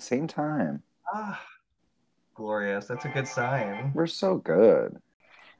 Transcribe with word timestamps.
the 0.00 0.06
same 0.06 0.26
time. 0.26 0.82
Ah, 1.12 1.40
glorious. 2.34 2.86
That's 2.86 3.04
a 3.04 3.08
good 3.08 3.28
sign. 3.28 3.92
We're 3.94 4.06
so 4.06 4.36
good. 4.36 4.96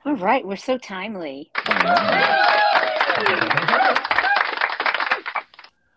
All 0.07 0.17
right, 0.17 0.47
we're 0.47 0.57
so 0.57 0.79
timely. 0.79 1.51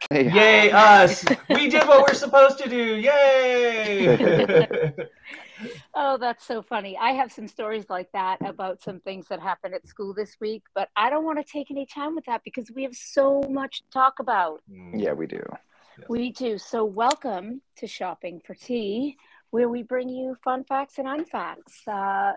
Hey, 0.10 0.29
Yay, 0.29 0.71
us! 0.71 1.25
We 1.50 1.70
did 1.70 1.87
what 1.87 2.06
we're 2.07 2.14
supposed 2.14 2.57
to 2.60 2.70
do. 2.70 2.98
Yay! 2.98 4.57
Oh, 5.96 6.18
that's 6.18 6.46
so 6.46 6.62
funny. 6.62 6.98
I 6.98 7.12
have 7.12 7.32
some 7.32 7.48
stories 7.48 7.86
like 7.87 8.12
that 8.12 8.37
about 8.46 8.82
some 8.82 9.00
things 9.00 9.28
that 9.29 9.39
happened 9.39 9.75
at 9.75 9.87
school 9.87 10.14
this 10.14 10.36
week, 10.42 10.64
but 10.75 10.89
I 10.96 11.10
don't 11.10 11.23
want 11.23 11.37
to 11.37 11.50
take 11.50 11.71
any 11.71 11.86
time 11.86 12.15
with 12.15 12.25
that 12.25 12.42
because 12.43 12.70
we 12.75 12.84
have 12.84 12.96
so 12.96 13.43
much 13.50 13.84
to 13.84 13.89
talk 13.92 14.15
about. 14.20 14.62
yeah, 14.68 15.14
we 15.14 15.28
do. 15.28 15.42
We 16.10 16.32
do. 16.32 16.57
So, 16.57 16.83
welcome 16.86 17.61
to 17.78 17.88
Shopping 17.88 18.42
for 18.46 18.54
Tea, 18.56 19.18
where 19.51 19.70
we 19.70 19.84
bring 19.84 20.10
you 20.10 20.36
fun 20.43 20.64
facts 20.64 20.97
and 20.97 21.07
unfacts. 21.07 21.88
Uh, 21.88 22.34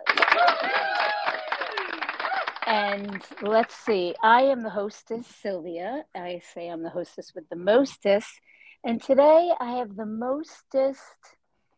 and 2.66 3.22
let's 3.42 3.74
see, 3.74 4.14
I 4.22 4.42
am 4.42 4.62
the 4.62 4.70
hostess, 4.70 5.26
Sylvia. 5.26 6.04
I 6.14 6.40
say 6.54 6.68
I'm 6.68 6.82
the 6.82 6.90
hostess 6.90 7.32
with 7.34 7.48
the 7.48 7.56
mostest. 7.56 8.28
And 8.84 9.02
today 9.02 9.50
I 9.60 9.72
have 9.78 9.96
the 9.96 10.06
mostest 10.06 11.00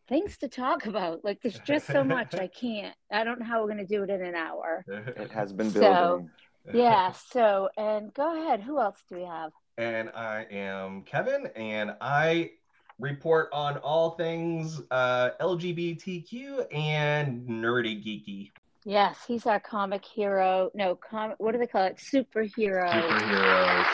things 0.07 0.37
to 0.37 0.47
talk 0.47 0.85
about. 0.85 1.23
Like, 1.23 1.41
there's 1.41 1.59
just 1.59 1.87
so 1.87 2.03
much 2.03 2.35
I 2.35 2.47
can't. 2.59 2.95
I 3.11 3.23
don't 3.23 3.39
know 3.39 3.45
how 3.45 3.61
we're 3.61 3.71
going 3.73 3.85
to 3.85 3.85
do 3.85 4.03
it 4.03 4.09
in 4.09 4.23
an 4.23 4.35
hour. 4.35 4.83
It 4.87 5.31
has 5.31 5.53
been 5.53 5.71
So- 5.71 5.79
building. 5.79 6.29
Yeah. 6.73 7.13
So, 7.13 7.69
and 7.77 8.13
go 8.13 8.35
ahead. 8.37 8.61
Who 8.61 8.79
else 8.79 9.01
do 9.09 9.15
we 9.15 9.23
have? 9.23 9.51
And 9.79 10.09
I 10.09 10.45
am 10.51 11.03
Kevin, 11.03 11.47
and 11.55 11.95
I 12.01 12.51
report 12.99 13.47
on 13.53 13.77
all 13.77 14.11
things 14.11 14.81
uh, 14.91 15.29
LGBTQ 15.39 16.65
and 16.75 17.47
nerdy 17.47 18.03
geeky 18.03 18.51
Yes, 18.83 19.17
he's 19.25 19.45
our 19.45 19.59
comic 19.59 20.03
hero. 20.03 20.69
No, 20.73 20.95
comic. 20.95 21.35
What 21.39 21.53
do 21.53 21.59
they 21.59 21.67
call 21.67 21.83
it? 21.83 21.95
Superhero 21.97 22.89
superheroes. 22.89 23.85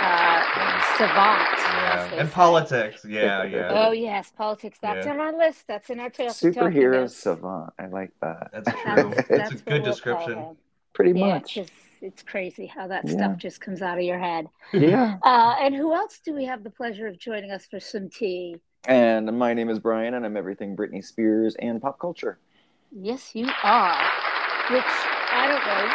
uh, 0.00 0.96
savant. 0.96 1.58
Yeah. 1.58 2.10
And 2.12 2.28
say. 2.28 2.34
politics. 2.34 3.04
Yeah, 3.08 3.44
yeah. 3.44 3.68
Oh 3.72 3.92
yes, 3.92 4.30
politics. 4.36 4.78
That's 4.80 5.06
Yeah. 5.06 5.12
on 5.12 5.20
our 5.20 5.36
list. 5.36 5.64
That's 5.66 5.90
in 5.90 5.98
our 6.00 6.10
ta- 6.10 6.24
Superhero 6.24 7.08
savant. 7.10 7.72
I 7.80 7.86
like 7.86 8.10
that. 8.20 8.50
That's 8.52 8.70
true. 8.70 9.12
That's, 9.14 9.18
It's 9.18 9.30
a 9.30 9.36
that's 9.36 9.52
what 9.54 9.64
good 9.64 9.82
we'll 9.82 9.92
description. 9.92 10.56
Pretty 10.92 11.18
Yeah, 11.18 11.26
much. 11.26 11.54
just, 11.54 11.72
it's 12.00 12.22
crazy 12.22 12.66
how 12.66 12.86
that 12.88 13.04
Yeah. 13.04 13.12
stuff 13.12 13.36
just 13.38 13.60
comes 13.60 13.82
out 13.82 13.98
of 13.98 14.04
your 14.04 14.18
head. 14.18 14.48
Yeah. 14.72 15.18
Uh, 15.22 15.56
and 15.60 15.74
who 15.74 15.94
else 15.94 16.20
do 16.24 16.34
we 16.34 16.44
have 16.44 16.62
the 16.64 16.70
pleasure 16.70 17.06
of 17.06 17.18
joining 17.18 17.50
us 17.50 17.66
for 17.66 17.80
some 17.80 18.08
tea? 18.08 18.60
And 18.86 19.36
my 19.38 19.54
name 19.54 19.68
is 19.68 19.78
Brian, 19.78 20.14
and 20.14 20.24
I'm 20.24 20.36
everything 20.36 20.76
Britney 20.76 21.04
Spears 21.04 21.56
and 21.58 21.80
pop 21.82 21.98
culture. 21.98 22.38
Yes, 22.92 23.34
you 23.34 23.48
are. 23.64 23.98
Which 24.70 24.84
I 24.86 25.48
don't 25.48 25.66
know. 25.66 25.92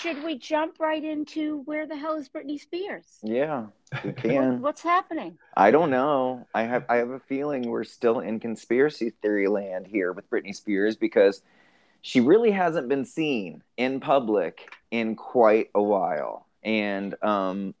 Should 0.00 0.22
we 0.24 0.38
jump 0.38 0.78
right 0.78 1.02
into 1.02 1.62
where 1.64 1.86
the 1.86 1.96
hell 1.96 2.14
is 2.16 2.28
Britney 2.28 2.60
Spears? 2.60 3.04
Yeah, 3.22 3.66
we 4.04 4.12
can. 4.12 4.60
what's 4.60 4.82
happening? 4.82 5.36
I 5.56 5.72
don't 5.72 5.90
know. 5.90 6.46
I 6.54 6.62
have 6.62 6.84
I 6.88 6.96
have 6.96 7.10
a 7.10 7.18
feeling 7.18 7.68
we're 7.68 7.82
still 7.82 8.20
in 8.20 8.38
conspiracy 8.38 9.10
theory 9.22 9.48
land 9.48 9.86
here 9.88 10.12
with 10.12 10.30
Britney 10.30 10.54
Spears 10.54 10.96
because 10.96 11.42
she 12.02 12.20
really 12.20 12.50
hasn't 12.50 12.88
been 12.88 13.04
seen 13.04 13.62
in 13.76 14.00
public 14.00 14.70
in 14.90 15.16
quite 15.16 15.70
a 15.74 15.82
while. 15.82 16.46
And 16.62 17.14
um, 17.22 17.74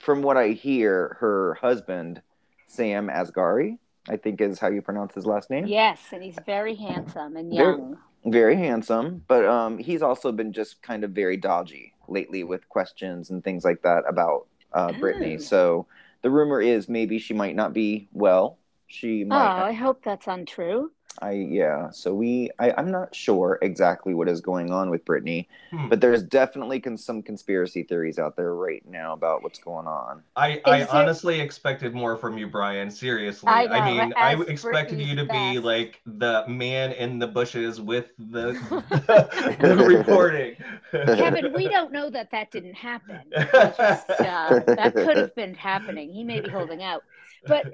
from 0.00 0.22
what 0.22 0.36
I 0.36 0.48
hear, 0.48 1.16
her 1.20 1.54
husband, 1.54 2.22
Sam 2.66 3.08
Asghari, 3.08 3.78
I 4.08 4.16
think 4.16 4.40
is 4.40 4.58
how 4.58 4.68
you 4.68 4.82
pronounce 4.82 5.14
his 5.14 5.26
last 5.26 5.50
name. 5.50 5.66
Yes, 5.66 6.00
and 6.12 6.22
he's 6.22 6.38
very 6.46 6.74
handsome 6.74 7.36
and 7.36 7.50
Very- 7.50 7.64
young. 7.78 7.98
very 8.26 8.56
handsome, 8.56 9.24
but 9.28 9.44
um, 9.46 9.78
he's 9.78 10.02
also 10.02 10.30
been 10.32 10.52
just 10.52 10.82
kind 10.82 11.04
of 11.04 11.10
very 11.12 11.36
dodgy 11.36 11.92
lately 12.08 12.44
with 12.44 12.68
questions 12.68 13.30
and 13.30 13.42
things 13.42 13.64
like 13.64 13.82
that 13.82 14.04
about 14.08 14.46
uh, 14.72 14.88
Britney. 14.88 15.36
Oh. 15.36 15.38
So 15.38 15.86
the 16.22 16.30
rumor 16.30 16.60
is 16.60 16.88
maybe 16.88 17.18
she 17.18 17.32
might 17.34 17.56
not 17.56 17.72
be 17.72 18.08
well. 18.12 18.58
She 18.86 19.24
Oh, 19.24 19.28
might. 19.28 19.68
I 19.68 19.72
hope 19.72 20.02
that's 20.04 20.26
untrue. 20.26 20.90
I 21.20 21.32
yeah. 21.32 21.90
So 21.90 22.12
we. 22.14 22.50
I, 22.58 22.72
I'm 22.76 22.90
not 22.90 23.14
sure 23.14 23.58
exactly 23.62 24.14
what 24.14 24.28
is 24.28 24.40
going 24.40 24.70
on 24.72 24.90
with 24.90 25.04
Britney, 25.04 25.46
Hmm. 25.70 25.88
but 25.88 26.00
there's 26.00 26.22
definitely 26.22 26.80
con- 26.80 26.96
some 26.96 27.22
conspiracy 27.22 27.82
theories 27.82 28.18
out 28.18 28.36
there 28.36 28.54
right 28.54 28.82
now 28.88 29.12
about 29.12 29.42
what's 29.42 29.58
going 29.58 29.86
on. 29.86 30.22
I, 30.36 30.60
I 30.64 30.82
it- 30.82 30.88
honestly 30.90 31.40
expected 31.40 31.94
more 31.94 32.16
from 32.16 32.36
you, 32.38 32.46
Brian. 32.48 32.90
Seriously. 32.90 33.48
I 33.48 33.66
know, 33.66 33.84
mean, 33.84 34.14
I 34.16 34.34
as 34.34 34.40
expected 34.42 35.00
you 35.00 35.14
to 35.16 35.24
Britney's 35.26 35.54
be 35.54 35.58
like 35.60 36.00
the 36.06 36.44
man 36.48 36.92
in 36.92 37.18
the 37.18 37.26
bushes 37.28 37.80
with 37.80 38.06
the, 38.18 38.52
the 39.60 39.84
reporting. 39.86 40.56
Kevin, 40.90 41.52
we 41.52 41.68
don't 41.68 41.92
know 41.92 42.10
that 42.10 42.30
that 42.32 42.50
didn't 42.50 42.74
happen. 42.74 43.20
Just, 43.32 44.10
uh, 44.10 44.60
that 44.66 44.92
could 44.94 45.16
have 45.16 45.34
been 45.34 45.54
happening. 45.54 46.12
He 46.12 46.24
may 46.24 46.40
be 46.40 46.48
holding 46.50 46.82
out, 46.82 47.04
but 47.46 47.66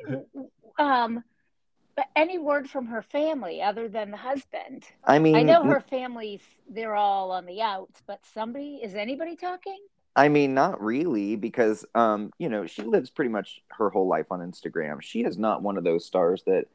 um, 0.79 1.23
but 1.23 1.25
any 2.17 2.39
word 2.39 2.69
from 2.69 2.87
her 2.87 3.03
family 3.03 3.63
other 3.63 3.89
than 3.89 4.11
the 4.11 4.17
husband? 4.17 4.85
I 5.05 5.19
mean, 5.19 5.37
I 5.37 5.43
know 5.43 5.65
her 5.65 5.81
family's 5.81 6.43
they're 6.69 6.95
all 6.95 7.33
on 7.33 7.47
the 7.47 7.63
outs, 7.63 8.03
but 8.07 8.21
somebody 8.35 8.81
is 8.83 8.95
anybody 8.95 9.37
talking? 9.37 9.79
I 10.17 10.29
mean, 10.29 10.55
not 10.55 10.83
really, 10.83 11.37
because 11.37 11.85
um, 11.95 12.33
you 12.39 12.49
know, 12.49 12.67
she 12.67 12.83
lives 12.83 13.11
pretty 13.11 13.31
much 13.31 13.63
her 13.69 13.91
whole 13.91 14.09
life 14.09 14.27
on 14.31 14.41
Instagram. 14.41 15.01
She 15.01 15.25
is 15.25 15.39
not 15.39 15.63
one 15.63 15.77
of 15.77 15.85
those 15.85 16.05
stars 16.05 16.43
that 16.47 16.67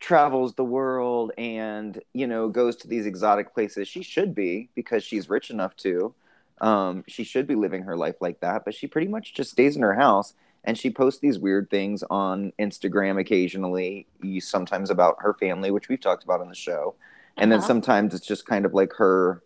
travels 0.00 0.54
the 0.54 0.64
world 0.64 1.30
and 1.38 2.02
you 2.12 2.26
know 2.26 2.48
goes 2.48 2.74
to 2.76 2.88
these 2.88 3.06
exotic 3.06 3.54
places. 3.54 3.86
She 3.86 4.02
should 4.02 4.34
be 4.34 4.68
because 4.74 5.04
she's 5.04 5.28
rich 5.30 5.50
enough 5.50 5.76
to. 5.76 6.14
Um, 6.60 7.04
she 7.08 7.24
should 7.24 7.46
be 7.46 7.54
living 7.54 7.82
her 7.82 7.96
life 7.96 8.16
like 8.20 8.40
that, 8.40 8.64
but 8.64 8.74
she 8.74 8.86
pretty 8.86 9.08
much 9.08 9.34
just 9.34 9.50
stays 9.50 9.74
in 9.76 9.82
her 9.82 9.94
house 9.94 10.34
and 10.64 10.76
she 10.78 10.90
posts 10.90 11.20
these 11.20 11.38
weird 11.38 11.68
things 11.70 12.02
on 12.10 12.52
Instagram 12.58 13.18
occasionally, 13.20 14.06
sometimes 14.40 14.90
about 14.90 15.16
her 15.20 15.34
family, 15.34 15.70
which 15.70 15.88
we've 15.88 16.00
talked 16.00 16.24
about 16.24 16.40
on 16.40 16.48
the 16.48 16.54
show, 16.54 16.94
and 17.36 17.50
then 17.50 17.58
Uh-huh. 17.58 17.68
sometimes 17.68 18.14
it's 18.14 18.26
just 18.26 18.46
kind 18.46 18.64
of 18.66 18.74
like 18.74 18.92
her 18.94 19.42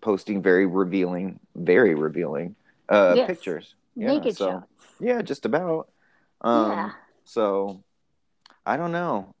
posting 0.00 0.42
very 0.42 0.66
revealing, 0.66 1.38
very 1.54 1.94
revealing 1.94 2.54
uh, 2.88 3.14
Yes. 3.16 3.26
pictures. 3.26 3.74
Yeah, 3.96 4.08
Naked 4.08 4.36
so- 4.36 4.50
shots. 4.50 4.66
Yeah, 5.00 5.22
just 5.22 5.44
about. 5.46 5.88
Um, 6.40 6.70
Yeah. 6.70 6.90
So, 7.24 7.82
I 8.66 8.76
don't 8.76 8.92
know. 8.92 9.34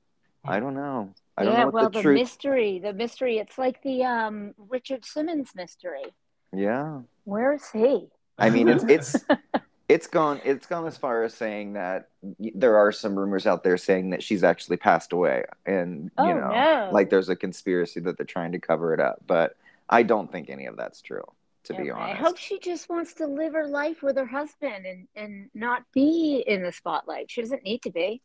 I 0.44 0.58
don't 0.60 0.74
know. 0.74 1.12
I 1.36 1.44
don't 1.44 1.52
yeah, 1.54 1.64
know 1.64 1.70
well, 1.70 1.84
the 1.90 1.98
the, 1.98 2.02
truth. 2.02 2.14
mystery, 2.18 2.78
the 2.78 2.92
mystery. 2.92 3.38
It's 3.38 3.58
like 3.58 3.82
the 3.82 4.04
um, 4.04 4.54
Richard 4.56 5.04
Simmons 5.04 5.50
mystery. 5.54 6.04
yeah, 6.52 7.00
Where 7.24 7.52
is 7.54 7.68
he? 7.70 8.08
I 8.38 8.50
mean, 8.50 8.68
it's 8.68 8.84
it's 8.84 9.24
it's 9.92 10.06
gone. 10.06 10.40
It's 10.42 10.66
gone 10.66 10.86
as 10.86 10.96
far 10.96 11.22
as 11.22 11.34
saying 11.34 11.74
that 11.74 12.08
there 12.38 12.76
are 12.76 12.92
some 12.92 13.18
rumors 13.18 13.46
out 13.46 13.62
there 13.62 13.76
saying 13.76 14.10
that 14.10 14.22
she's 14.22 14.42
actually 14.42 14.78
passed 14.78 15.12
away, 15.12 15.44
and 15.66 16.10
Oh 16.16 16.26
you 16.26 16.34
know, 16.34 16.48
no! 16.48 16.88
like 16.92 17.10
there's 17.10 17.28
a 17.28 17.36
conspiracy 17.36 18.00
that 18.00 18.16
they're 18.16 18.24
trying 18.24 18.52
to 18.52 18.58
cover 18.58 18.94
it 18.94 19.00
up. 19.00 19.22
But 19.26 19.56
I 19.90 20.02
don't 20.02 20.32
think 20.32 20.48
any 20.48 20.64
of 20.64 20.76
that's 20.76 21.02
true. 21.02 21.24
To 21.64 21.74
be 21.74 21.90
honest, 21.90 22.20
I 22.20 22.24
hope 22.24 22.38
she 22.38 22.58
just 22.58 22.88
wants 22.88 23.14
to 23.14 23.26
live 23.26 23.52
her 23.52 23.68
life 23.68 24.02
with 24.02 24.16
her 24.16 24.26
husband 24.26 24.86
and 24.86 25.06
and 25.14 25.50
not 25.54 25.84
be 25.92 26.42
in 26.46 26.62
the 26.62 26.72
spotlight. 26.72 27.30
She 27.30 27.42
doesn't 27.42 27.62
need 27.62 27.82
to 27.82 27.90
be. 27.90 28.22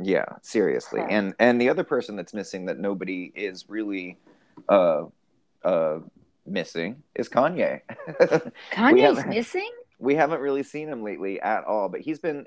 Yeah, 0.00 0.24
seriously. 0.42 1.00
Okay. 1.00 1.12
And 1.12 1.34
and 1.40 1.60
the 1.60 1.68
other 1.68 1.84
person 1.84 2.16
that's 2.16 2.32
missing 2.32 2.66
that 2.66 2.78
nobody 2.78 3.32
is 3.34 3.66
really 3.68 4.16
uh 4.68 5.04
uh 5.64 5.98
missing 6.46 7.02
is 7.16 7.28
Kanye. 7.28 7.80
Kanye's 8.72 9.26
missing. 9.26 9.70
We 9.98 10.14
haven't 10.14 10.40
really 10.40 10.62
seen 10.62 10.88
him 10.88 11.02
lately 11.02 11.40
at 11.40 11.64
all, 11.64 11.88
but 11.88 12.00
he's 12.00 12.18
been 12.18 12.46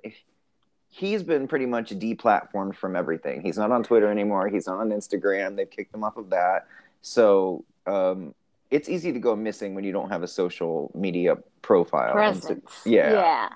he's 0.89 1.23
been 1.23 1.47
pretty 1.47 1.65
much 1.65 1.89
deplatformed 1.91 2.75
from 2.75 2.95
everything. 2.95 3.41
He's 3.41 3.57
not 3.57 3.71
on 3.71 3.83
Twitter 3.83 4.09
anymore. 4.09 4.47
He's 4.47 4.67
not 4.67 4.79
on 4.79 4.89
Instagram. 4.89 5.55
They've 5.55 5.69
kicked 5.69 5.93
him 5.93 6.03
off 6.03 6.17
of 6.17 6.29
that. 6.31 6.67
So 7.01 7.63
um 7.85 8.33
it's 8.69 8.89
easy 8.89 9.13
to 9.13 9.19
go 9.19 9.35
missing 9.35 9.75
when 9.75 9.83
you 9.85 9.91
don't 9.93 10.09
have 10.09 10.23
a 10.23 10.27
social 10.27 10.91
media 10.93 11.37
profile. 11.61 12.17
And 12.17 12.43
so- 12.43 12.61
yeah. 12.85 13.11
Yeah. 13.13 13.49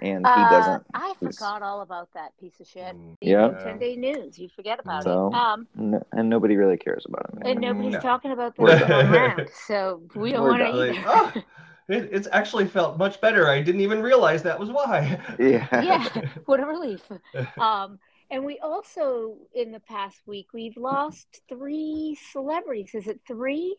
And 0.00 0.24
he 0.26 0.32
Uh, 0.32 0.50
doesn't. 0.50 0.82
I 0.94 1.14
forgot 1.20 1.60
all 1.62 1.80
about 1.80 2.12
that 2.14 2.30
piece 2.38 2.60
of 2.60 2.66
shit. 2.68 2.94
Mm, 2.94 3.16
Yeah. 3.20 3.48
Ten 3.64 3.78
day 3.78 3.96
news. 3.96 4.38
You 4.38 4.48
forget 4.54 4.78
about 4.78 5.02
So- 5.04 5.28
it. 5.28 5.34
Um, 5.34 5.66
n- 5.76 6.04
and 6.12 6.28
nobody 6.30 6.56
really 6.56 6.76
cares 6.76 7.04
about 7.06 7.30
him. 7.32 7.42
and 7.44 7.60
nobody's 7.60 7.94
No. 7.94 8.00
talking 8.00 8.30
about 8.30 8.54
We're 8.58 8.78
that 8.78 8.90
around. 9.12 9.48
So 9.66 10.00
we 10.14 10.30
don't 10.32 10.46
want 10.46 10.62
to. 10.62 10.70
Like, 10.70 10.90
either. 10.98 11.04
oh, 11.08 11.42
it, 11.88 12.08
it's 12.12 12.28
actually 12.32 12.66
felt 12.66 12.98
much 12.98 13.20
better. 13.20 13.48
I 13.48 13.62
didn't 13.62 13.80
even 13.80 14.02
realize 14.02 14.42
that 14.42 14.58
was 14.58 14.70
why. 14.70 15.20
Yeah. 15.38 15.66
yeah, 15.72 16.08
what 16.46 16.60
a 16.60 16.66
relief. 16.66 17.02
Um, 17.58 17.98
and 18.30 18.44
we 18.44 18.58
also, 18.58 19.36
in 19.54 19.72
the 19.72 19.80
past 19.80 20.18
week, 20.26 20.48
we've 20.52 20.76
lost 20.76 21.40
three 21.48 22.18
celebrities. 22.32 22.90
Is 22.94 23.06
it 23.06 23.20
three? 23.26 23.74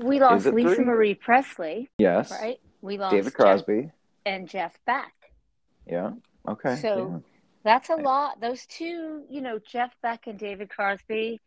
We 0.00 0.20
lost 0.20 0.44
Lisa 0.46 0.74
three? 0.74 0.84
Marie 0.84 1.14
Presley, 1.14 1.88
Yes. 1.96 2.30
right? 2.30 2.58
We 2.82 2.98
lost 2.98 3.12
David 3.12 3.24
Jeff- 3.24 3.34
Crosby. 3.34 3.90
and 4.26 4.46
Jeff 4.46 4.78
Beck. 4.86 5.14
Yeah. 5.86 6.10
Okay. 6.46 6.76
So- 6.76 7.22
That's 7.64 7.88
a 7.88 7.96
lot. 7.96 8.40
Those 8.42 8.66
two, 8.66 9.24
you 9.30 9.40
know, 9.40 9.58
Jeff 9.58 9.94
Beck 10.02 10.26
and 10.26 10.38
David 10.38 10.68
Crosby. 10.68 11.40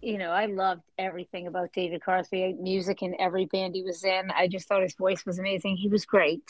You 0.00 0.18
know, 0.18 0.30
I 0.30 0.46
loved 0.46 0.82
everything 0.96 1.46
about 1.48 1.72
David 1.72 2.00
Crosby, 2.02 2.54
music 2.60 3.02
in 3.02 3.20
every 3.20 3.46
band 3.46 3.74
he 3.74 3.82
was 3.82 4.04
in. 4.04 4.30
I 4.30 4.46
just 4.46 4.68
thought 4.68 4.82
his 4.82 4.94
voice 4.94 5.26
was 5.26 5.38
amazing. 5.38 5.76
He 5.76 5.88
was 5.88 6.04
great. 6.04 6.44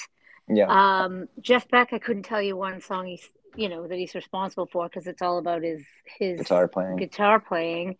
Yeah. 0.48 0.66
Um, 0.68 1.28
Jeff 1.40 1.68
Beck, 1.68 1.92
I 1.92 1.98
couldn't 1.98 2.24
tell 2.24 2.42
you 2.42 2.56
one 2.56 2.80
song 2.80 3.06
he's, 3.06 3.28
you 3.56 3.68
know, 3.68 3.86
that 3.86 3.96
he's 3.96 4.14
responsible 4.14 4.66
for 4.66 4.88
because 4.88 5.06
it's 5.06 5.22
all 5.22 5.38
about 5.38 5.62
his 5.62 5.82
his 6.18 6.40
Guitar 6.40 6.68
playing. 6.68 6.96
guitar 6.96 7.40
playing. 7.40 7.96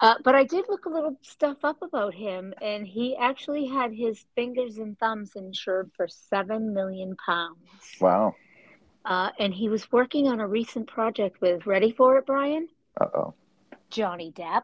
Uh, 0.00 0.14
but 0.24 0.34
I 0.34 0.44
did 0.44 0.64
look 0.68 0.86
a 0.86 0.88
little 0.88 1.16
stuff 1.20 1.58
up 1.62 1.82
about 1.82 2.14
him, 2.14 2.54
and 2.62 2.86
he 2.86 3.16
actually 3.16 3.66
had 3.66 3.92
his 3.92 4.24
fingers 4.34 4.78
and 4.78 4.98
thumbs 4.98 5.32
insured 5.36 5.90
for 5.94 6.08
seven 6.08 6.72
million 6.72 7.16
pounds. 7.16 7.58
Wow. 8.00 8.34
Uh, 9.04 9.30
and 9.38 9.52
he 9.52 9.68
was 9.68 9.90
working 9.92 10.26
on 10.26 10.40
a 10.40 10.46
recent 10.46 10.86
project 10.86 11.40
with, 11.40 11.66
ready 11.66 11.92
for 11.92 12.16
it, 12.18 12.26
Brian? 12.26 12.68
Uh 13.00 13.06
oh. 13.14 13.34
Johnny 13.90 14.32
Depp, 14.32 14.62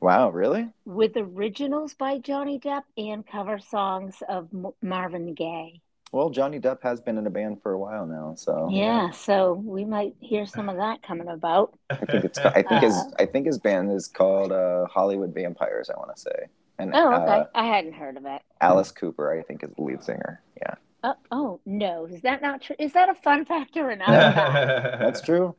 Wow. 0.00 0.30
Really? 0.30 0.68
with 0.84 1.12
originals 1.16 1.94
by 1.94 2.18
Johnny 2.18 2.58
Depp 2.58 2.82
and 2.96 3.26
cover 3.26 3.58
songs 3.58 4.22
of 4.28 4.48
M- 4.52 4.72
Marvin 4.82 5.32
Gaye. 5.34 5.80
Well, 6.12 6.30
Johnny 6.30 6.60
Depp 6.60 6.82
has 6.82 7.00
been 7.00 7.18
in 7.18 7.26
a 7.26 7.30
band 7.30 7.60
for 7.62 7.72
a 7.72 7.78
while 7.78 8.06
now, 8.06 8.34
so 8.36 8.68
Yeah, 8.70 9.10
so 9.10 9.54
we 9.54 9.84
might 9.84 10.14
hear 10.20 10.46
some 10.46 10.68
of 10.68 10.76
that 10.76 11.02
coming 11.02 11.28
about. 11.28 11.76
I 11.90 11.96
think 12.06 12.24
it's. 12.24 12.38
I 12.38 12.62
think 12.62 12.82
his. 12.82 12.94
Uh, 12.94 13.04
I 13.18 13.26
think 13.26 13.46
his 13.46 13.58
band 13.58 13.90
is 13.92 14.06
called 14.06 14.52
uh, 14.52 14.86
Hollywood 14.86 15.34
Vampires. 15.34 15.90
I 15.90 15.98
want 15.98 16.14
to 16.14 16.20
say. 16.20 16.46
And 16.78 16.94
Oh, 16.94 17.14
okay. 17.14 17.40
uh, 17.40 17.44
I 17.54 17.64
hadn't 17.66 17.94
heard 17.94 18.16
of 18.16 18.26
it. 18.26 18.42
Alice 18.60 18.90
Cooper, 18.92 19.32
I 19.32 19.42
think, 19.42 19.64
is 19.64 19.70
the 19.74 19.82
lead 19.82 20.02
singer. 20.02 20.42
Yeah, 20.60 20.74
Uh, 21.02 21.14
oh, 21.30 21.60
no. 21.66 22.06
Is 22.06 22.22
that 22.22 22.42
not 22.42 22.62
true? 22.62 22.76
Is 22.78 22.92
that 22.92 23.08
a 23.08 23.14
fun 23.14 23.44
fact 23.44 23.76
or 23.76 23.90
unfact? 23.90 24.04
that's 25.00 25.20
true. 25.20 25.54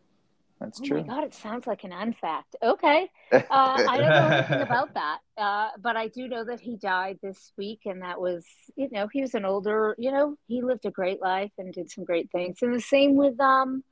That's 0.60 0.80
Oh 0.80 0.86
true. 0.86 1.02
my 1.02 1.08
God, 1.08 1.24
it 1.24 1.34
sounds 1.34 1.68
like 1.68 1.84
an 1.84 1.92
unfact. 1.92 2.56
Okay. 2.64 3.10
Uh, 3.32 3.40
I 3.50 3.98
don't 3.98 4.10
know 4.16 4.30
anything 4.30 4.62
about 4.62 4.94
that, 4.94 5.20
uh, 5.38 5.70
but 5.80 5.96
I 5.98 6.08
do 6.08 6.28
know 6.28 6.44
that 6.46 6.60
he 6.62 6.78
died 6.78 7.20
this 7.22 7.52
week, 7.58 7.82
and 7.86 8.02
that 8.02 8.20
was, 8.22 8.46
you 8.76 8.90
know, 8.92 9.08
he 9.12 9.22
was 9.22 9.36
an 9.36 9.46
older, 9.46 9.96
you 9.98 10.12
know, 10.12 10.38
he 10.48 10.62
lived 10.62 10.86
a 10.86 10.92
great 10.92 11.22
life 11.22 11.52
and 11.58 11.74
did 11.74 11.90
some 11.92 12.04
great 12.06 12.32
things. 12.32 12.60
And 12.62 12.74
the 12.74 12.80
same 12.82 13.16
with 13.16 13.40
um, 13.40 13.84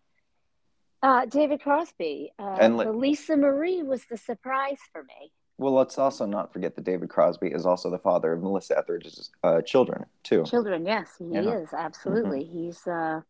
uh, 1.01 1.25
David 1.25 1.61
Crosby. 1.61 2.31
Uh, 2.39 2.57
And 2.59 2.77
li- 2.77 2.85
Lisa 2.87 3.35
Marie 3.35 3.83
was 3.83 4.05
the 4.09 4.17
surprise 4.17 4.77
for 4.91 5.03
me. 5.03 5.31
Well, 5.57 5.73
let's 5.73 5.97
also 5.99 6.25
not 6.25 6.51
forget 6.51 6.75
that 6.75 6.83
David 6.83 7.09
Crosby 7.09 7.49
is 7.49 7.65
also 7.65 7.89
the 7.91 7.99
father 7.99 8.33
of 8.33 8.41
Melissa 8.41 8.77
Etheridge's 8.77 9.29
uh, 9.43 9.61
children 9.61 10.05
too. 10.23 10.43
Children, 10.45 10.85
yes, 10.85 11.11
he 11.19 11.25
Yeah. 11.25 11.41
Mm-hmm. 11.41 11.63
is 11.63 11.73
absolutely. 11.73 12.43
He's 12.45 12.87
uh, 12.87 13.21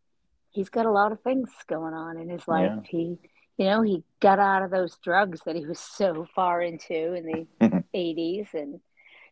he's 0.54 0.70
got 0.70 0.86
a 0.86 0.92
lot 0.92 1.12
of 1.12 1.22
things 1.22 1.50
going 1.68 1.94
on 1.94 2.18
in 2.18 2.30
his 2.30 2.48
life. 2.48 2.72
Yeah. 2.76 2.82
He, 2.86 3.18
you 3.58 3.66
know, 3.66 3.82
he 3.82 4.04
got 4.20 4.40
out 4.40 4.64
of 4.64 4.72
those 4.72 4.98
drugs 5.04 5.42
that 5.46 5.56
he 5.56 5.66
was 5.66 5.80
so 5.80 6.26
far 6.34 6.62
into 6.62 7.14
in 7.14 7.26
the 7.26 7.48
Mhm. 7.62 7.84
'80s, 7.94 8.54
and 8.54 8.80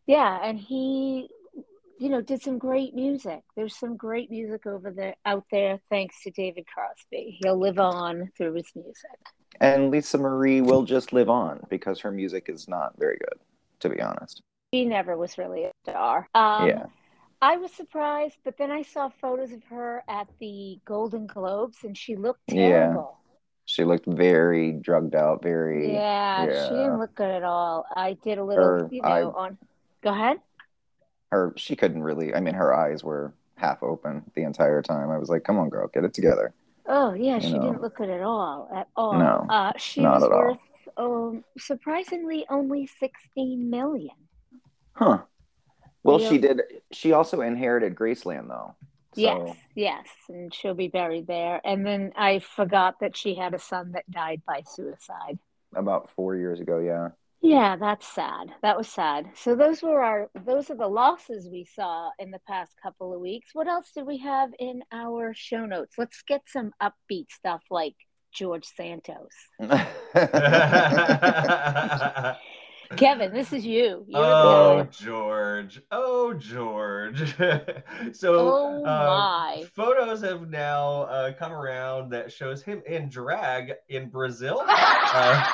yeah, 0.06 0.40
and 0.44 0.60
he, 0.60 1.30
you 2.00 2.10
know, 2.10 2.22
did 2.22 2.42
some 2.42 2.58
great 2.58 2.94
music. 2.96 3.42
There's 3.56 3.76
some 3.76 3.96
great 3.98 4.30
music 4.30 4.66
over 4.66 4.92
there 4.92 5.16
out 5.26 5.46
there, 5.52 5.80
thanks 5.90 6.22
to 6.24 6.32
David 6.32 6.66
Crosby. 6.68 7.38
He'll 7.42 7.60
live 7.60 7.80
on 7.80 8.32
through 8.38 8.54
his 8.56 8.72
music. 8.76 9.20
And 9.60 9.92
Lisa 9.92 10.18
Marie 10.18 10.62
will 10.62 10.84
just 10.84 11.14
live 11.14 11.30
on 11.30 11.60
because 11.70 12.00
her 12.00 12.12
music 12.12 12.50
is 12.50 12.68
not 12.68 12.94
very 12.98 13.18
good, 13.18 13.40
to 13.82 13.90
be 13.90 14.02
honest. 14.02 14.42
She 14.74 14.86
never 14.86 15.18
was 15.18 15.38
really 15.38 15.66
a 15.66 15.72
star. 15.84 16.28
Um, 16.34 16.68
yeah. 16.70 16.86
I 17.42 17.58
was 17.58 17.72
surprised, 17.74 18.38
but 18.44 18.58
then 18.58 18.70
I 18.72 18.84
saw 18.84 19.10
photos 19.10 19.52
of 19.52 19.64
her 19.66 20.04
at 20.08 20.28
the 20.40 20.80
Golden 20.86 21.26
Globes, 21.28 21.78
and 21.84 21.98
she 21.98 22.16
looked 22.16 22.48
terrible. 22.48 23.18
Yeah. 23.18 23.18
She 23.66 23.84
looked 23.84 24.06
very 24.06 24.74
drugged 24.74 25.16
out, 25.16 25.42
very. 25.42 25.94
Yeah, 25.94 26.46
she 26.46 26.70
didn't 26.70 27.00
look 27.00 27.16
good 27.16 27.32
at 27.32 27.44
all. 27.44 27.86
I 27.96 28.14
did 28.24 28.38
a 28.38 28.44
little, 28.44 28.64
Her- 28.64 28.90
you 28.92 29.02
know, 29.02 29.08
I- 29.08 29.24
on. 29.24 29.58
Go 30.04 30.12
ahead. 30.12 30.38
Her, 31.32 31.54
she 31.56 31.76
couldn't 31.76 32.04
really. 32.04 32.34
I 32.36 32.42
mean, 32.42 32.56
her 32.56 32.74
eyes 32.74 33.04
were 33.04 33.34
half 33.56 33.82
open 33.84 34.24
the 34.36 34.42
entire 34.44 34.82
time. 34.82 35.10
I 35.10 35.18
was 35.18 35.30
like, 35.30 35.44
"Come 35.44 35.58
on, 35.58 35.70
girl, 35.70 35.88
get 35.88 36.04
it 36.04 36.14
together." 36.14 36.54
Oh 36.88 37.14
yeah, 37.14 37.36
You 37.36 37.42
she 37.42 37.54
know. 37.54 37.62
didn't 37.62 37.82
look 37.82 37.96
good 37.96 38.10
at 38.10 38.22
all. 38.22 38.68
At 38.76 38.88
all. 38.98 39.14
No, 39.18 39.46
Uh, 39.50 39.72
she 39.78 40.02
not 40.02 40.16
was 40.16 40.24
at 40.26 40.32
all. 40.32 40.40
worth 40.40 40.60
um, 40.98 41.44
surprisingly 41.58 42.46
only 42.50 42.86
sixteen 42.88 43.70
million. 43.70 44.16
Huh. 44.94 45.20
Well, 46.04 46.20
Yeah. 46.20 46.30
she 46.30 46.38
did. 46.38 46.62
She 46.92 47.14
also 47.14 47.42
inherited 47.42 47.96
Graceland, 47.96 48.48
though. 48.48 48.76
So, 49.14 49.22
Yes, 49.22 49.58
yes, 49.76 50.08
and 50.30 50.54
she'll 50.54 50.74
be 50.74 50.88
buried 50.88 51.28
there. 51.28 51.60
And 51.66 51.86
then 51.86 52.14
I 52.16 52.40
forgot 52.40 53.00
that 53.02 53.18
she 53.18 53.36
had 53.36 53.54
a 53.54 53.60
son 53.60 53.92
that 53.92 54.10
died 54.10 54.42
by 54.48 54.62
suicide. 54.66 55.38
about 55.76 56.10
four 56.10 56.36
years 56.36 56.60
ago, 56.60 56.80
yeah. 56.80 57.10
Yeah, 57.44 57.76
that's 57.76 58.06
sad. 58.08 58.52
That 58.62 58.78
was 58.78 58.88
sad. 58.90 59.32
So 59.36 59.56
those 59.56 59.82
were 59.82 60.04
our 60.04 60.30
those 60.46 60.70
are 60.70 60.76
the 60.76 60.88
losses 60.88 61.50
we 61.50 61.66
saw 61.66 62.12
in 62.20 62.30
the 62.30 62.40
past 62.48 62.74
couple 62.84 63.14
of 63.14 63.20
weeks. 63.22 63.50
What 63.54 63.68
else 63.68 63.92
did 63.96 64.06
we 64.06 64.18
have 64.20 64.52
in 64.60 64.84
our 64.92 65.34
show 65.34 65.66
notes? 65.66 65.96
Let's 65.98 66.22
get 66.22 66.42
some 66.46 66.72
upbeat 66.82 67.32
stuff 67.32 67.62
like 67.72 67.96
George 68.34 68.66
Santos. 68.66 69.32
Kevin, 72.98 73.34
this 73.34 73.54
is 73.54 73.66
you. 73.66 74.06
You're 74.08 74.22
oh, 74.24 74.78
the. 74.84 75.04
George. 75.04 75.82
Oh, 75.92 76.34
George. 76.34 77.36
so, 78.14 78.36
Oh, 78.40 78.76
um, 78.78 78.84
my. 78.84 79.66
photos 79.74 80.22
have 80.22 80.50
now 80.50 81.04
uh, 81.04 81.34
come 81.34 81.52
around 81.52 82.10
that 82.12 82.32
shows 82.32 82.62
him 82.64 82.82
in 82.86 83.10
drag 83.10 83.74
in 83.90 84.10
Brazil. 84.10 84.64
Uh, 85.14 85.46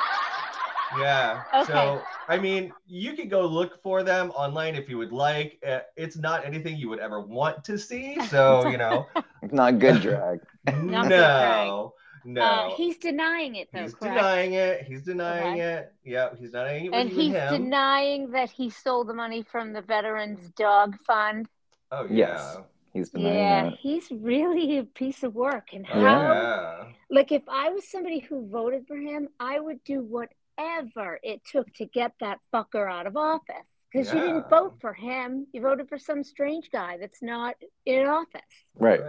yeah. 1.00 1.42
Okay. 1.52 1.72
So, 1.72 2.02
I 2.28 2.38
mean, 2.38 2.72
you 2.86 3.14
could 3.14 3.28
go 3.28 3.44
look 3.46 3.82
for 3.82 4.02
them 4.02 4.30
online 4.30 4.74
if 4.74 4.88
you 4.88 4.96
would 4.98 5.12
like. 5.12 5.58
Uh, 5.66 5.80
it's 5.96 6.16
not 6.16 6.44
anything 6.46 6.76
you 6.76 6.88
would 6.88 7.00
ever 7.00 7.20
want 7.20 7.64
to 7.64 7.78
see. 7.78 8.16
So, 8.28 8.68
you 8.70 8.78
know, 8.78 9.06
Not 9.50 9.78
good 9.80 10.00
drag. 10.00 10.40
Not 10.66 11.08
good 11.08 11.16
drag. 11.32 11.66
no, 11.68 11.92
no. 12.24 12.40
Uh, 12.42 12.74
he's 12.76 12.96
denying 12.98 13.54
it 13.56 13.68
though, 13.72 13.82
He's 13.82 13.94
correct? 13.94 14.14
denying 14.16 14.52
it. 14.54 14.82
He's 14.84 15.02
denying 15.02 15.60
Okay. 15.60 15.72
it. 15.72 15.92
Yeah, 16.04 16.28
he's 16.38 16.50
denying 16.50 16.86
it. 16.86 16.92
And 16.94 17.08
he's 17.10 17.32
him. 17.34 17.62
denying 17.62 18.30
that 18.32 18.50
he 18.50 18.70
stole 18.70 19.04
the 19.04 19.14
money 19.14 19.42
from 19.42 19.72
the 19.72 19.82
Veterans 19.82 20.50
Dog 20.56 20.96
Fund. 21.06 21.48
oh 21.92 22.04
yeah. 22.10 22.16
Yes. 22.16 22.58
He's 22.94 23.10
denying 23.10 23.34
Yeah, 23.36 23.62
that. 23.70 23.78
he's 23.80 24.10
really 24.10 24.78
a 24.78 24.84
piece 24.84 25.22
of 25.22 25.34
work. 25.34 25.68
And 25.72 25.86
Oh, 25.92 26.00
how 26.00 26.32
yeah. 26.32 26.84
Like 27.10 27.30
if 27.32 27.42
I 27.48 27.70
was 27.70 27.88
somebody 27.90 28.20
who 28.20 28.48
voted 28.48 28.86
for 28.88 28.96
him, 28.96 29.28
I 29.38 29.60
would 29.60 29.82
do 29.84 30.02
whatever 30.02 31.18
it 31.22 31.42
took 31.44 31.72
to 31.74 31.84
get 31.86 32.12
that 32.20 32.38
fucker 32.52 32.90
out 32.90 33.06
of 33.06 33.16
office. 33.16 33.68
Because 33.90 34.12
you 34.12 34.20
didn't 34.20 34.50
vote 34.50 34.74
for 34.82 34.92
him, 34.92 35.46
you 35.52 35.62
voted 35.62 35.88
for 35.88 35.96
some 35.98 36.22
strange 36.22 36.70
guy 36.70 36.98
that's 37.00 37.22
not 37.22 37.54
in 37.86 38.06
office. 38.06 38.42
Right. 38.78 39.00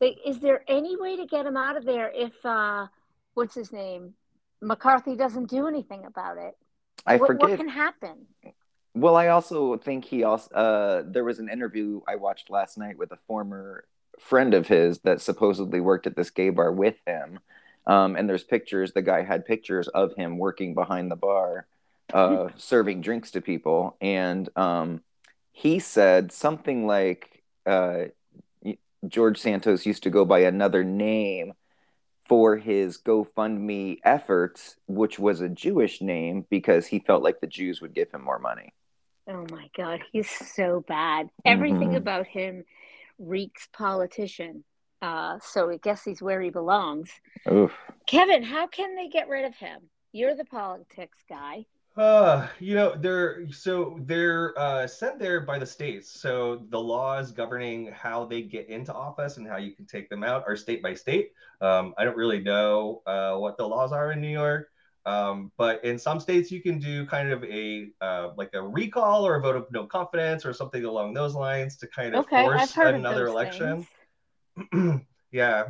Like, 0.00 0.18
is 0.24 0.40
there 0.40 0.64
any 0.66 0.96
way 0.96 1.16
to 1.16 1.26
get 1.26 1.46
him 1.46 1.56
out 1.56 1.76
of 1.76 1.84
there 1.84 2.10
if 2.14 2.32
uh, 2.44 2.86
what's 3.34 3.54
his 3.54 3.72
name, 3.72 4.14
McCarthy 4.62 5.16
doesn't 5.16 5.50
do 5.50 5.66
anything 5.66 6.04
about 6.04 6.38
it? 6.38 6.56
I 7.06 7.16
what, 7.16 7.26
forget. 7.26 7.50
what 7.50 7.58
can 7.58 7.68
happen? 7.68 8.26
Well, 8.94 9.16
I 9.16 9.28
also 9.28 9.76
think 9.76 10.04
he 10.04 10.24
also 10.24 10.52
uh 10.54 11.02
there 11.06 11.24
was 11.24 11.38
an 11.38 11.48
interview 11.48 12.00
I 12.08 12.16
watched 12.16 12.50
last 12.50 12.76
night 12.76 12.98
with 12.98 13.12
a 13.12 13.18
former 13.26 13.84
friend 14.18 14.52
of 14.54 14.68
his 14.68 14.98
that 15.00 15.20
supposedly 15.20 15.80
worked 15.80 16.06
at 16.06 16.16
this 16.16 16.30
gay 16.30 16.50
bar 16.50 16.72
with 16.72 16.96
him. 17.06 17.40
Um, 17.86 18.16
and 18.16 18.28
there's 18.28 18.44
pictures, 18.44 18.92
the 18.92 19.02
guy 19.02 19.22
had 19.22 19.46
pictures 19.46 19.88
of 19.88 20.14
him 20.14 20.38
working 20.38 20.74
behind 20.74 21.10
the 21.10 21.16
bar, 21.16 21.66
uh, 22.12 22.48
serving 22.56 23.00
drinks 23.00 23.30
to 23.32 23.40
people. 23.40 23.96
And 24.00 24.48
um, 24.56 25.02
he 25.52 25.78
said 25.78 26.32
something 26.32 26.86
like 26.86 27.42
uh, 27.66 28.04
George 29.06 29.38
Santos 29.38 29.86
used 29.86 30.02
to 30.02 30.10
go 30.10 30.24
by 30.24 30.40
another 30.40 30.84
name 30.84 31.54
for 32.26 32.56
his 32.56 32.98
GoFundMe 32.98 33.98
efforts, 34.04 34.76
which 34.86 35.18
was 35.18 35.40
a 35.40 35.48
Jewish 35.48 36.00
name 36.00 36.46
because 36.48 36.86
he 36.86 37.00
felt 37.00 37.22
like 37.22 37.40
the 37.40 37.46
Jews 37.46 37.80
would 37.80 37.94
give 37.94 38.10
him 38.12 38.22
more 38.22 38.38
money. 38.38 38.72
Oh 39.28 39.46
my 39.50 39.68
God, 39.76 40.00
he's 40.12 40.30
so 40.30 40.84
bad. 40.86 41.30
Everything 41.44 41.90
Mhm. 41.90 41.96
about 41.96 42.26
him 42.26 42.64
reeks 43.18 43.68
politician. 43.72 44.64
Uh, 45.02 45.38
so 45.40 45.70
I 45.70 45.78
guess 45.78 46.04
he's 46.04 46.20
where 46.22 46.40
he 46.40 46.50
belongs. 46.50 47.10
Oof. 47.50 47.72
Kevin, 48.06 48.42
how 48.42 48.66
can 48.66 48.96
they 48.96 49.08
get 49.08 49.28
rid 49.28 49.44
of 49.44 49.54
him? 49.56 49.88
You're 50.12 50.34
the 50.34 50.44
politics 50.44 51.18
guy. 51.28 51.66
Uh, 52.00 52.48
you 52.60 52.74
know, 52.74 52.94
they're 52.96 53.46
so 53.52 53.98
they're 54.06 54.58
uh, 54.58 54.86
sent 54.86 55.18
there 55.18 55.42
by 55.42 55.58
the 55.58 55.66
states. 55.66 56.10
So 56.10 56.64
the 56.70 56.80
laws 56.80 57.30
governing 57.30 57.92
how 57.92 58.24
they 58.24 58.40
get 58.40 58.70
into 58.70 58.90
office 58.90 59.36
and 59.36 59.46
how 59.46 59.58
you 59.58 59.72
can 59.76 59.84
take 59.84 60.08
them 60.08 60.24
out 60.24 60.44
are 60.46 60.56
state 60.56 60.82
by 60.82 60.94
state. 60.94 61.32
Um, 61.60 61.92
I 61.98 62.04
don't 62.04 62.16
really 62.16 62.40
know 62.40 63.02
uh, 63.06 63.36
what 63.36 63.58
the 63.58 63.68
laws 63.68 63.92
are 63.92 64.12
in 64.12 64.22
New 64.22 64.32
York, 64.32 64.70
um, 65.04 65.52
but 65.58 65.84
in 65.84 65.98
some 65.98 66.20
states 66.20 66.50
you 66.50 66.62
can 66.62 66.78
do 66.78 67.04
kind 67.04 67.32
of 67.32 67.44
a 67.44 67.90
uh, 68.00 68.30
like 68.34 68.54
a 68.54 68.62
recall 68.62 69.26
or 69.26 69.34
a 69.36 69.40
vote 69.42 69.56
of 69.56 69.66
no 69.70 69.84
confidence 69.84 70.46
or 70.46 70.54
something 70.54 70.86
along 70.86 71.12
those 71.12 71.34
lines 71.34 71.76
to 71.76 71.86
kind 71.86 72.14
of 72.14 72.24
Okay, 72.24 72.40
force 72.40 72.78
another 72.78 73.26
of 73.26 73.32
election. 73.34 73.86
yeah. 75.32 75.64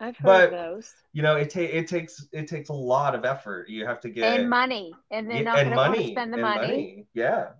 I've 0.00 0.16
heard 0.16 0.24
But- 0.24 0.50
those. 0.50 0.94
You 1.12 1.22
know, 1.22 1.36
it 1.36 1.50
ta- 1.50 1.60
it 1.60 1.88
takes 1.88 2.26
it 2.32 2.46
takes 2.46 2.68
a 2.68 2.72
lot 2.74 3.14
of 3.14 3.24
effort. 3.24 3.68
You 3.68 3.84
have 3.86 4.00
to 4.00 4.10
get 4.10 4.40
And 4.40 4.48
money. 4.48 4.94
And 5.10 5.28
they're 5.30 5.42
not 5.42 5.56
going 5.56 5.66
and 5.66 5.70
to 5.72 5.76
money 5.76 6.12
spend 6.12 6.32
the 6.32 6.36
and 6.36 6.42
money. 6.42 7.06
Yeah. 7.14 7.50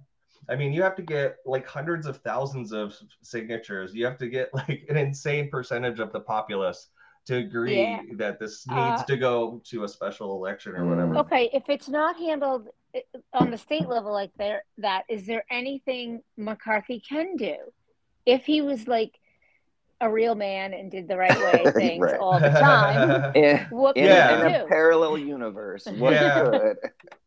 I 0.49 0.55
mean, 0.57 0.73
you 0.73 0.83
have 0.83 0.95
to 0.97 1.03
get 1.03 1.39
like 1.45 1.67
hundreds 1.67 2.07
of 2.07 2.19
thousands 2.19 2.73
of 2.73 2.97
signatures. 3.23 3.95
You 3.95 4.05
have 4.07 4.19
to 4.19 4.29
get 4.29 4.53
like 4.55 4.87
an 4.89 4.97
insane 4.97 5.51
percentage 5.51 5.99
of 5.99 6.13
the 6.13 6.21
populace 6.21 6.89
to 7.27 7.37
agree 7.37 7.77
Yeah. 7.83 8.03
that 8.15 8.39
this 8.39 8.65
Uh, 8.71 8.91
needs 8.91 9.05
to 9.05 9.17
go 9.17 9.61
to 9.65 9.85
a 9.85 9.89
special 9.89 10.37
election 10.37 10.75
or 10.77 10.87
whatever. 10.87 11.15
Mm. 11.15 11.21
Okay, 11.27 11.51
if 11.53 11.69
it's 11.69 11.89
not 11.89 12.17
handled 12.17 12.69
uh, 12.95 13.01
on 13.35 13.51
the 13.51 13.59
state 13.59 13.87
level 13.89 14.13
like 14.13 14.31
there, 14.39 14.63
that 14.79 15.03
is 15.09 15.27
there 15.27 15.45
anything 15.51 16.23
McCarthy 16.37 17.01
can 17.01 17.37
do? 17.37 17.57
If 18.25 18.47
he 18.47 18.63
was 18.63 18.87
like 18.89 19.19
a 20.01 20.09
real 20.11 20.35
man 20.37 20.73
and 20.75 20.91
did 20.91 21.09
the 21.09 21.17
right 21.17 21.37
way 21.65 21.73
things 21.73 22.03
Right. 22.05 22.19
all 22.21 22.39
the 22.39 22.51
time, 22.51 23.33
In, 23.35 23.59
what 23.71 23.97
in, 23.97 24.05
could 24.05 24.11
Yeah. 24.11 24.47
in 24.47 24.53
he 24.53 24.61
a 24.61 24.67
parallel 24.67 25.19
universe, 25.19 25.87
what 25.99 26.13
Yeah. 26.13 26.45
good? 26.51 26.77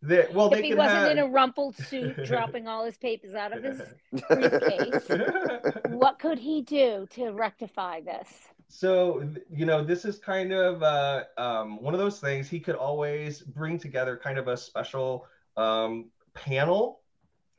They- 0.02 0.28
well, 0.34 0.48
If 0.48 0.54
they 0.54 0.62
he 0.64 0.70
can 0.70 0.78
wasn't 0.78 0.98
have... 1.00 1.12
in 1.12 1.18
a 1.20 1.28
rumpled 1.28 1.76
suit 1.76 2.24
dropping 2.24 2.68
all 2.68 2.86
his 2.86 2.98
papers 2.98 3.34
out 3.34 3.56
of 3.56 3.64
his 3.64 3.82
briefcase, 4.30 5.10
what 5.90 6.18
could 6.20 6.40
he 6.40 6.62
do 6.62 7.08
to 7.12 7.32
rectify 7.32 8.02
this? 8.02 8.28
so 8.74 9.22
you 9.50 9.66
know 9.66 9.84
this 9.84 10.06
is 10.06 10.18
kind 10.18 10.54
of 10.54 10.82
uh, 10.82 11.26
um, 11.38 11.82
one 11.84 11.94
of 11.94 12.00
those 12.00 12.22
things 12.22 12.48
he 12.48 12.58
could 12.58 12.76
always 12.76 13.42
bring 13.42 13.78
together 13.78 14.16
kind 14.16 14.38
of 14.38 14.48
a 14.48 14.56
special 14.56 15.28
um, 15.58 16.06
panel 16.34 17.02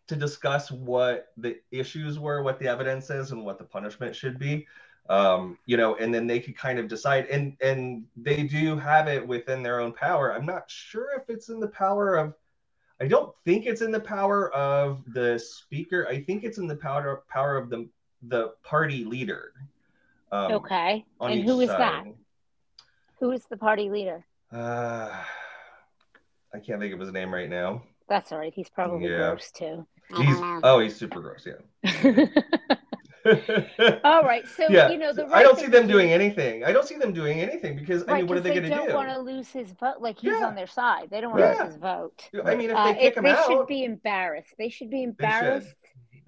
to 0.08 0.16
discuss 0.16 0.70
what 0.70 1.26
the 1.36 1.60
issues 1.70 2.18
were 2.18 2.42
what 2.42 2.58
the 2.58 2.66
evidence 2.66 3.10
is 3.10 3.30
and 3.30 3.44
what 3.44 3.58
the 3.58 3.64
punishment 3.64 4.16
should 4.16 4.38
be 4.38 4.66
um, 5.08 5.58
you 5.66 5.76
know 5.76 5.96
and 5.96 6.14
then 6.14 6.26
they 6.26 6.40
could 6.40 6.56
kind 6.56 6.78
of 6.78 6.88
decide 6.88 7.26
and 7.26 7.56
and 7.60 8.04
they 8.16 8.44
do 8.44 8.76
have 8.76 9.08
it 9.08 9.26
within 9.26 9.62
their 9.62 9.80
own 9.80 9.92
power 9.92 10.32
i'm 10.32 10.46
not 10.46 10.70
sure 10.70 11.08
if 11.16 11.28
it's 11.28 11.48
in 11.48 11.58
the 11.60 11.68
power 11.68 12.16
of 12.16 12.34
i 13.00 13.06
don't 13.06 13.34
think 13.44 13.66
it's 13.66 13.82
in 13.82 13.90
the 13.90 14.00
power 14.00 14.52
of 14.54 15.02
the 15.12 15.38
speaker 15.38 16.06
i 16.08 16.22
think 16.22 16.44
it's 16.44 16.58
in 16.58 16.66
the 16.66 16.76
power 16.76 17.24
power 17.28 17.56
of 17.56 17.68
the 17.68 17.88
the 18.28 18.52
party 18.62 19.04
leader 19.04 19.52
um, 20.30 20.52
Okay, 20.52 21.04
and 21.20 21.42
who 21.42 21.60
is 21.60 21.68
that? 21.68 22.04
Who 23.20 23.32
is 23.32 23.44
the 23.44 23.56
party 23.58 23.90
leader? 23.90 24.24
Uh, 24.50 25.10
I 26.54 26.58
can't 26.58 26.80
think 26.80 26.94
of 26.94 27.00
his 27.00 27.12
name 27.12 27.32
right 27.32 27.50
now. 27.50 27.82
That's 28.08 28.32
all 28.32 28.38
right. 28.38 28.52
He's 28.54 28.70
probably 28.70 29.10
Yeah. 29.10 29.16
gross 29.16 29.50
too. 29.50 29.86
He's 30.16 30.38
oh, 30.62 30.78
he's 30.80 30.96
super 30.96 31.20
gross. 31.20 31.46
Yeah. 31.46 31.56
all 34.04 34.22
right, 34.22 34.46
so 34.48 34.66
yeah. 34.68 34.90
you 34.90 34.98
know 34.98 35.12
the. 35.12 35.24
right 35.26 35.34
I 35.34 35.42
don't 35.42 35.58
see 35.58 35.66
them 35.66 35.86
do- 35.86 35.92
doing 35.94 36.10
anything. 36.10 36.64
I 36.64 36.72
don't 36.72 36.86
see 36.86 36.96
them 36.96 37.12
doing 37.12 37.40
anything 37.40 37.76
because 37.76 38.04
I 38.08 38.16
mean, 38.18 38.26
what 38.26 38.36
are 38.38 38.40
they, 38.40 38.50
they 38.50 38.56
going 38.56 38.70
to 38.70 38.76
don't 38.76 38.86
don't 38.88 38.96
want 38.96 39.10
to 39.10 39.18
lose 39.20 39.48
his 39.48 39.72
vote. 39.72 39.96
Like 40.00 40.18
he's 40.18 40.32
Yeah. 40.32 40.46
on 40.46 40.54
their 40.54 40.66
side. 40.66 41.08
They 41.10 41.20
don't 41.20 41.30
want 41.32 41.42
to 41.44 41.48
Yeah. 41.50 41.62
lose 41.64 41.72
his 41.74 41.76
vote. 41.82 42.28
I 42.44 42.54
mean, 42.54 42.70
if 42.70 42.76
Uh, 42.76 42.86
they 42.86 42.94
kick 42.94 43.02
it- 43.12 43.16
him 43.18 43.24
they 43.24 43.30
out, 43.30 43.48
they 43.48 43.54
should 43.54 43.66
be 43.66 43.84
embarrassed. 43.84 44.54
They 44.58 44.68
should 44.68 44.90
be 44.90 44.96
they 44.96 45.02
should. 45.04 45.08
embarrassed. 45.10 45.76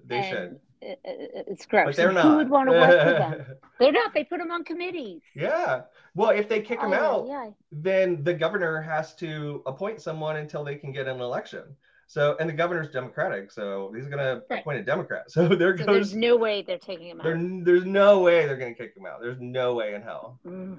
They 0.05 0.17
and 0.17 0.25
should. 0.27 0.59
it- 0.81 0.99
it- 1.03 1.45
It's 1.47 1.65
gross. 1.65 1.87
But 1.87 1.95
they're 1.95 2.11
not. 2.11 2.25
Who 2.25 2.35
would 2.37 2.49
want 2.49 2.69
to 2.69 2.73
work 2.73 2.89
with 2.89 3.17
them? 3.17 3.45
They're 3.79 3.91
not. 3.91 4.13
They 4.13 4.23
put 4.23 4.39
them 4.39 4.51
on 4.51 4.63
committees. 4.63 5.21
yeah. 5.35 5.81
Well, 6.13 6.29
if 6.29 6.47
they 6.47 6.61
kick 6.61 6.79
him 6.79 6.93
Oh, 6.93 6.95
out, 6.95 7.27
yeah. 7.27 7.49
then 7.73 8.23
the 8.23 8.33
governor 8.33 8.79
has 8.81 9.13
to 9.15 9.61
appoint 9.65 9.99
someone 10.01 10.37
until 10.37 10.63
they 10.63 10.75
can 10.75 10.93
get 10.93 11.07
an 11.07 11.19
election. 11.19 11.75
So, 12.07 12.35
and 12.39 12.47
the 12.47 12.53
governor's 12.53 12.91
Democratic, 12.91 13.51
so 13.51 13.91
he's 13.95 14.05
going 14.05 14.19
to 14.19 14.43
Right. 14.49 14.61
appoint 14.61 14.79
a 14.79 14.83
Democrat. 14.83 15.25
So 15.31 15.47
there 15.47 15.77
So 15.77 15.85
goes. 15.85 15.95
there's 15.95 16.15
no 16.15 16.37
way 16.37 16.61
they're 16.61 16.77
taking 16.77 17.07
him 17.09 17.19
out. 17.19 17.23
There, 17.23 17.37
there's 17.63 17.85
no 17.85 18.19
way 18.21 18.45
they're 18.45 18.57
going 18.57 18.75
to 18.75 18.79
kick 18.79 18.95
him 18.95 19.05
out. 19.05 19.21
There's 19.21 19.39
no 19.41 19.73
way 19.73 19.95
in 19.95 20.01
hell. 20.01 20.39
Mm. 20.45 20.77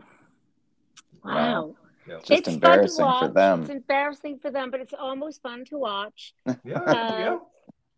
Wow. 1.24 1.34
Wow. 1.34 1.74
Yeah. 2.08 2.18
Just 2.18 2.30
it's 2.30 2.48
embarrassing 2.48 3.04
fun 3.04 3.20
to 3.22 3.26
for 3.28 3.32
them. 3.34 3.60
It's 3.62 3.70
embarrassing 3.70 4.38
for 4.38 4.50
them, 4.52 4.70
but 4.70 4.78
it's 4.80 4.94
almost 4.96 5.42
fun 5.42 5.64
to 5.66 5.78
watch. 5.78 6.34
Yeah. 6.64 6.78
Uh, 6.80 6.94
yeah. 7.18 7.38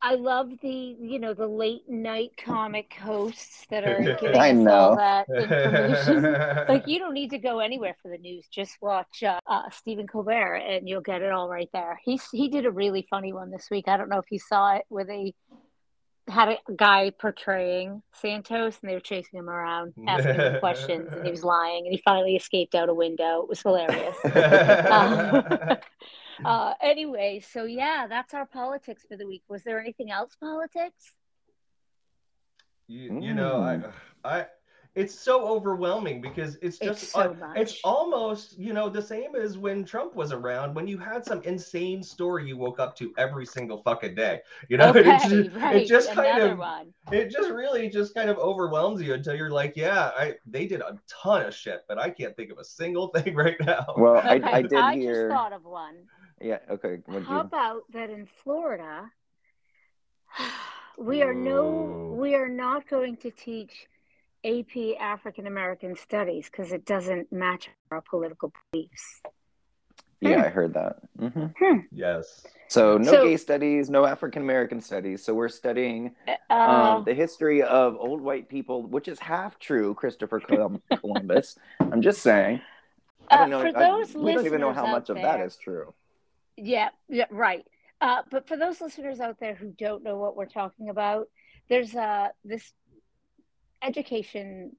I 0.00 0.14
love 0.14 0.50
the 0.62 0.96
you 1.00 1.18
know 1.18 1.34
the 1.34 1.46
late 1.46 1.88
night 1.88 2.30
comic 2.36 2.94
hosts 2.94 3.66
that 3.70 3.84
are 3.84 4.16
giving 4.20 4.40
I 4.40 4.52
know. 4.52 4.70
all 4.70 4.96
that 4.96 5.26
information. 5.28 6.66
like 6.68 6.86
you 6.86 6.98
don't 6.98 7.14
need 7.14 7.30
to 7.30 7.38
go 7.38 7.58
anywhere 7.58 7.96
for 8.00 8.08
the 8.08 8.18
news. 8.18 8.46
Just 8.50 8.76
watch 8.80 9.22
uh, 9.22 9.40
uh, 9.46 9.70
Stephen 9.70 10.06
Colbert, 10.06 10.56
and 10.56 10.88
you'll 10.88 11.00
get 11.00 11.22
it 11.22 11.32
all 11.32 11.48
right 11.48 11.68
there. 11.72 11.98
He 12.04 12.20
he 12.32 12.48
did 12.48 12.64
a 12.64 12.70
really 12.70 13.06
funny 13.10 13.32
one 13.32 13.50
this 13.50 13.68
week. 13.70 13.88
I 13.88 13.96
don't 13.96 14.08
know 14.08 14.18
if 14.18 14.30
you 14.30 14.38
saw 14.38 14.76
it, 14.76 14.84
where 14.88 15.04
they 15.04 15.34
had 16.28 16.48
a 16.48 16.58
guy 16.76 17.10
portraying 17.10 18.02
Santos, 18.12 18.78
and 18.80 18.90
they 18.90 18.94
were 18.94 19.00
chasing 19.00 19.38
him 19.40 19.50
around, 19.50 19.94
asking 20.06 20.34
him 20.34 20.60
questions, 20.60 21.12
and 21.12 21.24
he 21.24 21.30
was 21.30 21.42
lying, 21.42 21.86
and 21.86 21.92
he 21.92 22.00
finally 22.04 22.36
escaped 22.36 22.76
out 22.76 22.88
a 22.88 22.94
window. 22.94 23.42
It 23.42 23.48
was 23.48 23.62
hilarious. 23.62 24.16
Uh, 26.44 26.74
anyway, 26.80 27.40
so 27.40 27.64
yeah, 27.64 28.06
that's 28.08 28.34
our 28.34 28.46
politics 28.46 29.04
for 29.08 29.16
the 29.16 29.26
week. 29.26 29.42
Was 29.48 29.62
there 29.64 29.80
anything 29.80 30.10
else 30.10 30.36
politics? 30.40 31.14
you, 32.88 33.20
you 33.20 33.34
know, 33.34 33.60
I, 33.60 33.80
I, 34.28 34.46
it's 34.94 35.14
so 35.14 35.46
overwhelming 35.46 36.20
because 36.20 36.56
it's 36.62 36.78
just 36.78 37.02
It's 37.04 37.12
so 37.12 37.36
uh, 37.40 37.52
it's 37.54 37.78
almost 37.84 38.58
you 38.58 38.72
know 38.72 38.88
the 38.88 39.02
same 39.02 39.36
as 39.36 39.56
when 39.56 39.84
Trump 39.84 40.16
was 40.16 40.32
around 40.32 40.74
when 40.74 40.88
you 40.88 40.98
had 40.98 41.24
some 41.24 41.40
insane 41.42 42.02
story 42.02 42.48
you 42.48 42.56
woke 42.56 42.80
up 42.80 42.96
to 42.96 43.12
every 43.16 43.46
single 43.46 43.82
fucking 43.82 44.14
day. 44.16 44.40
You 44.68 44.78
know, 44.78 44.88
okay, 44.96 45.00
it 45.00 45.28
just, 45.28 45.56
right. 45.56 45.76
it 45.76 45.86
just 45.86 46.12
kind 46.12 46.42
of 46.42 46.58
one. 46.58 46.92
it 47.12 47.30
just 47.30 47.50
really 47.50 47.88
just 47.90 48.14
kind 48.14 48.28
of 48.28 48.38
overwhelms 48.38 49.00
you 49.02 49.14
until 49.14 49.36
you're 49.36 49.50
like, 49.50 49.74
yeah, 49.76 50.10
I 50.16 50.34
they 50.46 50.66
did 50.66 50.80
a 50.80 50.98
ton 51.06 51.42
of 51.46 51.54
shit, 51.54 51.84
but 51.86 51.98
I 51.98 52.10
can't 52.10 52.34
think 52.34 52.50
of 52.50 52.58
a 52.58 52.64
single 52.64 53.08
thing 53.14 53.36
right 53.36 53.56
now. 53.60 53.86
Well, 53.96 54.16
Okay, 54.16 54.40
I, 54.42 54.56
I 54.58 54.62
did 54.62 54.72
I 54.74 54.94
hear. 54.96 55.28
just 55.28 55.36
thought 55.36 55.52
of 55.52 55.64
one. 55.64 55.94
Yeah. 56.40 56.58
Okay. 56.70 56.98
What 57.06 57.22
How 57.24 57.34
you? 57.36 57.40
about 57.40 57.82
that 57.92 58.10
in 58.10 58.26
Florida? 58.42 59.10
We 61.00 61.22
are 61.22 61.32
no, 61.32 62.16
we 62.18 62.34
are 62.34 62.48
not 62.48 62.88
going 62.88 63.18
to 63.18 63.30
teach 63.30 63.86
AP 64.44 64.98
African 64.98 65.46
American 65.46 65.94
Studies 65.94 66.50
because 66.50 66.72
it 66.72 66.84
doesn't 66.84 67.30
match 67.32 67.70
our 67.92 68.00
political 68.00 68.52
beliefs. 68.72 69.22
Yeah, 70.20 70.42
I 70.42 70.48
heard 70.48 70.74
that. 70.74 70.96
hmm 71.16 71.46
yes. 71.92 72.44
So 72.66 72.98
no 72.98 73.12
So- 73.12 73.24
gay 73.24 73.36
studies, 73.36 73.88
no 73.88 74.06
African 74.06 74.42
American 74.42 74.80
studies. 74.80 75.24
So 75.24 75.34
we're 75.34 75.48
studying 75.48 76.16
Uh, 76.50 76.54
um, 76.54 77.04
the 77.04 77.14
history 77.14 77.62
of 77.62 77.94
old 77.96 78.20
white 78.20 78.48
people, 78.48 78.82
which 78.82 79.06
is 79.06 79.20
half 79.20 79.56
true. 79.60 79.94
Christopher 79.94 80.40
Columbus. 81.00 81.56
I'm 81.78 82.02
just 82.02 82.22
saying. 82.22 82.60
I 83.28 83.36
don't 83.36 83.52
Uh, 83.54 83.58
know. 83.62 83.70
for 83.70 83.78
I- 83.78 83.88
those 83.88 84.16
we 84.16 84.34
don't 84.34 84.46
even 84.46 84.60
know 84.60 84.72
how 84.72 84.84
out 84.86 84.90
much 84.90 85.10
of 85.10 85.16
that 85.18 85.38
is 85.42 85.56
true. 85.56 85.94
Yeah, 86.60 86.88
yeah, 87.08 87.26
right. 87.30 87.64
Uh, 88.00 88.22
but 88.30 88.48
for 88.48 88.56
those 88.56 88.80
listeners 88.80 89.20
out 89.20 89.38
there 89.40 89.54
who 89.54 89.72
don't 89.78 90.02
know 90.02 90.18
what 90.18 90.36
we're 90.36 90.46
talking 90.46 90.88
about, 90.88 91.28
there's 91.68 91.94
uh, 91.94 92.28
this 92.44 92.72
education 93.82 94.72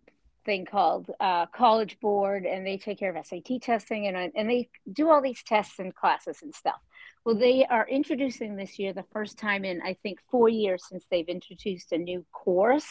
thing 0.45 0.65
called 0.65 1.09
uh, 1.19 1.45
College 1.47 1.99
Board, 1.99 2.45
and 2.45 2.65
they 2.65 2.77
take 2.77 2.99
care 2.99 3.15
of 3.15 3.25
SAT 3.25 3.61
testing 3.61 4.07
and 4.07 4.31
and 4.35 4.49
they 4.49 4.69
do 4.91 5.09
all 5.09 5.21
these 5.21 5.43
tests 5.43 5.79
and 5.79 5.95
classes 5.95 6.39
and 6.41 6.53
stuff. 6.53 6.79
Well, 7.25 7.35
they 7.35 7.65
are 7.65 7.87
introducing 7.87 8.55
this 8.55 8.79
year 8.79 8.93
the 8.93 9.05
first 9.13 9.37
time 9.37 9.63
in 9.63 9.81
I 9.81 9.93
think 9.93 10.19
four 10.31 10.49
years 10.49 10.83
since 10.89 11.05
they've 11.09 11.27
introduced 11.27 11.91
a 11.91 11.97
new 11.97 12.25
course, 12.31 12.89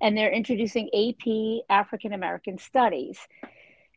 and 0.00 0.16
they're 0.16 0.32
introducing 0.32 0.88
AP 0.94 1.64
African 1.68 2.12
American 2.12 2.58
Studies. 2.58 3.18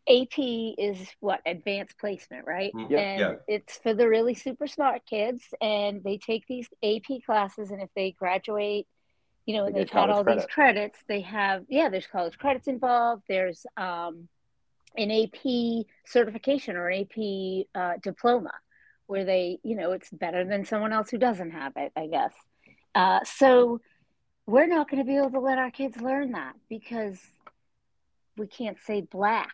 AP 0.07 0.37
is 0.37 0.97
what 1.19 1.41
advanced 1.45 1.97
placement, 1.97 2.45
right? 2.45 2.71
Mm, 2.73 2.89
Yeah, 2.89 2.99
and 2.99 3.19
yeah. 3.19 3.35
it's 3.47 3.77
for 3.77 3.93
the 3.93 4.07
really 4.07 4.33
super 4.33 4.67
smart 4.67 5.05
kids, 5.05 5.43
and 5.61 6.03
they 6.03 6.17
take 6.17 6.45
these 6.47 6.67
AP 6.83 7.23
classes, 7.25 7.71
and 7.71 7.81
if 7.81 7.89
they 7.95 8.11
graduate, 8.11 8.87
you 9.45 9.55
know, 9.55 9.65
They 9.65 9.79
they've 9.79 9.89
had 9.89 10.09
all 10.09 10.23
these 10.23 10.45
credits, 10.45 10.99
they 11.07 11.21
have 11.21 11.65
yeah, 11.69 11.89
there's 11.89 12.07
college 12.07 12.37
credits 12.37 12.67
involved. 12.67 13.23
There's 13.27 13.65
um, 13.77 14.27
an 14.97 15.11
AP 15.11 15.85
certification 16.05 16.75
or 16.75 16.89
an 16.89 17.01
AP 17.01 17.65
uh, 17.75 17.93
diploma, 18.01 18.53
where 19.07 19.25
they, 19.25 19.59
you 19.63 19.75
know, 19.75 19.91
it's 19.91 20.09
better 20.11 20.45
than 20.45 20.65
someone 20.65 20.93
else 20.93 21.09
who 21.09 21.17
doesn't 21.17 21.51
have 21.51 21.73
it, 21.77 21.91
I 21.95 22.07
guess. 22.07 22.33
Uh, 22.95 23.19
so 23.23 23.79
we're 24.45 24.67
not 24.67 24.89
going 24.89 25.01
to 25.01 25.07
be 25.07 25.17
able 25.17 25.31
to 25.31 25.39
let 25.39 25.57
our 25.57 25.71
kids 25.71 25.99
learn 26.01 26.33
that 26.33 26.53
because 26.69 27.19
we 28.37 28.47
can't 28.47 28.77
say 28.85 29.01
black. 29.01 29.53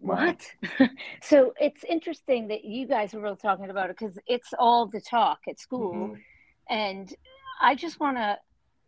What? 0.00 0.40
so 1.22 1.54
it's 1.60 1.84
interesting 1.84 2.48
that 2.48 2.64
you 2.64 2.88
guys 2.88 3.12
were 3.12 3.26
all 3.26 3.36
talking 3.36 3.70
about 3.70 3.90
it 3.90 3.96
because 3.98 4.18
it's 4.26 4.52
all 4.58 4.86
the 4.86 5.00
talk 5.00 5.40
at 5.48 5.60
school. 5.60 5.94
Mhm. 5.94 6.20
And 6.68 7.14
I 7.60 7.74
just 7.76 8.00
want 8.00 8.16
to 8.16 8.38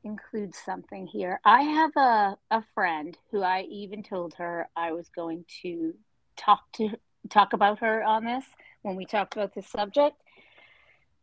include 0.02 0.54
something 0.54 1.06
here. 1.06 1.40
I 1.44 1.62
have 1.62 1.96
a, 1.96 2.36
a 2.50 2.64
friend 2.74 3.16
who 3.30 3.42
I 3.42 3.62
even 3.70 4.02
told 4.02 4.34
her 4.34 4.68
I 4.76 4.92
was 4.92 5.08
going 5.08 5.44
to 5.62 5.94
talk 6.36 6.70
to 6.74 6.90
talk 7.30 7.52
about 7.52 7.80
her 7.80 8.02
on 8.02 8.24
this 8.24 8.44
when 8.82 8.96
we 8.96 9.04
talked 9.04 9.34
about 9.34 9.54
this 9.54 9.68
subject. 9.68 10.16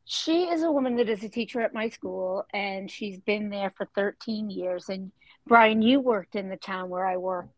She 0.06 0.44
is 0.44 0.62
a 0.62 0.72
woman 0.72 0.96
that 0.98 1.10
is 1.10 1.24
a 1.24 1.30
teacher 1.30 1.62
at 1.62 1.74
my 1.74 1.90
school 1.90 2.46
and 2.54 2.92
she's 2.92 3.20
been 3.20 3.50
there 3.50 3.72
for 3.76 3.88
13 3.96 4.50
years. 4.50 4.88
And 4.88 5.12
Brian, 5.48 5.82
you 5.82 6.00
worked 6.00 6.36
in 6.36 6.48
the 6.48 6.58
town 6.58 6.90
where 6.90 7.06
I 7.06 7.18
work 7.18 7.50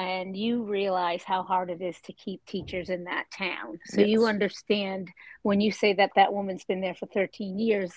and 0.00 0.34
you 0.34 0.62
realize 0.62 1.22
how 1.22 1.42
hard 1.42 1.68
it 1.68 1.82
is 1.82 2.00
to 2.00 2.12
keep 2.14 2.44
teachers 2.46 2.88
in 2.88 3.04
that 3.04 3.26
town. 3.30 3.78
So 3.84 4.00
yes. 4.00 4.08
you 4.08 4.26
understand 4.26 5.08
when 5.42 5.60
you 5.60 5.70
say 5.70 5.92
that 5.94 6.12
that 6.16 6.32
woman's 6.32 6.64
been 6.64 6.80
there 6.80 6.94
for 6.94 7.06
13 7.06 7.58
years, 7.58 7.92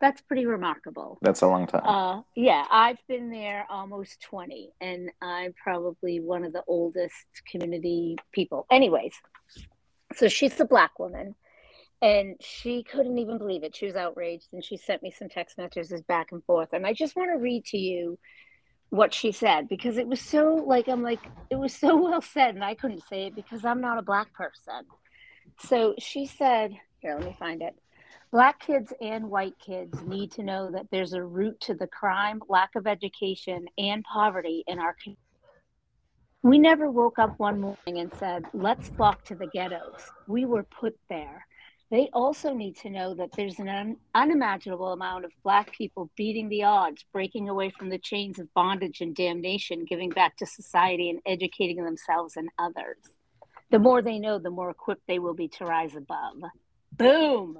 that's 0.00 0.20
pretty 0.22 0.44
remarkable. 0.44 1.18
That's 1.22 1.42
a 1.42 1.46
long 1.46 1.68
time. 1.68 1.86
Uh, 1.86 2.22
yeah, 2.34 2.64
I've 2.70 2.98
been 3.06 3.30
there 3.30 3.64
almost 3.70 4.20
20, 4.22 4.72
and 4.80 5.10
I'm 5.22 5.54
probably 5.54 6.18
one 6.20 6.44
of 6.44 6.52
the 6.52 6.64
oldest 6.66 7.14
community 7.48 8.16
people. 8.32 8.66
Anyways, 8.70 9.14
so 10.16 10.26
she's 10.28 10.58
a 10.58 10.64
black 10.64 10.98
woman, 10.98 11.36
and 12.02 12.34
she 12.40 12.82
couldn't 12.82 13.18
even 13.18 13.38
believe 13.38 13.62
it. 13.62 13.76
She 13.76 13.86
was 13.86 13.94
outraged, 13.94 14.48
and 14.52 14.64
she 14.64 14.76
sent 14.76 15.02
me 15.02 15.12
some 15.16 15.28
text 15.28 15.56
messages 15.58 16.02
back 16.02 16.32
and 16.32 16.44
forth. 16.44 16.70
And 16.72 16.86
I 16.86 16.92
just 16.92 17.14
want 17.14 17.30
to 17.30 17.38
read 17.38 17.64
to 17.66 17.78
you 17.78 18.18
what 18.90 19.12
she 19.12 19.32
said 19.32 19.68
because 19.68 19.98
it 19.98 20.06
was 20.06 20.20
so 20.20 20.54
like 20.66 20.88
I'm 20.88 21.02
like 21.02 21.20
it 21.50 21.56
was 21.56 21.74
so 21.74 21.96
well 22.02 22.22
said, 22.22 22.54
and 22.54 22.64
I 22.64 22.74
couldn't 22.74 23.04
say 23.08 23.26
it 23.26 23.34
because 23.34 23.64
I'm 23.64 23.80
not 23.80 23.98
a 23.98 24.02
black 24.02 24.32
person. 24.32 24.84
So 25.58 25.94
she 25.98 26.26
said, 26.26 26.72
"Here, 27.00 27.14
let 27.14 27.24
me 27.24 27.36
find 27.38 27.62
it." 27.62 27.74
Black 28.32 28.60
kids 28.60 28.92
and 29.00 29.30
white 29.30 29.58
kids 29.58 30.02
need 30.02 30.32
to 30.32 30.42
know 30.42 30.70
that 30.70 30.86
there's 30.90 31.12
a 31.12 31.22
root 31.22 31.58
to 31.60 31.74
the 31.74 31.86
crime, 31.86 32.42
lack 32.48 32.74
of 32.74 32.86
education, 32.86 33.66
and 33.78 34.04
poverty 34.04 34.64
in 34.66 34.78
our 34.78 34.94
community. 35.02 35.20
We 36.42 36.58
never 36.58 36.90
woke 36.90 37.18
up 37.18 37.38
one 37.38 37.60
morning 37.60 37.98
and 37.98 38.12
said, 38.14 38.44
let's 38.52 38.88
flock 38.90 39.24
to 39.24 39.34
the 39.34 39.46
ghettos. 39.48 40.00
We 40.28 40.44
were 40.44 40.64
put 40.64 40.96
there. 41.08 41.46
They 41.90 42.08
also 42.12 42.52
need 42.52 42.76
to 42.78 42.90
know 42.90 43.14
that 43.14 43.30
there's 43.36 43.60
an 43.60 43.68
un- 43.68 43.96
unimaginable 44.14 44.92
amount 44.92 45.24
of 45.24 45.30
Black 45.44 45.72
people 45.72 46.10
beating 46.16 46.48
the 46.48 46.64
odds, 46.64 47.04
breaking 47.12 47.48
away 47.48 47.70
from 47.70 47.90
the 47.90 47.98
chains 47.98 48.40
of 48.40 48.52
bondage 48.54 49.00
and 49.00 49.14
damnation, 49.14 49.84
giving 49.84 50.10
back 50.10 50.36
to 50.38 50.46
society, 50.46 51.10
and 51.10 51.20
educating 51.26 51.84
themselves 51.84 52.36
and 52.36 52.48
others. 52.58 52.96
The 53.70 53.78
more 53.78 54.02
they 54.02 54.18
know, 54.18 54.38
the 54.38 54.50
more 54.50 54.70
equipped 54.70 55.06
they 55.06 55.20
will 55.20 55.34
be 55.34 55.48
to 55.48 55.64
rise 55.64 55.94
above. 55.94 56.36
Boom. 56.92 57.58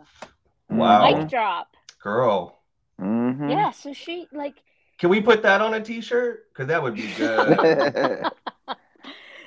Wow. 0.69 1.09
Mic 1.09 1.29
drop. 1.29 1.69
Girl. 2.03 2.59
Mm-hmm. 3.01 3.51
Yeah. 3.51 3.71
So 3.71 3.93
she 3.93 4.27
like. 4.33 4.55
Can 4.99 5.11
we 5.11 5.21
put 5.21 5.43
that 5.43 5.61
on 5.61 5.75
a 5.75 5.81
T-shirt? 5.81 6.47
Because 6.53 6.69
that 6.69 6.83
would 6.83 6.95
be 6.95 7.13
good. 7.17 8.25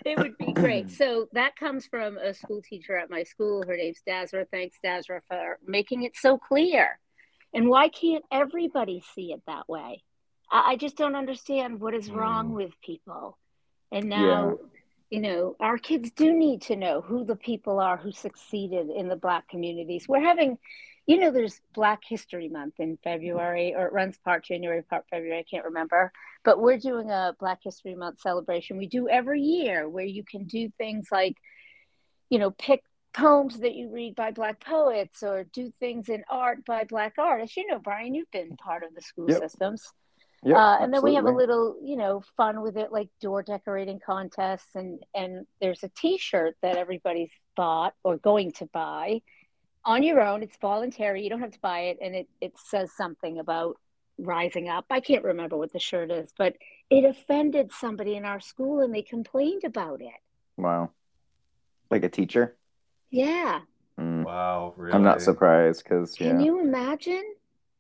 It 0.10 0.18
would 0.18 0.38
be 0.38 0.52
great. 0.54 0.90
So 1.00 1.28
that 1.34 1.56
comes 1.56 1.86
from 1.86 2.18
a 2.18 2.34
school 2.34 2.62
teacher 2.62 2.98
at 2.98 3.10
my 3.10 3.24
school. 3.24 3.64
Her 3.66 3.78
name's 3.78 4.02
Dazra. 4.08 4.46
Thanks, 4.52 4.78
Dazra, 4.84 5.22
for 5.28 5.60
making 5.66 6.04
it 6.04 6.14
so 6.16 6.38
clear. 6.38 7.00
And 7.54 7.70
why 7.70 7.90
can't 7.90 8.26
everybody 8.32 9.04
see 9.16 9.32
it 9.32 9.42
that 9.48 9.68
way? 9.70 10.04
I, 10.52 10.72
I 10.72 10.76
just 10.76 10.98
don't 10.98 11.16
understand 11.16 11.80
what 11.80 11.94
is 11.94 12.12
wrong 12.12 12.50
mm. 12.50 12.56
with 12.56 12.72
people. 12.84 13.38
And 13.92 14.10
now, 14.10 14.50
yeah. 14.50 14.66
you 15.10 15.22
know, 15.22 15.56
our 15.60 15.78
kids 15.78 16.12
do 16.12 16.34
need 16.34 16.64
to 16.64 16.76
know 16.76 17.02
who 17.02 17.24
the 17.24 17.36
people 17.36 17.80
are 17.80 17.98
who 17.98 18.12
succeeded 18.12 18.90
in 18.90 19.08
the 19.08 19.16
Black 19.16 19.48
communities. 19.48 20.08
We're 20.08 20.22
having 20.22 20.58
you 21.10 21.18
know 21.18 21.32
there's 21.32 21.60
black 21.74 22.04
history 22.08 22.50
month 22.50 22.76
in 22.78 22.96
february 23.04 23.74
or 23.76 23.88
it 23.88 23.94
runs 23.94 24.20
part 24.20 24.46
january 24.46 24.84
part 24.84 25.04
february 25.10 25.40
i 25.40 25.44
can't 25.50 25.66
remember. 25.66 26.12
But 26.46 26.62
we're 26.62 26.78
doing 26.78 27.10
a 27.10 27.36
black 27.38 27.60
history 27.64 27.96
month 27.96 28.22
celebration 28.22 28.78
we 28.78 28.86
do 28.88 29.10
every 29.10 29.42
year 29.42 29.90
where 29.90 30.06
you 30.06 30.24
can 30.24 30.46
do 30.46 30.70
things 30.78 31.08
like 31.12 31.36
you 32.30 32.38
know 32.38 32.52
pick 32.52 32.84
poems 33.12 33.60
that 33.62 33.74
you 33.74 33.90
read 33.90 34.16
by 34.16 34.30
black 34.32 34.64
poets 34.64 35.24
or 35.24 35.46
do 35.52 35.74
things 35.80 36.10
in 36.10 36.24
art 36.30 36.64
by 36.64 36.84
black 36.84 37.16
artists. 37.18 37.58
You 37.58 37.66
know 37.66 37.80
brian 37.80 38.14
you've 38.14 38.32
been 38.32 38.56
part 38.56 38.84
of 38.84 38.94
the 38.94 39.02
school 39.02 39.30
yep. 39.30 39.42
systems. 39.42 39.92
Yep, 40.44 40.56
uh, 40.56 40.78
and 40.80 40.94
then 40.94 41.02
we 41.04 41.16
have 41.16 41.26
a 41.26 41.32
little, 41.32 41.76
you 41.84 41.98
know, 41.98 42.24
fun 42.38 42.62
with 42.62 42.78
it, 42.78 42.94
like 42.94 43.10
door 43.20 43.44
decorating 43.44 44.00
contests, 44.00 44.74
and 44.74 45.04
and 45.14 45.46
there's 45.60 45.84
a 45.84 45.90
T-shirt 45.90 46.56
that 46.62 46.78
everybody's 46.78 47.34
bought 47.58 47.94
or 48.06 48.16
going 48.16 48.54
to 48.54 48.66
buy, 48.68 49.20
on 49.86 50.04
your 50.04 50.22
own. 50.22 50.44
It's 50.44 50.58
voluntary. 50.58 51.24
You 51.24 51.30
don't 51.30 51.42
have 51.42 51.52
to 51.52 51.60
buy 51.60 51.82
it, 51.82 51.98
and 52.02 52.16
it 52.16 52.28
it 52.42 52.54
says 52.58 52.92
something 52.96 53.40
about 53.40 53.78
rising 54.18 54.70
up. 54.70 54.86
I 54.90 55.00
can't 55.00 55.24
remember 55.24 55.58
what 55.58 55.74
the 55.74 55.80
shirt 55.80 56.12
is, 56.12 56.34
but 56.38 56.56
it 56.90 57.06
offended 57.06 57.72
somebody 57.72 58.16
in 58.16 58.26
our 58.26 58.40
school, 58.40 58.82
and 58.82 58.94
they 58.94 59.02
complained 59.02 59.64
about 59.64 60.02
it. 60.02 60.20
Wow, 60.58 60.92
like 61.90 62.04
a 62.04 62.10
teacher. 62.10 62.56
Yeah. 63.10 63.62
Mm. 64.00 64.24
Wow, 64.24 64.74
really? 64.78 64.94
I'm 64.94 65.04
not 65.04 65.22
surprised 65.22 65.84
because 65.84 66.16
can 66.16 66.40
yeah. 66.40 66.46
you 66.46 66.60
imagine? 66.62 67.24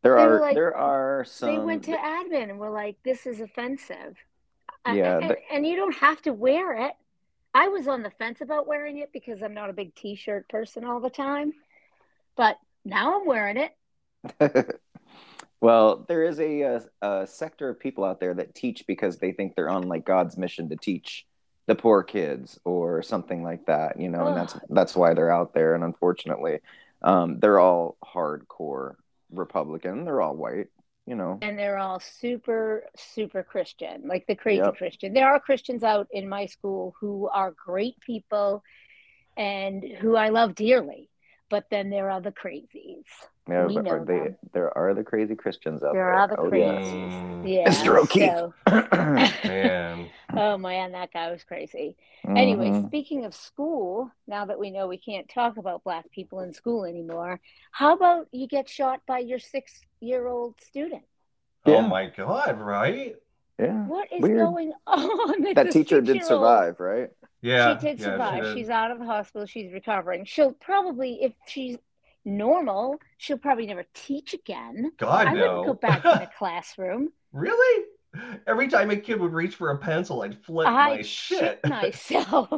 There 0.01 0.15
they 0.15 0.21
are 0.21 0.39
like, 0.39 0.55
there 0.55 0.75
are 0.75 1.25
some. 1.25 1.49
They 1.49 1.59
went 1.59 1.83
to 1.85 1.91
admin 1.91 2.49
and 2.49 2.59
were 2.59 2.71
like, 2.71 2.97
"This 3.03 3.25
is 3.25 3.41
offensive." 3.41 4.15
Yeah, 4.88 5.19
and, 5.19 5.35
and 5.51 5.67
you 5.67 5.75
don't 5.75 5.95
have 5.95 6.21
to 6.23 6.33
wear 6.33 6.88
it. 6.88 6.93
I 7.53 7.67
was 7.67 7.88
on 7.88 8.01
the 8.01 8.12
fence 8.12 8.41
about 8.41 8.65
wearing 8.65 8.99
it 8.99 9.12
because 9.12 9.43
I'm 9.43 9.53
not 9.53 9.69
a 9.69 9.73
big 9.73 9.93
T-shirt 9.93 10.47
person 10.49 10.85
all 10.85 10.99
the 10.99 11.09
time 11.09 11.53
but 12.35 12.57
now 12.85 13.19
I'm 13.19 13.27
wearing 13.27 13.57
it. 13.57 13.71
well, 15.61 16.05
there 16.07 16.23
is 16.23 16.39
a, 16.39 16.61
a, 16.61 16.81
a, 17.01 17.27
sector 17.27 17.69
of 17.69 17.79
people 17.79 18.03
out 18.03 18.19
there 18.19 18.33
that 18.33 18.55
teach 18.55 18.85
because 18.87 19.17
they 19.17 19.31
think 19.31 19.55
they're 19.55 19.69
on 19.69 19.83
like 19.83 20.05
God's 20.05 20.37
mission 20.37 20.69
to 20.69 20.75
teach 20.75 21.25
the 21.67 21.75
poor 21.75 22.03
kids 22.03 22.59
or 22.65 23.01
something 23.03 23.43
like 23.43 23.65
that, 23.67 23.99
you 23.99 24.09
know, 24.09 24.27
and 24.27 24.35
that's 24.35 24.57
that's 24.69 24.95
why 24.95 25.13
they're 25.13 25.31
out 25.31 25.53
there. 25.53 25.75
And 25.75 25.83
unfortunately, 25.83 26.59
um, 27.03 27.39
they're 27.39 27.59
all 27.59 27.95
hardcore 28.03 28.95
Republican. 29.31 30.03
They're 30.03 30.19
all 30.19 30.35
white, 30.35 30.67
you 31.05 31.15
know, 31.15 31.37
and 31.41 31.59
they're 31.59 31.77
all 31.77 31.99
super 31.99 32.85
super 32.97 33.43
Christian, 33.43 34.07
like 34.07 34.25
the 34.27 34.35
crazy 34.35 34.63
yep. 34.63 34.77
Christian. 34.77 35.13
There 35.13 35.29
are 35.31 35.39
Christians 35.39 35.83
out 35.83 36.07
in 36.11 36.27
my 36.27 36.47
school 36.47 36.95
who 36.99 37.29
are 37.29 37.51
great 37.51 37.99
people 37.99 38.63
and 39.37 39.83
who 39.83 40.15
I 40.15 40.29
love 40.29 40.55
dearly 40.55 41.08
but 41.49 41.65
then 41.69 41.89
there 41.89 42.09
are 42.09 42.21
the 42.21 42.31
crazies. 42.31 43.05
Yeah, 43.47 43.65
we 43.65 43.75
know 43.75 44.05
they, 44.05 44.19
them. 44.19 44.38
there 44.53 44.77
are 44.77 44.93
the 44.93 45.03
crazy 45.03 45.35
Christians 45.35 45.83
out 45.83 45.93
there. 45.93 46.03
There 46.05 46.13
are 46.13 46.27
the 46.27 46.38
oh, 46.38 46.49
crazies. 46.49 47.49
Yeah. 47.49 47.69
Mr. 47.69 47.97
O'Keefe. 47.97 48.29
So, 48.29 48.53
man. 49.47 50.09
Oh 50.38 50.59
man, 50.59 50.91
that 50.91 51.12
guy 51.12 51.31
was 51.31 51.43
crazy. 51.43 51.97
Mm-hmm. 52.23 52.38
Anyway, 52.38 52.83
speaking 52.85 53.25
of 53.25 53.33
school, 53.33 54.12
now 54.27 54.45
that 54.45 54.59
we 54.59 54.69
know 54.69 54.88
we 54.88 54.99
can't 54.99 55.27
talk 55.27 55.57
about 55.57 55.83
black 55.83 56.09
people 56.12 56.41
in 56.41 56.53
school 56.53 56.85
anymore, 56.85 57.39
how 57.71 57.95
about 57.95 58.27
you 58.31 58.47
get 58.47 58.69
shot 58.69 59.01
by 59.07 59.19
your 59.19 59.39
six 59.39 59.81
year 60.01 60.27
old 60.27 60.53
student? 60.62 61.01
Yeah. 61.65 61.77
Oh 61.77 61.81
my 61.81 62.12
god, 62.15 62.59
right? 62.59 63.15
Yeah. 63.59 63.85
What 63.88 64.07
is 64.13 64.21
Weird. 64.21 64.38
going 64.38 64.71
on? 64.88 65.53
That 65.55 65.71
teacher 65.71 65.99
did 65.99 66.23
survive, 66.23 66.79
right? 66.79 67.09
Yeah. 67.41 67.78
She 67.78 67.88
did 67.88 67.99
yeah, 67.99 68.06
survive. 68.06 68.45
She 68.45 68.60
she's 68.60 68.69
out 68.69 68.91
of 68.91 68.99
the 68.99 69.06
hospital. 69.06 69.45
She's 69.45 69.71
recovering. 69.71 70.25
She'll 70.25 70.54
probably, 70.54 71.23
if 71.23 71.34
she's 71.47 71.78
normal, 72.25 72.99
she'll 73.17 73.38
probably 73.38 73.65
never 73.67 73.86
teach 73.93 74.34
again. 74.34 74.91
God, 74.97 75.28
I 75.28 75.34
no. 75.34 75.41
wouldn't 75.41 75.65
go 75.67 75.73
back 75.73 76.06
in 76.06 76.12
the 76.12 76.30
classroom. 76.38 77.10
Really? 77.32 77.86
Every 78.47 78.67
time 78.67 78.89
a 78.89 78.95
kid 78.95 79.19
would 79.19 79.34
reach 79.34 79.56
for 79.56 79.71
a 79.71 79.78
pencil, 79.78 80.23
I'd 80.23 80.38
flip 80.43 80.67
I'd 80.67 80.97
my 80.97 81.02
shit. 81.02 81.60
myself. 81.69 82.49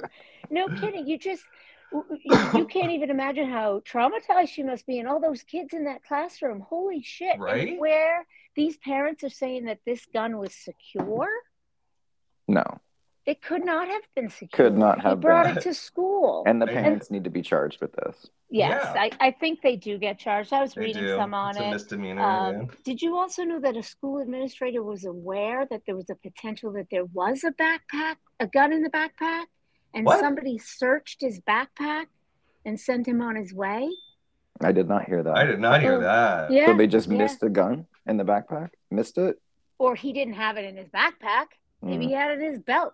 no 0.50 0.68
kidding. 0.68 1.06
You 1.06 1.18
just 1.18 1.42
you 2.54 2.66
can't 2.66 2.92
even 2.92 3.10
imagine 3.10 3.50
how 3.50 3.80
traumatized 3.80 4.48
she 4.48 4.62
must 4.62 4.86
be, 4.86 4.98
and 4.98 5.08
all 5.08 5.18
those 5.18 5.42
kids 5.42 5.72
in 5.72 5.84
that 5.84 6.04
classroom. 6.04 6.60
Holy 6.60 7.02
shit! 7.02 7.38
Right? 7.38 7.68
And 7.68 7.80
where 7.80 8.26
these 8.54 8.76
parents 8.76 9.24
are 9.24 9.30
saying 9.30 9.64
that 9.64 9.80
this 9.84 10.06
gun 10.12 10.38
was 10.38 10.54
secure. 10.54 11.28
No. 12.46 12.62
It 13.26 13.42
could 13.42 13.64
not 13.64 13.86
have 13.86 14.02
been 14.16 14.30
secure. 14.30 14.70
Could 14.70 14.78
not 14.78 15.00
have 15.00 15.18
he 15.18 15.20
brought 15.20 15.46
been. 15.46 15.58
it 15.58 15.62
to 15.62 15.74
school. 15.74 16.42
And 16.46 16.60
the 16.60 16.66
parents 16.66 17.08
and, 17.08 17.16
need 17.16 17.24
to 17.24 17.30
be 17.30 17.42
charged 17.42 17.80
with 17.80 17.92
this. 17.92 18.30
Yes, 18.50 18.82
yeah. 18.94 19.02
I, 19.02 19.10
I 19.20 19.30
think 19.30 19.60
they 19.62 19.76
do 19.76 19.98
get 19.98 20.18
charged. 20.18 20.52
I 20.52 20.62
was 20.62 20.72
they 20.72 20.80
reading 20.80 21.02
do. 21.02 21.16
some 21.16 21.34
on 21.34 21.50
it's 21.50 21.60
it. 21.60 21.64
A 21.64 21.70
misdemeanor. 21.70 22.22
Um, 22.22 22.54
yeah. 22.54 22.62
Did 22.84 23.02
you 23.02 23.16
also 23.16 23.44
know 23.44 23.60
that 23.60 23.76
a 23.76 23.82
school 23.82 24.22
administrator 24.22 24.82
was 24.82 25.04
aware 25.04 25.66
that 25.70 25.82
there 25.86 25.94
was 25.94 26.08
a 26.10 26.14
potential 26.14 26.72
that 26.72 26.86
there 26.90 27.04
was 27.04 27.44
a 27.44 27.52
backpack, 27.52 28.16
a 28.40 28.46
gun 28.46 28.72
in 28.72 28.82
the 28.82 28.90
backpack, 28.90 29.44
and 29.94 30.06
what? 30.06 30.20
somebody 30.20 30.56
searched 30.56 31.20
his 31.20 31.40
backpack 31.40 32.06
and 32.64 32.80
sent 32.80 33.06
him 33.06 33.20
on 33.20 33.36
his 33.36 33.52
way? 33.52 33.90
I 34.62 34.72
did 34.72 34.88
not 34.88 35.04
hear 35.04 35.22
that. 35.22 35.36
I 35.36 35.44
did 35.44 35.60
not 35.60 35.80
hear 35.80 35.94
oh, 35.94 36.00
that. 36.00 36.50
Yeah. 36.50 36.66
So 36.66 36.76
they 36.76 36.86
just 36.86 37.08
yeah. 37.08 37.18
missed 37.18 37.42
a 37.42 37.48
gun 37.48 37.86
in 38.06 38.16
the 38.16 38.24
backpack? 38.24 38.70
Missed 38.90 39.18
it? 39.18 39.36
Or 39.78 39.94
he 39.94 40.12
didn't 40.12 40.34
have 40.34 40.56
it 40.56 40.64
in 40.64 40.76
his 40.76 40.88
backpack. 40.88 41.46
Maybe 41.82 42.06
mm. 42.06 42.08
he 42.08 42.14
had 42.14 42.32
it 42.32 42.40
in 42.40 42.52
his 42.52 42.58
belt. 42.58 42.92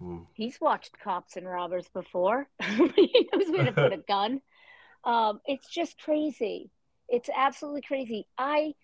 Mm. 0.00 0.26
He's 0.34 0.60
watched 0.60 0.98
cops 1.02 1.36
and 1.36 1.46
robbers 1.46 1.88
before. 1.92 2.48
he 2.62 3.28
knows 3.32 3.50
where 3.50 3.64
to 3.64 3.72
put 3.72 3.92
a 3.92 3.96
gun. 4.08 4.40
Um, 5.04 5.40
it's 5.46 5.68
just 5.68 5.98
crazy. 5.98 6.70
It's 7.08 7.30
absolutely 7.34 7.82
crazy. 7.82 8.26
I, 8.36 8.74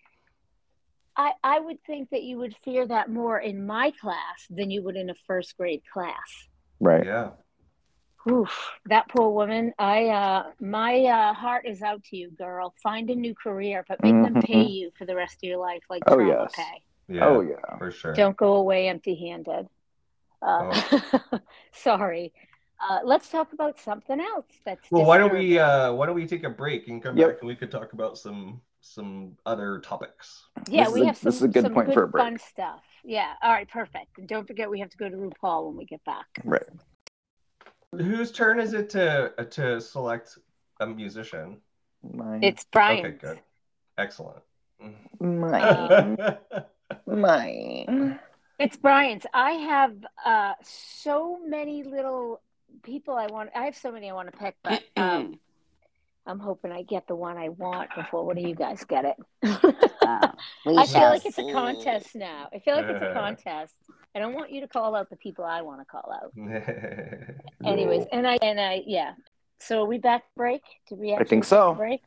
I, 1.15 1.33
I 1.43 1.59
would 1.59 1.83
think 1.85 2.09
that 2.11 2.23
you 2.23 2.37
would 2.37 2.55
fear 2.63 2.87
that 2.87 3.09
more 3.09 3.37
in 3.37 3.65
my 3.65 3.91
class 3.91 4.47
than 4.49 4.71
you 4.71 4.83
would 4.83 4.95
in 4.95 5.09
a 5.09 5.15
first 5.27 5.57
grade 5.57 5.83
class. 5.91 6.47
Right. 6.79 7.05
Yeah. 7.05 7.31
Oof, 8.31 8.71
that 8.85 9.09
poor 9.09 9.29
woman. 9.31 9.73
I, 9.77 10.07
uh, 10.07 10.43
my 10.61 11.03
uh, 11.03 11.33
heart 11.33 11.65
is 11.67 11.81
out 11.81 12.03
to 12.05 12.15
you, 12.15 12.31
girl. 12.31 12.73
Find 12.81 13.09
a 13.09 13.15
new 13.15 13.35
career, 13.35 13.83
but 13.87 14.01
make 14.01 14.13
mm-hmm. 14.13 14.35
them 14.35 14.41
pay 14.41 14.63
you 14.63 14.91
for 14.97 15.05
the 15.05 15.15
rest 15.15 15.35
of 15.35 15.43
your 15.43 15.57
life, 15.57 15.83
like 15.89 16.03
oh, 16.07 16.15
trauma 16.15 16.43
yes. 16.43 16.53
pay. 16.55 16.83
Yeah, 17.09 17.27
oh 17.27 17.41
yeah, 17.41 17.77
for 17.77 17.91
sure. 17.91 18.13
Don't 18.13 18.37
go 18.37 18.55
away 18.55 18.87
empty-handed. 18.87 19.67
Uh, 20.43 21.39
sorry. 21.71 22.33
Uh, 22.81 22.99
let's 23.05 23.29
talk 23.29 23.53
about 23.53 23.79
something 23.79 24.19
else. 24.19 24.45
That's 24.65 24.91
Well, 24.91 25.05
why 25.05 25.17
don't 25.17 25.33
we 25.33 25.57
uh 25.57 25.93
why 25.93 26.05
don't 26.05 26.15
we 26.15 26.27
take 26.27 26.43
a 26.43 26.49
break 26.49 26.87
and 26.89 27.01
come 27.01 27.17
Yep. 27.17 27.29
back 27.29 27.37
and 27.41 27.47
we 27.47 27.55
could 27.55 27.71
talk 27.71 27.93
about 27.93 28.17
some 28.17 28.61
some 28.81 29.37
other 29.45 29.79
topics. 29.79 30.47
Yeah, 30.67 30.85
This 30.85 30.93
we 30.93 30.99
is 30.99 31.03
a- 31.03 31.07
have 31.07 31.17
some, 31.17 31.25
this 31.27 31.35
is 31.37 31.41
a 31.43 31.47
good 31.47 31.63
some 31.63 31.73
point 31.73 31.87
good 31.87 31.93
for 31.93 32.03
a 32.03 32.07
break. 32.09 32.23
fun 32.25 32.37
stuff. 32.39 32.81
Yeah. 33.05 33.33
All 33.41 33.51
right. 33.53 33.69
Perfect. 33.69 34.17
And 34.17 34.27
don't 34.27 34.45
forget, 34.45 34.69
we 34.69 34.79
have 34.81 34.89
to 34.89 34.97
go 34.97 35.07
to 35.07 35.15
RuPaul 35.15 35.67
when 35.67 35.77
we 35.77 35.85
get 35.85 36.03
back. 36.03 36.25
Right. 36.43 36.63
Whose 37.95 38.31
turn 38.33 38.59
is 38.59 38.73
it 38.73 38.89
to 38.91 39.33
uh, 39.37 39.43
to 39.45 39.79
select 39.79 40.37
a 40.81 40.87
musician? 40.87 41.57
Mine. 42.11 42.43
It's 42.43 42.65
Brian. 42.65 43.05
Okay, 43.05 43.15
good. 43.17 43.39
Excellent. 43.97 44.39
mine. 45.21 46.17
mine. 47.07 48.19
It's 48.59 48.77
Brian's. 48.77 49.25
I 49.33 49.51
have 49.51 49.95
uh, 50.25 50.53
so 50.63 51.39
many 51.45 51.83
little 51.83 52.41
people 52.83 53.15
I 53.15 53.27
want. 53.27 53.49
I 53.55 53.65
have 53.65 53.75
so 53.75 53.91
many 53.91 54.09
I 54.09 54.13
want 54.13 54.31
to 54.31 54.37
pick, 54.37 54.55
but 54.63 54.83
um, 54.95 55.39
I'm 56.25 56.39
hoping 56.39 56.71
I 56.71 56.83
get 56.83 57.07
the 57.07 57.15
one 57.15 57.37
I 57.37 57.49
want 57.49 57.89
before 57.95 58.25
one 58.25 58.37
of 58.37 58.43
you 58.43 58.55
guys 58.55 58.83
get 58.85 59.05
it. 59.05 59.15
I 59.43 60.85
feel 60.85 61.01
like 61.01 61.25
it's 61.25 61.37
a 61.37 61.51
contest 61.51 62.15
now. 62.15 62.47
I 62.53 62.59
feel 62.59 62.75
like 62.75 62.85
it's 62.87 63.01
a 63.01 63.13
contest. 63.13 63.73
I 64.15 64.19
don't 64.19 64.33
want 64.33 64.51
you 64.51 64.61
to 64.61 64.67
call 64.67 64.95
out 64.95 65.09
the 65.09 65.17
people 65.17 65.43
I 65.43 65.61
want 65.61 65.81
to 65.81 65.85
call 65.85 66.11
out. 66.13 66.31
Anyways, 67.65 68.05
and 68.11 68.27
I 68.27 68.37
and 68.41 68.59
I 68.59 68.83
yeah. 68.85 69.13
So 69.59 69.83
are 69.83 69.85
we 69.87 69.97
back 69.97 70.23
break? 70.35 70.61
Did 70.87 70.99
we? 70.99 71.13
I 71.13 71.23
think 71.23 71.43
so. 71.43 71.73
Break. 71.73 72.01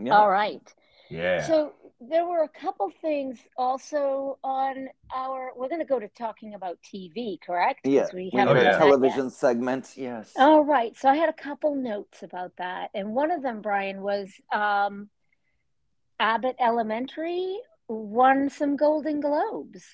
Yeah. 0.00 0.16
All 0.16 0.30
right. 0.30 0.62
yeah. 1.08 1.46
So 1.46 1.72
there 2.00 2.24
were 2.26 2.44
a 2.44 2.48
couple 2.48 2.90
things 3.02 3.38
also 3.58 4.38
on 4.42 4.88
our. 5.14 5.52
We're 5.54 5.68
going 5.68 5.80
to 5.80 5.86
go 5.86 5.98
to 6.00 6.08
talking 6.08 6.54
about 6.54 6.78
TV, 6.82 7.38
correct? 7.44 7.84
'Cause 7.84 7.92
Yeah. 7.92 8.06
we 8.14 8.30
We 8.32 8.38
haven't 8.38 8.56
Oh, 8.56 8.60
a 8.60 8.64
yeah. 8.64 8.70
yet. 8.70 8.78
television 8.78 9.28
segment. 9.30 9.96
Yes. 9.96 10.32
All 10.36 10.62
right. 10.64 10.96
So 10.96 11.08
I 11.08 11.16
had 11.16 11.28
a 11.28 11.32
couple 11.34 11.74
notes 11.74 12.22
about 12.22 12.56
that, 12.56 12.90
and 12.94 13.14
one 13.14 13.30
of 13.30 13.42
them, 13.42 13.60
Brian, 13.60 14.00
was 14.02 14.32
um, 14.52 15.10
Abbott 16.18 16.56
Elementary 16.58 17.58
won 17.88 18.48
some 18.48 18.76
Golden 18.76 19.20
Globes, 19.20 19.84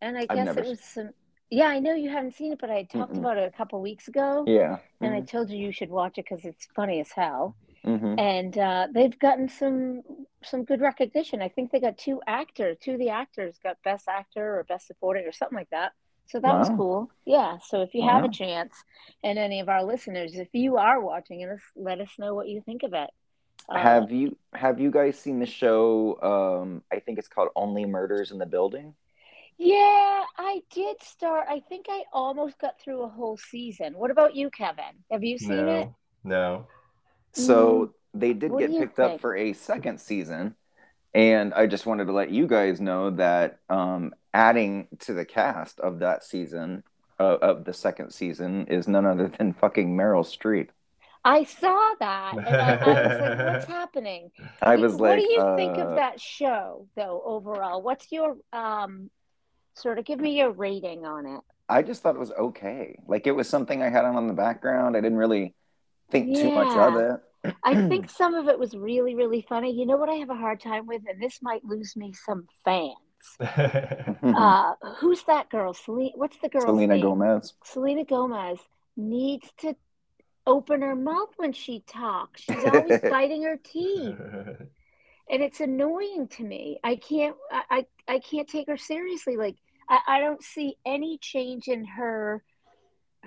and 0.00 0.16
I 0.16 0.26
guess 0.26 0.46
never 0.46 0.60
it 0.60 0.66
was 0.68 0.80
some. 0.80 1.10
Yeah, 1.50 1.66
I 1.68 1.78
know 1.80 1.94
you 1.94 2.08
haven't 2.08 2.34
seen 2.34 2.52
it, 2.52 2.58
but 2.58 2.70
I 2.70 2.84
talked 2.84 3.12
Mm-mm. 3.12 3.18
about 3.18 3.36
it 3.36 3.46
a 3.52 3.56
couple 3.56 3.80
weeks 3.80 4.08
ago, 4.08 4.44
Yeah. 4.46 4.78
and 5.00 5.14
I 5.14 5.20
told 5.20 5.50
you 5.50 5.58
you 5.58 5.72
should 5.72 5.90
watch 5.90 6.18
it 6.18 6.24
because 6.28 6.44
it's 6.44 6.66
funny 6.74 7.00
as 7.00 7.12
hell. 7.12 7.56
Hmm 7.84 8.14
and 8.16 8.56
uh, 8.58 8.86
they've 8.92 9.18
gotten 9.18 9.48
some 9.48 10.02
some 10.44 10.64
good 10.64 10.80
recognition. 10.80 11.42
I 11.42 11.48
think 11.48 11.70
they 11.72 11.80
got 11.80 11.98
two 11.98 12.20
actors, 12.26 12.76
two 12.80 12.92
of 12.92 12.98
the 12.98 13.10
actors 13.10 13.58
got 13.62 13.76
best 13.84 14.08
actor 14.08 14.58
or 14.58 14.64
best 14.64 14.86
supporting 14.86 15.26
or 15.26 15.32
something 15.32 15.56
like 15.58 15.70
that. 15.70 15.92
So 16.26 16.40
that 16.40 16.58
was 16.58 16.70
cool. 16.70 17.10
Yeah. 17.26 17.58
So 17.66 17.82
if 17.82 17.94
you 17.94 18.02
have 18.02 18.24
a 18.24 18.28
chance, 18.28 18.72
and 19.22 19.38
any 19.38 19.60
of 19.60 19.68
our 19.68 19.84
listeners, 19.84 20.34
if 20.34 20.48
you 20.52 20.76
are 20.78 21.00
watching 21.00 21.40
it, 21.42 21.48
let 21.76 22.00
us 22.00 22.10
know 22.18 22.34
what 22.34 22.48
you 22.48 22.62
think 22.64 22.82
of 22.82 22.94
it. 22.94 23.10
Uh, 23.68 23.78
Have 23.78 24.10
you 24.12 24.36
have 24.54 24.80
you 24.80 24.90
guys 24.90 25.18
seen 25.18 25.38
the 25.38 25.46
show? 25.46 26.18
Um, 26.22 26.82
I 26.92 27.00
think 27.00 27.18
it's 27.18 27.28
called 27.28 27.48
Only 27.56 27.84
Murders 27.86 28.30
in 28.30 28.38
the 28.38 28.46
Building. 28.46 28.94
yeah, 29.58 30.24
I 30.38 30.62
did 30.70 31.02
start. 31.02 31.46
I 31.48 31.60
think 31.60 31.86
I 31.88 32.04
almost 32.12 32.58
got 32.58 32.80
through 32.80 33.02
a 33.02 33.08
whole 33.08 33.36
season. 33.36 33.94
What 33.94 34.10
about 34.10 34.34
you, 34.34 34.50
Kevin? 34.50 35.04
Have 35.10 35.22
you 35.24 35.38
seen 35.38 35.68
it? 35.68 35.88
no. 36.24 36.66
So 37.34 37.94
they 38.12 38.32
did 38.32 38.52
What 38.52 38.60
get 38.60 38.70
picked 38.70 39.00
up 39.00 39.20
for 39.20 39.36
a 39.36 39.52
second 39.52 40.00
season, 40.00 40.54
and 41.12 41.52
I 41.54 41.66
just 41.66 41.86
wanted 41.86 42.06
to 42.06 42.12
let 42.12 42.30
you 42.30 42.46
guys 42.46 42.80
know 42.80 43.10
that 43.10 43.58
um, 43.68 44.14
adding 44.32 44.88
to 45.00 45.14
the 45.14 45.24
cast 45.24 45.80
of 45.80 46.00
that 46.00 46.24
season 46.24 46.84
uh, 47.18 47.38
of 47.42 47.64
the 47.64 47.72
second 47.72 48.12
season 48.12 48.66
is 48.66 48.88
none 48.88 49.06
other 49.06 49.28
than 49.28 49.52
fucking 49.52 49.96
Meryl 49.96 50.24
Streep. 50.24 50.68
I 51.24 51.44
saw 51.44 51.94
that, 52.00 52.34
and 52.36 52.46
I, 52.46 52.74
I 52.74 53.06
was 53.06 53.20
like, 53.20 53.46
"What's 53.46 53.64
happening?" 53.68 54.30
I 54.60 54.76
was 54.76 54.92
what 54.92 55.00
like, 55.00 55.10
what 55.10 55.26
do 55.26 55.32
you 55.32 55.56
think 55.56 55.78
of 55.78 55.88
uh, 55.88 55.94
that 55.96 56.20
show 56.20 56.86
though 56.96 57.22
overall 57.24 57.82
what's 57.82 58.12
your 58.12 58.36
um 58.52 59.10
sort 59.74 59.98
of 59.98 60.04
give 60.04 60.20
me 60.20 60.38
your 60.38 60.52
rating 60.52 61.04
on 61.04 61.26
it 61.26 61.40
I 61.68 61.82
just 61.82 62.02
thought 62.02 62.14
it 62.14 62.18
was 62.20 62.32
okay. 62.32 62.98
Like 63.06 63.26
it 63.26 63.32
was 63.32 63.48
something 63.48 63.82
I 63.82 63.88
had 63.88 64.04
on 64.04 64.16
in 64.18 64.26
the 64.26 64.34
background. 64.34 64.96
I 64.96 65.00
didn't 65.00 65.18
really 65.18 65.54
think 66.10 66.34
too 66.34 66.50
much 66.50 66.76
of 66.76 66.94
Yeah. 66.94 67.16
it. 67.44 67.54
i 67.64 67.74
think 67.88 68.10
some 68.10 68.34
of 68.34 68.48
it 68.48 68.58
was 68.58 68.74
really 68.74 69.14
really 69.14 69.44
funny 69.48 69.72
you 69.72 69.86
know 69.86 69.96
what 69.96 70.08
i 70.08 70.14
have 70.14 70.30
a 70.30 70.34
hard 70.34 70.60
time 70.60 70.86
with 70.86 71.02
and 71.08 71.22
this 71.22 71.40
might 71.42 71.64
lose 71.64 71.96
me 71.96 72.12
some 72.12 72.46
fans 72.64 72.94
uh 74.36 74.72
who's 74.98 75.22
that 75.24 75.48
girl 75.50 75.72
Selena, 75.74 76.12
what's 76.16 76.38
the 76.38 76.48
girl? 76.48 76.66
Selena 76.66 76.94
name? 76.94 77.02
Gomez. 77.02 77.54
selena 77.64 78.04
gomez 78.04 78.58
needs 78.96 79.50
to 79.58 79.74
open 80.46 80.82
her 80.82 80.94
mouth 80.96 81.30
when 81.36 81.52
she 81.52 81.82
talks 81.86 82.42
she's 82.42 82.64
always 82.64 83.00
biting 83.08 83.42
her 83.44 83.56
teeth 83.62 84.16
and 85.30 85.42
it's 85.42 85.60
annoying 85.60 86.28
to 86.28 86.42
me. 86.44 86.78
I 86.84 86.96
can't 86.96 87.36
I 87.50 87.86
I, 88.08 88.14
I 88.14 88.18
can't 88.18 88.48
take 88.48 88.68
her 88.68 88.76
seriously. 88.76 89.36
Like 89.36 89.56
I, 89.88 89.98
I 90.06 90.20
don't 90.20 90.42
see 90.42 90.76
any 90.84 91.18
change 91.18 91.68
in 91.68 91.84
her 91.84 92.42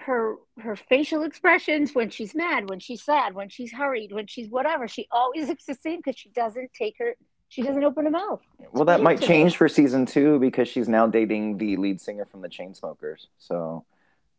her 0.05 0.36
her 0.60 0.75
facial 0.75 1.23
expressions 1.23 1.93
when 1.95 2.10
she's 2.10 2.33
mad, 2.36 2.69
when 2.69 2.79
she's 2.79 3.03
sad, 3.03 3.33
when 3.36 3.49
she's 3.49 3.71
hurried, 3.71 4.12
when 4.12 4.27
she's 4.27 4.49
whatever. 4.49 4.88
She 4.88 5.07
always 5.12 5.47
looks 5.47 5.65
the 5.65 5.75
same 5.75 5.97
because 5.97 6.17
she 6.17 6.29
doesn't 6.29 6.71
take 6.73 6.95
her 6.99 7.15
she 7.49 7.62
doesn't 7.62 7.83
open 7.83 8.03
her 8.03 8.12
mouth. 8.12 8.41
Well, 8.73 8.83
that 8.86 9.01
might 9.01 9.15
to 9.15 9.21
me. 9.21 9.27
change 9.27 9.55
for 9.55 9.69
season 9.69 10.05
two 10.05 10.38
because 10.39 10.67
she's 10.67 10.89
now 10.89 11.07
dating 11.07 11.57
the 11.57 11.77
lead 11.77 12.01
singer 12.01 12.25
from 12.25 12.41
the 12.41 12.49
Chainsmokers. 12.49 13.27
So, 13.38 13.86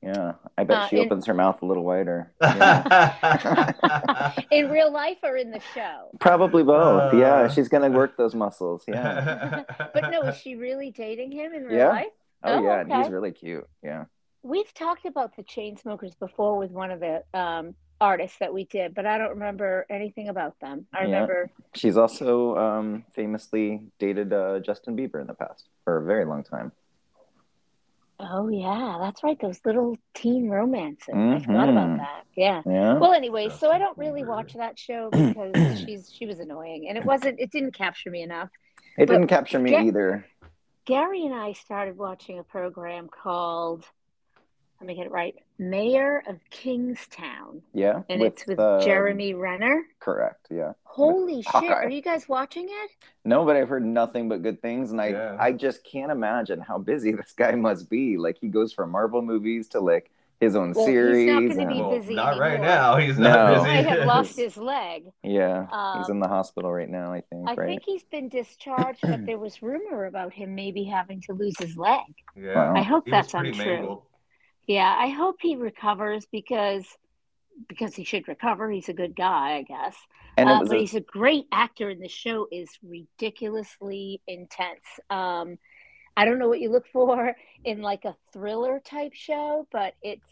yeah, 0.02 0.34
I 0.58 0.64
bet 0.64 0.76
Uh, 0.76 0.88
she 0.88 0.98
in- 0.98 1.06
opens 1.06 1.24
her 1.24 1.32
mouth 1.32 1.62
a 1.62 1.64
little 1.64 1.84
wider. 1.84 2.30
Yeah. 2.42 4.32
In 4.50 4.70
real 4.70 4.92
life 4.92 5.16
or 5.22 5.36
in 5.38 5.50
the 5.50 5.60
show. 5.74 6.10
Probably 6.20 6.62
both. 6.62 7.14
Uh. 7.14 7.16
yeah, 7.16 7.48
she's 7.48 7.68
gonna 7.68 7.88
work 7.90 8.16
those 8.18 8.34
muscles. 8.34 8.84
Yeah. 8.86 9.62
But 9.94 10.10
no, 10.10 10.22
is 10.22 10.36
she 10.36 10.54
really 10.56 10.90
dating 10.90 11.32
him 11.32 11.52
in 11.54 11.64
real 11.64 11.78
Yeah. 11.78 11.88
life? 11.88 12.06
Oh, 12.44 12.58
Oh, 12.58 12.62
yeah, 12.62 12.80
and 12.80 12.92
he's 12.92 13.08
really 13.10 13.32
cute. 13.32 13.66
Yeah. 13.82 14.04
We've 14.42 14.72
talked 14.74 15.04
about 15.04 15.36
the 15.36 15.42
Chainsmokers 15.42 16.18
before 16.18 16.58
with 16.58 16.70
one 16.70 16.90
of 16.90 17.00
the 17.00 17.22
um, 17.34 17.74
artists 18.00 18.38
that 18.38 18.54
we 18.54 18.64
did, 18.64 18.94
but 18.94 19.04
I 19.04 19.18
don't 19.18 19.30
remember 19.30 19.84
anything 19.90 20.28
about 20.28 20.58
them. 20.60 20.86
I 20.94 21.00
Yeah. 21.00 21.04
remember 21.06 21.50
She's 21.74 21.96
also 21.96 22.56
um, 22.56 23.04
famously 23.14 23.82
dated 23.98 24.32
uh, 24.32 24.60
Justin 24.60 24.96
Bieber 24.96 25.20
in 25.20 25.26
the 25.26 25.34
past 25.34 25.68
for 25.84 25.98
a 25.98 26.04
very 26.04 26.24
long 26.24 26.44
time. 26.44 26.72
Oh 28.20 28.48
yeah, 28.48 28.96
that's 29.00 29.22
right. 29.22 29.38
Those 29.40 29.60
little 29.64 29.96
teen 30.12 30.48
romances. 30.48 31.14
I 31.14 31.38
forgot 31.38 31.68
about 31.68 31.88
Mhm. 31.90 31.98
that. 31.98 32.24
Yeah. 32.36 32.62
Yeah. 32.66 32.94
Well, 32.98 33.12
anyway, 33.12 33.48
so 33.48 33.70
I 33.70 33.78
don't 33.78 33.96
really 33.96 34.24
watch 34.24 34.54
that 34.54 34.76
show 34.76 35.08
because 35.12 35.80
she's 35.80 36.10
she 36.12 36.26
was 36.26 36.40
annoying, 36.40 36.86
and 36.88 36.98
it 36.98 37.04
wasn't. 37.04 37.38
It 37.38 37.52
didn't 37.52 37.72
capture 37.74 38.10
me 38.10 38.22
enough. 38.22 38.50
it 38.96 39.06
but 39.06 39.14
didn't 39.14 39.28
capture 39.28 39.60
me 39.60 39.70
get- 39.70 39.84
either. 39.84 40.26
Gary 40.84 41.26
and 41.26 41.34
I 41.34 41.52
started 41.52 41.96
watching 41.98 42.38
a 42.40 42.42
program 42.42 43.08
called, 43.08 43.84
let 44.80 44.86
me 44.86 44.94
get 44.94 45.06
it 45.06 45.12
right, 45.12 45.34
Mayor 45.58 46.22
of 46.28 46.38
Kingstown, 46.50 47.62
Yeah. 47.74 48.02
and 48.08 48.22
it's 48.22 48.46
with 48.46 48.58
um, 48.60 48.80
Jeremy 48.80 49.34
Renner. 49.34 49.82
Correct. 50.00 50.46
Yeah. 50.50 50.72
Holy 50.84 51.42
shit! 51.42 51.46
Hawkeye. 51.52 51.66
Are 51.72 51.88
you 51.90 52.02
guys 52.02 52.28
watching 52.28 52.66
it? 52.68 52.90
No, 53.24 53.44
but 53.44 53.56
I've 53.56 53.68
heard 53.68 53.84
nothing 53.84 54.28
but 54.28 54.42
good 54.42 54.62
things, 54.62 54.90
and 54.92 55.00
I 55.00 55.08
Yeah. 55.08 55.36
I 55.38 55.52
just 55.52 55.84
can't 55.84 56.12
imagine 56.12 56.60
how 56.60 56.78
busy 56.78 57.12
this 57.16 57.32
guy 57.32 57.52
must 57.52 57.90
be. 57.90 58.16
Like 58.16 58.38
he 58.40 58.48
goes 58.48 58.72
from 58.72 58.90
Marvel 58.90 59.20
movies 59.22 59.68
to 59.68 59.80
like 59.80 60.10
his 60.40 60.54
own 60.54 60.72
Well, 60.72 60.86
he's 60.86 60.94
not 60.94 61.02
series. 61.02 61.56
gonna 61.56 61.68
be 61.74 61.80
well, 61.80 61.90
busy 61.90 62.14
not 62.14 62.38
right 62.38 62.60
now. 62.60 62.96
He's 62.96 63.18
No. 63.18 63.28
not 63.28 63.48
He 63.48 63.54
busy. 63.56 63.66
might 63.66 63.86
have 63.98 64.06
lost 64.06 64.36
his 64.36 64.56
leg. 64.56 65.10
yeah, 65.24 65.66
Um, 65.72 65.98
he's 65.98 66.08
in 66.10 66.20
the 66.20 66.28
hospital 66.28 66.72
right 66.72 66.88
now. 66.88 67.12
I 67.12 67.22
think. 67.22 67.48
I 67.48 67.54
right. 67.54 67.66
think 67.66 67.82
he's 67.84 68.04
been 68.04 68.28
discharged, 68.28 69.00
but 69.02 69.26
there 69.26 69.38
was 69.38 69.60
rumor 69.60 70.04
about 70.06 70.32
him 70.32 70.54
maybe 70.54 70.84
having 70.84 71.20
to 71.22 71.32
lose 71.32 71.58
his 71.58 71.76
leg. 71.76 71.98
Yeah. 72.36 72.54
Wow. 72.54 72.76
I 72.76 72.82
hope 72.82 73.06
He 73.06 73.10
that's 73.10 73.34
untrue. 73.34 73.56
mangled. 73.64 74.02
Yeah, 74.68 74.94
I 74.96 75.08
hope 75.08 75.36
he 75.40 75.56
recovers 75.56 76.26
because 76.30 76.86
because 77.68 77.94
he 77.96 78.04
should 78.04 78.28
recover. 78.28 78.70
He's 78.70 78.88
a 78.88 78.92
good 78.92 79.16
guy, 79.16 79.56
I 79.56 79.62
guess. 79.62 79.96
and 80.36 80.48
Uh, 80.48 80.60
but 80.62 80.76
a- 80.76 80.80
he's 80.80 80.94
a 80.94 81.00
great 81.00 81.46
actor, 81.50 81.88
and 81.88 82.00
the 82.00 82.08
show 82.08 82.46
is 82.52 82.68
ridiculously 82.82 84.20
intense. 84.28 84.84
Um, 85.10 85.58
I 86.16 86.24
don't 86.24 86.38
know 86.38 86.48
what 86.48 86.60
you 86.60 86.70
look 86.70 86.86
for 86.92 87.34
in 87.64 87.80
like 87.82 88.04
a 88.04 88.16
thriller 88.32 88.78
type 88.78 89.14
show, 89.14 89.66
but 89.72 89.94
it's 90.02 90.30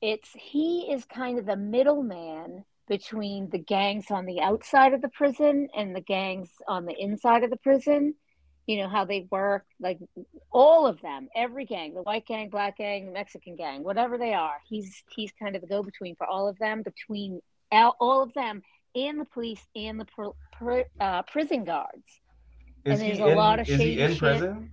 it's 0.00 0.30
he 0.32 0.90
is 0.90 1.04
kind 1.04 1.38
of 1.38 1.44
the 1.44 1.56
middleman 1.56 2.64
between 2.88 3.50
the 3.50 3.58
gangs 3.58 4.10
on 4.10 4.24
the 4.24 4.40
outside 4.40 4.94
of 4.94 5.02
the 5.02 5.10
prison 5.10 5.68
and 5.76 5.94
the 5.94 6.00
gangs 6.00 6.50
on 6.66 6.86
the 6.86 6.98
inside 6.98 7.44
of 7.44 7.50
the 7.50 7.56
prison. 7.58 8.14
You 8.66 8.78
know 8.78 8.88
how 8.88 9.04
they 9.04 9.26
work, 9.30 9.64
like 9.80 9.98
all 10.52 10.86
of 10.86 11.00
them, 11.00 11.28
every 11.34 11.64
gang, 11.64 11.94
the 11.94 12.02
white 12.02 12.26
gang, 12.26 12.50
black 12.50 12.76
gang, 12.76 13.12
Mexican 13.12 13.56
gang, 13.56 13.82
whatever 13.82 14.16
they 14.16 14.32
are. 14.32 14.56
He's 14.68 15.02
he's 15.10 15.32
kind 15.32 15.56
of 15.56 15.62
the 15.62 15.68
go 15.68 15.82
between 15.82 16.14
for 16.16 16.26
all 16.26 16.46
of 16.48 16.58
them, 16.58 16.82
between 16.82 17.40
all, 17.72 18.22
of 18.22 18.32
them 18.34 18.62
and 18.94 19.20
the 19.20 19.24
police 19.24 19.66
and 19.74 19.98
the 19.98 20.04
pr- 20.04 20.36
pr- 20.52 20.88
uh, 21.00 21.22
prison 21.22 21.64
guards. 21.64 22.20
Is 22.84 22.92
And 22.92 23.00
there's 23.00 23.18
he 23.18 23.24
a 23.24 23.28
in, 23.28 23.36
lot 23.36 23.60
of 23.60 23.68
is 23.68 23.80
he 23.80 24.00
in 24.00 24.10
shit. 24.10 24.18
prison? 24.18 24.70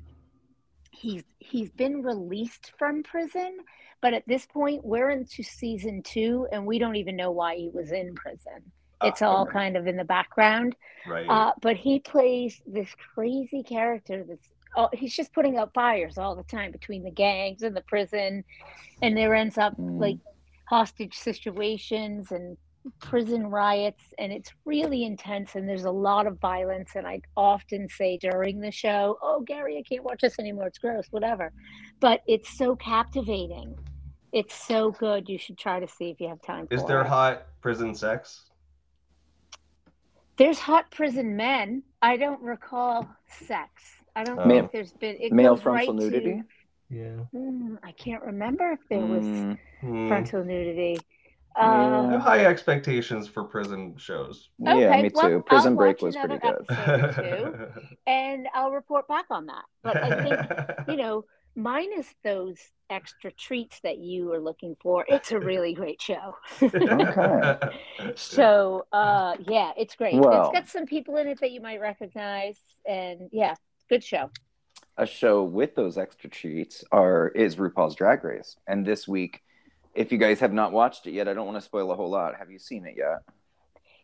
he's 0.98 1.24
he's 1.40 1.70
been 1.72 2.02
released 2.02 2.72
from 2.78 3.04
prison, 3.04 3.58
but 4.02 4.14
at 4.14 4.24
this 4.28 4.46
point 4.46 4.84
we're 4.84 5.10
into 5.10 5.44
season 5.44 6.02
two, 6.04 6.48
and 6.52 6.66
we 6.66 6.80
don't 6.80 6.96
even 6.96 7.16
know 7.16 7.32
why 7.32 7.56
he 7.56 7.70
was 7.74 7.92
in 7.92 8.16
prison. 8.16 8.72
It's 9.04 9.22
Ah, 9.22 9.28
all 9.28 9.46
kind 9.46 9.78
of 9.78 9.86
in 9.88 9.96
the 9.98 10.04
background. 10.04 10.76
Right. 11.08 11.28
Uh, 11.30 11.54
but 11.62 11.76
he 11.78 12.00
plays 12.00 12.62
this 12.66 12.90
crazy 13.14 13.64
character 13.64 14.24
that's 14.28 14.50
oh, 14.76 14.90
he's 14.94 15.16
just 15.16 15.34
putting 15.34 15.58
out 15.58 15.74
fires 15.74 16.18
all 16.20 16.36
the 16.36 16.44
time 16.44 16.72
between 16.72 17.04
the 17.04 17.10
gangs 17.10 17.64
and 17.64 17.76
the 17.76 17.82
prison, 17.88 18.44
and 19.02 19.18
there 19.18 19.34
ends 19.34 19.58
up 19.58 19.76
Mm. 19.78 20.00
like 20.00 20.18
hostage 20.66 21.16
situations 21.16 22.32
and 22.32 22.58
prison 23.00 23.48
riots, 23.48 24.14
and 24.20 24.32
it's 24.32 24.52
really 24.66 25.04
intense. 25.04 25.56
And 25.56 25.68
there's 25.68 25.86
a 25.86 25.92
lot 25.92 26.28
of 26.28 26.40
violence. 26.40 26.92
And 26.96 27.08
I 27.08 27.22
often 27.36 27.90
say 27.90 28.18
during 28.18 28.60
the 28.60 28.72
show, 28.72 29.18
"Oh, 29.22 29.42
Gary, 29.42 29.78
I 29.78 29.84
can't 29.84 30.04
watch 30.04 30.22
this 30.22 30.38
anymore. 30.40 30.68
It's 30.68 30.78
gross, 30.78 31.08
whatever." 31.12 31.52
But 32.00 32.22
it's 32.28 32.56
so 32.58 32.76
captivating. 32.76 33.76
It's 34.34 34.54
so 34.54 34.92
good. 34.92 35.28
You 35.30 35.38
should 35.38 35.58
try 35.58 35.80
to 35.80 35.88
see 35.88 36.10
if 36.12 36.20
you 36.20 36.28
have 36.28 36.42
time. 36.42 36.68
Is 36.70 36.84
there 36.86 37.02
it. 37.02 37.08
hot 37.08 37.48
prison 37.62 37.96
sex? 37.96 38.47
There's 40.38 40.60
hot 40.60 40.92
prison 40.92 41.36
men. 41.36 41.84
I 42.02 42.18
don't 42.18 42.42
recall 42.42 43.08
sex. 43.28 43.70
I 44.16 44.24
don't 44.24 44.40
Oh. 44.40 44.48
think 44.48 44.72
there's 44.72 44.94
been 44.94 45.18
it 45.20 45.32
Male 45.34 45.56
frontal 45.56 45.94
right 45.96 46.00
to- 46.02 46.06
nudity. 46.10 46.44
Yeah. 46.90 47.16
Hmm, 47.32 47.76
I 47.84 47.92
can't 47.92 48.24
remember 48.24 48.72
if 48.72 48.80
there 48.90 49.00
was 49.06 49.26
Mm, 49.26 50.08
frontal 50.08 50.44
nudity. 50.44 50.98
Yeah. 51.58 51.64
I 52.06 52.12
have 52.12 52.22
high 52.22 52.46
expectations 52.46 53.28
for 53.28 53.44
prison 53.44 53.96
shows. 53.98 54.50
yeah, 54.60 54.74
Okay, 54.76 55.02
me 55.04 55.10
well, 55.14 55.30
too. 55.30 55.42
Prison 55.48 55.74
I'll 55.74 55.78
Break 55.78 56.02
was 56.02 56.16
pretty 56.16 56.38
good. 56.38 56.66
episode. 56.70 57.74
and 58.08 58.48
I'll 58.54 58.72
report 58.72 59.08
back 59.08 59.26
on 59.32 59.48
that. 59.48 59.66
But 59.84 59.98
I 59.98 60.24
think, 60.24 60.88
you 60.88 60.96
know, 60.98 61.26
minus 61.58 62.08
those 62.24 62.58
extra 62.90 63.32
treats 63.32 63.82
that 63.82 63.98
you 63.98 64.32
are 64.32 64.40
looking 64.40 64.76
for, 64.80 65.04
it's 65.10 65.32
a 65.34 65.40
really 65.40 65.74
great 65.74 66.02
show. 66.02 66.36
Okay. 66.62 67.58
so, 68.16 68.86
uh, 68.94 69.36
yeah, 69.48 69.72
it's 69.76 69.96
great. 69.96 70.14
Well- 70.14 70.50
it's 70.50 70.54
got 70.58 70.70
some 70.70 70.86
people 70.86 71.18
in 71.18 71.28
it 71.28 71.40
that 71.42 71.52
you 71.52 71.60
might 71.60 71.82
recognize. 71.82 72.58
And 72.88 73.30
yeah, 73.34 73.56
good 73.90 74.04
show. 74.04 74.30
a 74.98 75.06
show 75.06 75.44
with 75.44 75.76
those 75.76 75.98
extra 75.98 76.30
treats 76.30 76.84
are 76.92 77.30
is 77.30 77.58
RuPaul's 77.58 77.96
Drag 77.96 78.24
Race. 78.24 78.56
And 78.68 78.86
this 78.86 79.08
week, 79.08 79.42
if 79.94 80.12
you 80.12 80.18
guys 80.20 80.40
have 80.40 80.54
not 80.54 80.72
watched 80.72 81.08
it 81.08 81.12
yet, 81.12 81.28
I 81.28 81.34
don't 81.34 81.48
want 81.48 81.58
to 81.58 81.62
spoil 81.66 81.92
a 81.92 81.96
whole 81.96 82.10
lot. 82.10 82.36
Have 82.38 82.52
you 82.52 82.60
seen 82.60 82.86
it 82.86 82.96
yet? 82.98 83.24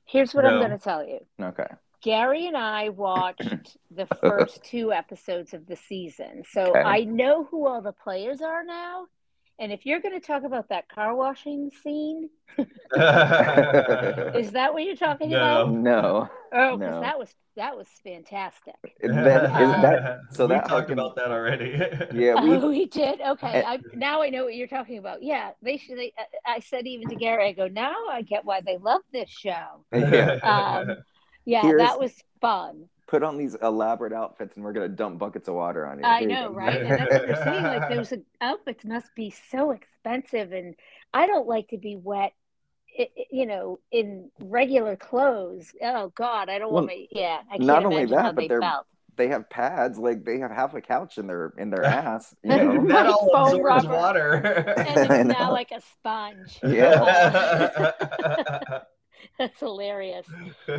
Here's 0.06 0.34
what 0.34 0.46
I'm 0.46 0.60
going 0.60 0.72
to 0.72 0.78
tell 0.78 1.08
you. 1.08 1.20
Okay. 1.42 1.68
Gary 2.04 2.48
and 2.48 2.58
I 2.58 2.90
watched 2.90 3.78
the 3.96 4.06
first 4.22 4.64
two 4.64 4.92
episodes 4.92 5.54
of 5.54 5.66
the 5.66 5.76
season. 5.76 6.44
So 6.52 6.62
Okay. 6.72 6.82
I 6.82 7.04
know 7.06 7.46
who 7.46 7.66
all 7.68 7.82
the 7.82 7.94
players 7.94 8.42
are 8.42 8.64
now. 8.64 9.06
And 9.60 9.72
if 9.72 9.86
you're 9.86 10.00
going 10.02 10.20
to 10.20 10.26
talk 10.26 10.44
about 10.44 10.70
that 10.70 10.90
car 10.90 11.16
washing 11.16 11.70
scene, 11.84 12.28
is 12.58 12.66
that 14.52 14.70
what 14.74 14.84
you're 14.84 14.96
talking 14.96 15.30
No. 15.30 15.38
about? 15.38 15.72
No. 15.72 16.30
Oh, 16.52 16.78
because 16.78 16.96
No. 16.96 17.02
that 17.02 17.18
was 17.20 17.34
that 17.56 17.78
was 17.78 17.88
fantastic. 18.04 18.74
Then, 19.02 19.12
is 19.20 19.22
that 19.82 20.20
so 20.32 20.48
we 20.48 20.56
that 20.56 20.68
talked 20.68 20.90
harkens- 20.90 20.94
about 20.94 21.16
that 21.18 21.32
already. 21.32 21.72
Yeah, 22.14 22.44
we 22.44 22.56
oh, 22.56 22.68
we 22.70 22.88
did. 22.88 23.22
Okay. 23.22 23.64
I, 23.66 23.80
now 23.94 24.24
I 24.24 24.30
know 24.30 24.44
what 24.46 24.56
you're 24.56 24.68
talking 24.68 24.98
about. 24.98 25.22
Yeah, 25.22 25.52
they 25.62 25.78
should. 25.78 25.98
They, 26.00 26.14
I 26.18 26.56
I 26.56 26.60
said 26.60 26.88
even 26.88 27.08
to 27.10 27.16
Gary, 27.16 27.48
I 27.48 27.52
go, 27.54 27.68
now 27.68 27.94
I 28.10 28.24
get 28.24 28.44
why 28.44 28.62
they 28.62 28.78
love 28.78 29.02
this 29.12 29.30
show. 29.30 29.86
yeah, 29.94 30.40
Um, 30.44 30.98
Yeah, 31.46 31.62
Here's- 31.62 31.88
that 31.88 32.00
was 32.00 32.14
fun. 32.42 32.90
put 33.08 33.24
on 33.24 33.38
these 33.38 33.56
elaborate 33.62 34.14
outfits 34.14 34.56
and 34.56 34.64
we're 34.66 34.74
gonna 34.74 34.88
dump 34.90 35.20
buckets 35.20 35.48
of 35.48 35.56
water 35.56 35.86
on 35.86 36.00
you. 36.00 36.06
I 36.06 36.22
There 36.22 36.30
you 36.30 36.36
know, 36.36 36.50
go. 36.50 36.56
right? 36.56 36.82
And 36.82 36.92
that's 36.92 37.12
what 37.12 37.28
you're 37.28 37.36
saying. 37.36 37.64
Like 37.64 37.90
those 37.90 38.14
outfits 38.42 38.86
must 38.86 39.14
be 39.16 39.34
so 39.52 39.72
expensive, 39.72 40.52
and 40.52 40.76
I 41.14 41.28
don't 41.28 41.48
like 41.48 41.70
to 41.70 41.78
be 41.78 41.96
wet. 41.96 42.34
i- 43.00 43.10
i- 43.18 43.26
You 43.32 43.46
know, 43.46 43.80
in 43.92 44.30
regular 44.40 44.96
clothes. 44.96 45.74
Oh 45.82 46.10
God, 46.16 46.50
I 46.50 46.60
don't 46.60 46.72
want 46.72 46.88
Well, 46.88 46.96
my. 46.98 47.08
Yeah, 47.12 47.40
I 47.50 47.58
can't 47.58 47.64
not 47.68 47.86
only 47.86 48.06
that, 48.06 48.36
but 48.36 48.42
they 48.42 48.48
they're- 48.48 48.62
felt. 48.62 48.86
they 49.16 49.28
have 49.28 49.48
pads, 49.50 50.00
like 50.00 50.24
they 50.26 50.40
have 50.40 50.50
half 50.52 50.74
a 50.74 50.82
couch 50.82 51.18
in 51.20 51.28
their 51.28 51.54
in 51.58 51.70
their 51.70 51.84
ass. 51.84 52.36
You 52.44 52.58
know? 52.58 52.88
That 52.88 53.06
all 53.08 53.30
foam 53.32 53.48
absorbs 53.60 53.86
rubber. 53.86 53.96
water. 53.96 54.34
And 54.78 55.30
it's 55.30 55.38
now 55.40 55.52
like 55.52 55.72
a 55.72 55.82
sponge. 55.82 56.60
Yeah. 56.64 58.82
that's 59.40 59.60
hilarious. 59.60 60.28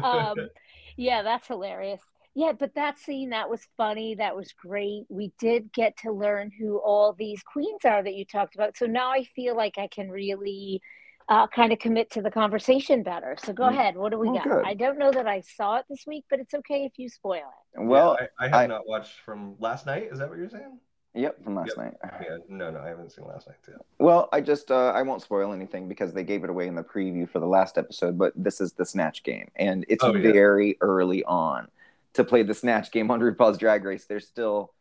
Um, 0.02 0.36
yeah, 0.96 1.22
that's 1.22 1.46
hilarious. 1.48 2.00
Yeah, 2.36 2.52
but 2.52 2.74
that 2.74 2.98
scene 2.98 3.30
that 3.30 3.48
was 3.48 3.60
funny. 3.76 4.16
That 4.16 4.34
was 4.36 4.52
great. 4.52 5.04
We 5.08 5.32
did 5.38 5.72
get 5.72 5.96
to 5.98 6.10
learn 6.12 6.50
who 6.58 6.78
all 6.78 7.12
these 7.12 7.42
queens 7.44 7.84
are 7.84 8.02
that 8.02 8.14
you 8.14 8.24
talked 8.24 8.56
about. 8.56 8.76
So 8.76 8.86
now 8.86 9.10
I 9.10 9.24
feel 9.36 9.56
like 9.56 9.78
I 9.78 9.86
can 9.86 10.10
really 10.10 10.80
uh, 11.28 11.46
kind 11.46 11.72
of 11.72 11.78
commit 11.78 12.10
to 12.10 12.22
the 12.22 12.30
conversation 12.30 13.02
better. 13.02 13.36
So 13.44 13.52
go 13.52 13.64
Mm. 13.64 13.70
ahead. 13.70 13.96
What 13.96 14.10
do 14.10 14.18
we 14.18 14.28
Oh, 14.28 14.34
got? 14.34 14.44
good. 14.44 14.64
I 14.64 14.74
don't 14.74 14.98
know 14.98 15.12
that 15.12 15.26
I 15.28 15.40
saw 15.42 15.76
it 15.76 15.84
this 15.88 16.04
week, 16.06 16.24
but 16.28 16.40
it's 16.40 16.54
okay 16.54 16.84
if 16.84 16.98
you 16.98 17.08
spoil 17.08 17.36
it. 17.76 17.80
well, 17.80 18.16
Yeah, 18.20 18.26
I, 18.40 18.44
I 18.46 18.48
have 18.48 18.60
I- 18.64 18.66
not 18.66 18.86
watched 18.88 19.20
from 19.20 19.54
last 19.60 19.86
night. 19.86 20.08
Is 20.10 20.18
that 20.18 20.28
what 20.28 20.38
you're 20.38 20.50
saying? 20.50 20.78
Yep, 21.14 21.42
from 21.42 21.54
last 21.54 21.76
Yep. 21.76 21.76
night. 21.78 21.94
Yeah, 22.22 22.36
no, 22.48 22.70
no, 22.70 22.80
I 22.80 22.88
haven't 22.88 23.10
seen 23.12 23.24
last 23.26 23.46
night 23.48 23.56
too. 23.64 23.76
Well, 23.98 24.28
I 24.32 24.40
just 24.40 24.70
uh, 24.70 24.92
I 24.94 25.02
won't 25.02 25.22
spoil 25.22 25.52
anything 25.52 25.88
because 25.88 26.12
they 26.12 26.22
gave 26.24 26.44
it 26.44 26.50
away 26.50 26.66
in 26.68 26.74
the 26.74 26.82
preview 26.82 27.28
for 27.28 27.38
the 27.40 27.46
last 27.46 27.76
episode. 27.78 28.16
But 28.18 28.32
this 28.36 28.60
is 28.60 28.72
the 28.72 28.84
snatch 28.84 29.22
game, 29.22 29.50
and 29.56 29.84
it's 29.88 30.04
Oh, 30.04 30.14
yeah. 30.14 30.32
very 30.32 30.76
early 30.80 31.24
on 31.24 31.68
to 32.14 32.24
play 32.24 32.42
the 32.42 32.54
snatch 32.54 32.92
game 32.92 33.10
on 33.10 33.20
RuPaul's 33.20 33.58
Drag 33.58 33.84
Race. 33.84 34.04
There's 34.06 34.26
still 34.26 34.72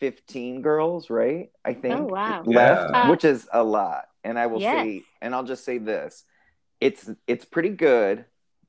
15 0.00 0.62
girls, 0.62 1.08
right? 1.10 1.50
I 1.64 1.74
think 1.74 2.00
Oh, 2.00 2.04
wow. 2.14 2.42
left, 2.44 2.90
Yeah. 2.90 3.08
which 3.10 3.24
is 3.24 3.48
a 3.52 3.62
lot. 3.62 4.08
And 4.24 4.38
I 4.38 4.46
will 4.46 4.60
Yes. 4.60 4.72
say, 4.72 5.02
and 5.22 5.34
I'll 5.34 5.44
just 5.44 5.64
say 5.64 5.78
this: 5.78 6.24
it's 6.80 7.08
it's 7.26 7.44
pretty 7.44 7.70
good, 7.70 8.24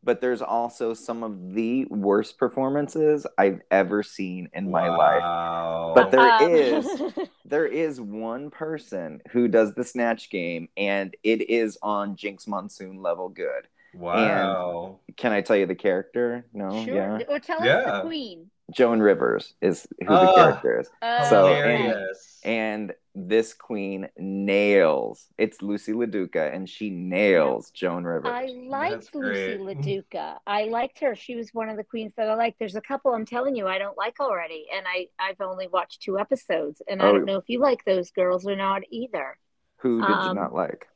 but 0.07 0.21
there's 0.21 0.41
also 0.41 0.93
some 0.93 1.21
of 1.21 1.53
the 1.53 1.83
worst 1.89 2.37
performances 2.39 3.27
I've 3.37 3.59
ever 3.69 4.01
seen 4.03 4.49
in 4.53 4.71
my 4.71 4.87
life. 4.89 5.93
But 5.95 6.11
there 6.11 6.21
Um, 6.21 6.49
is- 6.49 7.01
There 7.45 7.65
is 7.65 8.01
one 8.01 8.49
person 8.49 9.21
who 9.31 9.47
does 9.47 9.73
the 9.73 9.83
snatch 9.83 10.29
game, 10.29 10.67
and 10.75 11.15
it 11.23 11.49
is 11.49 11.77
on 11.81 12.15
Jinkx 12.17 12.45
Monsoon 12.47 13.01
level 13.01 13.29
good. 13.29 13.67
wow. 13.93 14.99
Can 15.15 15.31
I 15.31 15.41
tell 15.41 15.55
you 15.55 15.65
the 15.65 15.75
character? 15.75 16.45
No, 16.53 16.83
sure. 16.85 16.95
yeah. 16.95 17.19
Or 17.29 17.39
tell 17.39 17.57
us 17.63 17.85
the 17.85 18.01
queen. 18.05 18.49
Joan 18.71 18.99
Rivers 18.99 19.53
is 19.61 19.87
who 19.99 20.07
the 20.07 20.11
Ah. 20.13 20.35
character 20.35 20.79
is, 20.81 20.89
Oh, 21.01 21.23
So, 21.29 21.45
okay. 21.47 21.77
Hilarious. 21.77 22.39
and 22.43 22.93
this 23.19 23.53
queen 23.53 24.07
nails. 24.17 25.27
It's 25.39 25.57
Loosey 25.57 25.93
LaDuca, 25.95 26.53
and 26.53 26.69
she 26.69 26.91
nails 26.91 27.71
Joan 27.71 28.03
Rivers. 28.03 28.31
I 28.31 28.45
liked 28.45 29.11
Loosey. 29.13 29.57
LaDuca. 29.59 30.37
I 30.47 30.65
liked 30.65 30.99
her. 30.99 31.15
She 31.15 31.35
was 31.35 31.51
one 31.53 31.69
of 31.69 31.77
the 31.77 31.83
queens 31.83 32.13
that 32.15 32.29
I 32.29 32.35
liked. 32.35 32.59
There's 32.59 32.75
a 32.75 32.81
couple 32.81 33.13
I'm 33.13 33.25
telling 33.25 33.55
you 33.55 33.67
I 33.67 33.79
don't 33.79 33.97
like 33.97 34.19
already, 34.19 34.67
and 34.73 34.85
I 34.87 35.07
I've 35.19 35.41
only 35.41 35.67
watched 35.67 36.03
two 36.03 36.19
episodes, 36.19 36.81
and 36.87 37.01
I 37.01 37.07
Oh. 37.07 37.13
don't 37.13 37.25
know 37.25 37.37
if 37.37 37.45
you 37.49 37.59
like 37.59 37.83
those 37.85 38.11
girls 38.11 38.45
or 38.45 38.55
not 38.55 38.83
either. 38.91 39.37
Who 39.77 40.01
did 40.01 40.09
you 40.09 40.15
um, 40.15 40.35
not 40.35 40.53
like? 40.53 40.87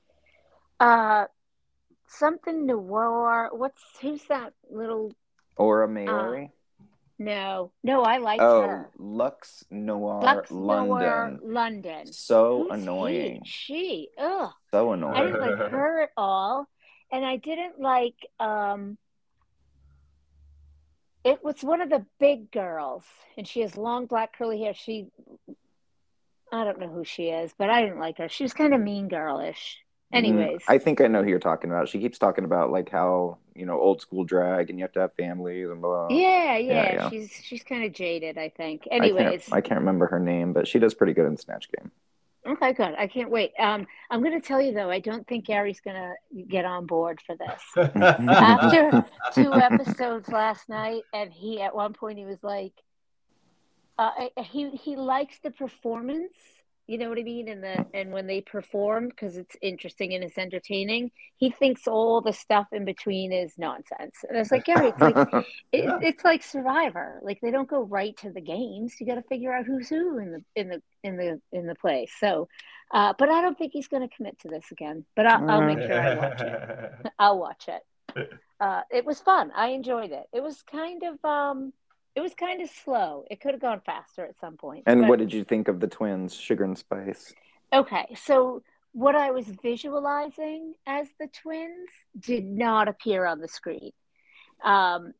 Uh, 0.80 1.26
something 2.08 2.66
noir. 2.68 3.50
What's 3.52 3.82
who's 4.02 4.24
that 4.26 4.54
little? 4.70 5.16
Aura 5.58 5.88
Mayari? 5.88 6.52
No, 7.22 7.72
no, 7.84 8.02
I 8.02 8.18
liked 8.18 8.42
oh, 8.42 8.62
her. 8.64 8.90
Luxx 9.00 9.64
Noir 9.70 10.24
Luxx 10.24 10.50
London. 10.50 10.88
Noir 10.88 11.40
London. 11.44 12.12
So 12.12 12.64
Who's 12.64 12.78
he? 12.78 12.82
annoying. 12.82 13.42
She. 13.46 14.10
Ugh. 14.18 14.50
So 14.72 14.94
annoying. 14.94 15.16
I 15.16 15.26
didn't 15.26 15.40
like 15.40 15.72
her 15.72 16.02
at 16.02 16.10
all, 16.18 16.68
and 17.12 17.24
I 17.24 17.38
didn't 17.38 17.80
like 17.80 18.16
um. 18.40 18.98
It 21.24 21.44
was 21.44 21.64
one 21.64 21.82
of 21.82 21.92
the 21.92 22.04
big 22.20 22.50
girls, 22.50 23.04
and 23.38 23.48
she 23.48 23.62
has 23.62 23.78
long 23.78 24.08
black 24.08 24.36
curly 24.36 24.60
hair. 24.60 24.74
She, 24.74 25.06
I 26.52 26.64
don't 26.64 26.80
know 26.80 26.90
who 26.90 27.04
she 27.04 27.28
is, 27.28 27.54
but 27.56 27.70
I 27.70 27.84
didn't 27.84 28.00
like 28.00 28.18
her. 28.18 28.30
She 28.30 28.44
was 28.44 28.54
kind 28.54 28.74
of 28.74 28.82
mean 28.82 29.10
girlish. 29.10 29.78
Anyways, 30.14 30.62
Mm, 30.62 30.62
I 30.68 30.78
think 30.78 31.02
I 31.02 31.08
know 31.08 31.24
who 31.24 31.30
you're 31.30 31.40
talking 31.40 31.70
about. 31.72 31.90
She 31.90 32.00
keeps 32.00 32.18
talking 32.20 32.44
about 32.46 32.72
like 32.72 32.90
how 32.90 33.40
you 33.56 33.66
know 33.66 33.80
old 33.80 34.02
school 34.02 34.24
drag 34.24 34.70
and 34.70 34.80
you 34.80 34.84
have 34.84 34.94
to 34.94 35.02
have 35.02 35.14
families 35.16 35.70
and 35.70 35.82
blah. 35.82 36.10
yeah, 36.10 36.58
yeah, 36.58 36.84
yeah, 36.84 36.92
yeah. 36.94 37.10
she's 37.10 37.32
she's 37.44 37.64
kind 37.64 37.84
of 37.86 37.94
jaded. 37.94 38.38
I 38.38 38.50
think. 38.50 38.88
I 38.98 38.98
Anyways, 38.98 39.46
can't, 39.46 39.46
I 39.52 39.62
can't 39.62 39.80
remember 39.80 40.08
her 40.08 40.20
name, 40.20 40.54
but 40.54 40.68
she 40.68 40.80
does 40.80 40.94
pretty 40.94 41.14
good 41.14 41.26
in 41.28 41.38
Snatch 41.38 41.70
Game. 41.72 41.92
okay, 42.48 42.74
good. 42.74 42.96
I 42.98 43.08
can't 43.08 43.30
wait. 43.30 43.54
Um, 43.60 43.88
I'm 44.10 44.22
going 44.22 44.40
to 44.40 44.46
tell 44.46 44.62
you 44.62 44.74
though, 44.74 44.90
I 44.90 45.00
don't 45.00 45.28
think 45.28 45.46
Gary's 45.46 45.80
going 45.82 45.96
to 45.96 46.44
get 46.44 46.66
on 46.66 46.86
board 46.88 47.20
for 47.26 47.36
this. 47.36 47.62
after 48.32 49.06
two 49.34 49.54
episodes 49.54 50.30
last 50.30 50.68
night, 50.70 51.04
and 51.14 51.32
he 51.32 51.62
at 51.62 51.76
one 51.76 51.94
point 51.94 52.18
he 52.18 52.26
was 52.26 52.44
like, 52.44 52.74
uh, 53.98 54.12
he 54.44 54.70
he 54.72 54.96
likes 54.96 55.38
the 55.44 55.52
performance. 55.52 56.34
You 56.92 56.98
know 56.98 57.08
what 57.08 57.20
I 57.20 57.24
mean? 57.24 57.48
And 57.48 57.64
the 57.64 57.86
and 57.94 58.12
when 58.12 58.28
they 58.28 58.42
perform, 58.42 59.08
because 59.08 59.38
it's 59.38 59.56
interesting 59.62 60.14
and 60.14 60.26
it's 60.26 60.38
entertaining, 60.38 61.12
he 61.38 61.50
thinks 61.50 61.88
all 61.88 62.20
the 62.20 62.34
stuff 62.34 62.68
in 62.74 62.84
between 62.84 63.32
is 63.32 63.54
nonsense. 63.58 64.18
And 64.28 64.38
it's 64.38 64.52
like 64.52 64.66
Gary, 64.66 64.90
it's 64.90 65.00
like 65.00 65.16
it, 65.72 65.86
Yeah. 65.86 66.00
it's 66.02 66.26
like 66.26 66.44
Survivor. 66.44 67.22
Like 67.24 67.40
they 67.42 67.50
don't 67.50 67.70
go 67.70 67.84
right 67.84 68.18
to 68.18 68.30
the 68.30 68.42
games. 68.42 68.96
You 69.00 69.06
got 69.08 69.16
to 69.16 69.22
figure 69.22 69.54
out 69.54 69.66
who's 69.66 69.88
who 69.88 70.18
in 70.18 70.34
the 70.34 70.44
in 70.58 70.68
the 70.68 70.82
in 71.02 71.16
the 71.16 71.40
in 71.54 71.66
the 71.66 71.76
place. 71.76 72.12
So, 72.20 72.50
uh, 72.94 73.14
but 73.18 73.30
I 73.30 73.42
don't 73.42 73.58
think 73.58 73.72
he's 73.72 73.88
going 73.88 74.06
to 74.06 74.14
commit 74.14 74.38
to 74.40 74.50
this 74.50 74.66
again. 74.70 75.06
But 75.16 75.28
I'll, 75.28 75.50
I'll 75.50 75.62
make 75.62 75.80
sure 75.80 75.98
I 75.98 76.16
watch 76.16 76.42
it. 76.42 76.92
I'll 77.18 77.40
watch 77.40 77.70
it. 77.70 78.30
Uh, 78.62 78.84
it 78.92 79.04
was 79.06 79.20
fun. 79.20 79.52
I 79.56 79.70
enjoyed 79.70 80.12
it. 80.12 80.26
It 80.32 80.44
was 80.44 80.62
kind 80.62 81.02
of 81.02 81.26
um, 81.26 81.74
it 82.16 82.22
was 82.22 82.34
kind 82.34 82.62
of 82.62 82.70
slow. 82.70 83.26
It 83.32 83.40
could 83.42 83.52
have 83.52 83.62
gone 83.62 83.82
faster 83.86 84.26
at 84.26 84.40
some 84.40 84.58
point. 84.58 84.84
And 84.88 85.02
but- 85.02 85.10
what 85.10 85.20
did 85.20 85.34
you 85.34 85.44
think 85.44 85.68
of 85.68 85.80
the 85.80 85.88
twins, 85.88 86.34
Sugar 86.36 86.64
and 86.64 86.78
Spice? 86.78 87.34
Okay, 87.74 88.16
so 88.22 88.64
what 88.94 89.16
I 89.16 89.32
was 89.32 89.46
visualizing 89.48 90.74
as 90.86 91.08
the 91.20 91.28
twins 91.28 91.90
did 92.20 92.46
not 92.46 92.88
appear 92.90 93.26
on 93.26 93.40
the 93.40 93.48
screen. 93.48 93.92
Um, 94.64 95.14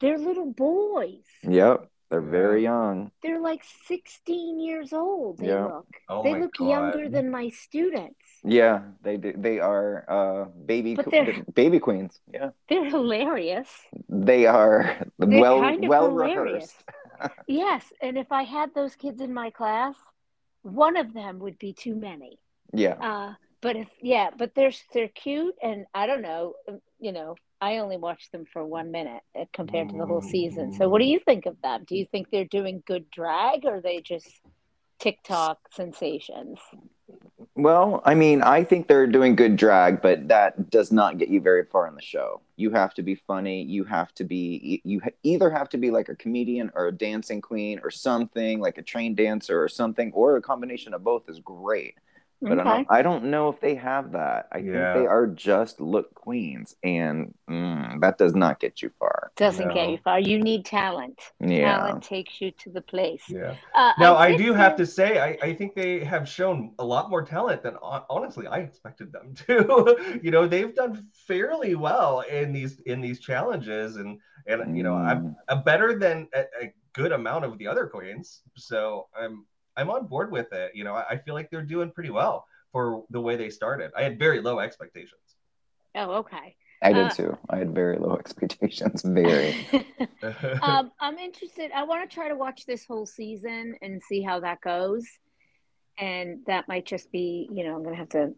they're 0.00 0.18
little 0.18 0.52
boys. 0.52 1.24
Yep, 1.42 1.90
they're 2.10 2.20
very 2.20 2.62
young. 2.62 3.10
They're 3.22 3.40
like 3.40 3.64
16 3.86 4.60
years 4.60 4.92
old. 4.92 5.38
They 5.38 5.48
Yeah. 5.48 5.64
look. 5.64 5.86
Oh 6.08 6.22
they 6.22 6.38
look 6.38 6.54
God. 6.58 6.68
younger 6.68 7.08
than 7.08 7.30
my 7.30 7.48
students. 7.48 8.23
Yeah, 8.46 8.82
they 9.02 9.16
do. 9.16 9.32
They 9.36 9.58
are 9.58 10.04
uh, 10.08 10.44
baby 10.66 10.94
But 10.94 11.06
que- 11.06 11.24
they're- 11.24 11.44
baby 11.54 11.78
queens. 11.78 12.20
Yeah, 12.32 12.50
They're 12.68 12.84
hilarious. 12.90 13.68
they 14.08 14.44
are 14.46 14.96
They're 15.18 15.40
well 15.40 15.60
kind 15.60 15.82
of 15.84 15.88
well 15.88 16.08
hilarious. 16.10 16.44
rehearsed. 16.44 16.84
Yes, 17.46 17.90
and 18.02 18.18
if 18.18 18.30
I 18.32 18.42
had 18.42 18.74
those 18.74 18.96
kids 18.96 19.20
in 19.22 19.32
my 19.32 19.48
class, 19.50 19.94
one 20.62 20.96
of 20.96 21.14
them 21.14 21.38
would 21.38 21.58
be 21.58 21.72
too 21.72 21.94
many. 21.94 22.38
Yeah. 22.74 22.96
Uh, 23.00 23.34
but 23.62 23.76
if 23.76 23.88
yeah, 24.02 24.28
but 24.36 24.54
they're 24.54 24.72
they're 24.92 25.08
cute, 25.08 25.54
and 25.62 25.86
I 25.94 26.06
don't 26.06 26.20
know, 26.20 26.54
um, 26.68 26.80
you 26.98 27.12
know, 27.12 27.36
I 27.62 27.78
only 27.78 27.96
watched 27.96 28.30
them 28.32 28.44
for 28.52 28.62
one 28.66 28.90
minute 28.90 29.22
uh, 29.38 29.44
compared 29.54 29.88
to 29.90 29.96
the 29.96 30.04
whole 30.04 30.20
season. 30.20 30.74
So, 30.74 30.88
what 30.90 30.98
do 31.00 31.06
you 31.06 31.18
think 31.20 31.46
of 31.46 31.56
them? 31.62 31.84
Do 31.86 31.96
you 31.96 32.04
think 32.10 32.28
they're 32.30 32.44
doing 32.44 32.82
good 32.84 33.08
drag, 33.10 33.64
or 33.64 33.76
are 33.76 33.80
they 33.80 34.00
just 34.02 34.28
TikTok 34.98 35.58
sensations? 35.72 36.58
Well, 37.56 38.02
I 38.04 38.14
mean, 38.14 38.42
I 38.42 38.64
think 38.64 38.88
they're 38.88 39.06
doing 39.06 39.36
good 39.36 39.54
drag, 39.56 40.02
but 40.02 40.26
that 40.26 40.70
does 40.70 40.90
not 40.90 41.18
get 41.18 41.28
you 41.28 41.40
very 41.40 41.64
far 41.64 41.86
in 41.86 41.94
the 41.94 42.02
show. 42.02 42.40
You 42.56 42.70
have 42.70 42.94
to 42.94 43.02
be 43.02 43.14
funny. 43.14 43.62
You 43.62 43.84
have 43.84 44.12
to 44.14 44.24
be, 44.24 44.80
you 44.84 45.00
either 45.22 45.50
have 45.50 45.68
to 45.68 45.78
be 45.78 45.92
like 45.92 46.08
a 46.08 46.16
comedian 46.16 46.72
or 46.74 46.88
a 46.88 46.92
dancing 46.92 47.40
queen 47.40 47.80
or 47.84 47.92
something, 47.92 48.58
like 48.58 48.76
a 48.78 48.82
trained 48.82 49.16
dancer 49.16 49.62
or 49.62 49.68
something, 49.68 50.10
or 50.14 50.36
a 50.36 50.42
combination 50.42 50.94
of 50.94 51.04
both 51.04 51.28
is 51.28 51.38
great. 51.38 51.94
But 52.48 52.60
I, 52.60 52.64
don't, 52.64 52.86
I 52.90 53.02
don't 53.02 53.24
know 53.24 53.48
if 53.48 53.60
they 53.60 53.74
have 53.76 54.12
that. 54.12 54.48
I 54.52 54.58
Yeah. 54.58 54.64
think 54.92 55.02
they 55.02 55.06
are 55.06 55.26
just 55.26 55.80
look 55.80 56.14
queens, 56.14 56.76
and 56.84 57.34
mm, 57.50 58.00
that 58.00 58.18
does 58.18 58.34
not 58.34 58.60
get 58.60 58.82
you 58.82 58.90
far. 58.98 59.32
doesn't 59.36 59.72
get 59.74 59.88
you 59.90 59.98
far. 59.98 60.20
You 60.20 60.38
need 60.38 60.64
talent. 60.64 61.18
Yeah. 61.40 61.76
Talent 61.78 62.02
takes 62.04 62.40
you 62.40 62.50
to 62.62 62.70
the 62.70 62.80
place. 62.80 63.22
Yeah. 63.28 63.54
Uh, 63.74 63.92
Now 63.98 64.16
I, 64.16 64.28
did 64.32 64.38
do 64.44 64.52
have 64.54 64.76
to 64.76 64.86
say 64.86 65.18
I, 65.18 65.38
I 65.48 65.54
think 65.54 65.74
they 65.74 66.04
have 66.04 66.28
shown 66.28 66.72
a 66.78 66.84
lot 66.84 67.10
more 67.10 67.22
talent 67.24 67.62
than 67.62 67.76
honestly 67.82 68.46
I 68.46 68.58
expected 68.58 69.12
them 69.12 69.34
to. 69.46 70.20
you 70.22 70.30
know 70.30 70.46
they've 70.46 70.74
done 70.74 71.06
fairly 71.12 71.74
well 71.74 72.20
in 72.20 72.52
these 72.52 72.80
in 72.80 73.00
these 73.00 73.20
challenges 73.20 73.96
and 73.96 74.18
and 74.46 74.76
you 74.76 74.82
know 74.82 74.94
I'm 74.94 75.14
Mm. 75.24 75.34
uh, 75.48 75.62
better 75.62 75.98
than 75.98 76.28
a, 76.34 76.40
a 76.62 76.72
good 76.92 77.12
amount 77.12 77.44
of 77.44 77.58
the 77.58 77.66
other 77.66 77.86
queens. 77.86 78.42
So 78.56 79.08
I'm 79.18 79.46
I'm 79.76 79.90
on 79.90 80.06
board 80.06 80.30
with 80.30 80.52
it. 80.52 80.72
You 80.74 80.84
know 80.84 80.94
I, 80.94 81.04
I 81.10 81.16
feel 81.18 81.34
like 81.34 81.50
they're 81.50 81.62
doing 81.62 81.90
pretty 81.90 82.10
well 82.10 82.46
for 82.72 83.04
the 83.10 83.20
way 83.20 83.36
they 83.36 83.50
started. 83.50 83.92
I 83.96 84.02
had 84.02 84.18
very 84.18 84.40
low 84.40 84.58
expectations. 84.58 85.36
Oh, 85.94 86.10
okay. 86.16 86.56
I 86.82 86.92
did 86.92 87.06
Uh, 87.06 87.10
too. 87.10 87.38
I 87.48 87.58
had 87.58 87.72
very 87.74 87.98
low 87.98 88.16
expectations. 88.18 89.02
Very. 89.02 89.54
um, 90.60 90.90
I'm 91.00 91.18
interested. 91.18 91.70
I 91.72 91.84
want 91.84 92.08
to 92.08 92.12
try 92.12 92.28
to 92.28 92.34
watch 92.34 92.66
this 92.66 92.84
whole 92.84 93.06
season 93.06 93.76
and 93.80 94.02
see 94.02 94.22
how 94.22 94.40
that 94.40 94.60
goes. 94.60 95.06
And 95.98 96.40
that 96.46 96.66
might 96.66 96.84
just 96.84 97.12
be, 97.12 97.48
you 97.52 97.62
know, 97.64 97.76
I'm 97.76 97.84
going 97.84 97.94
to 97.94 97.98
have 97.98 98.08
to 98.10 98.34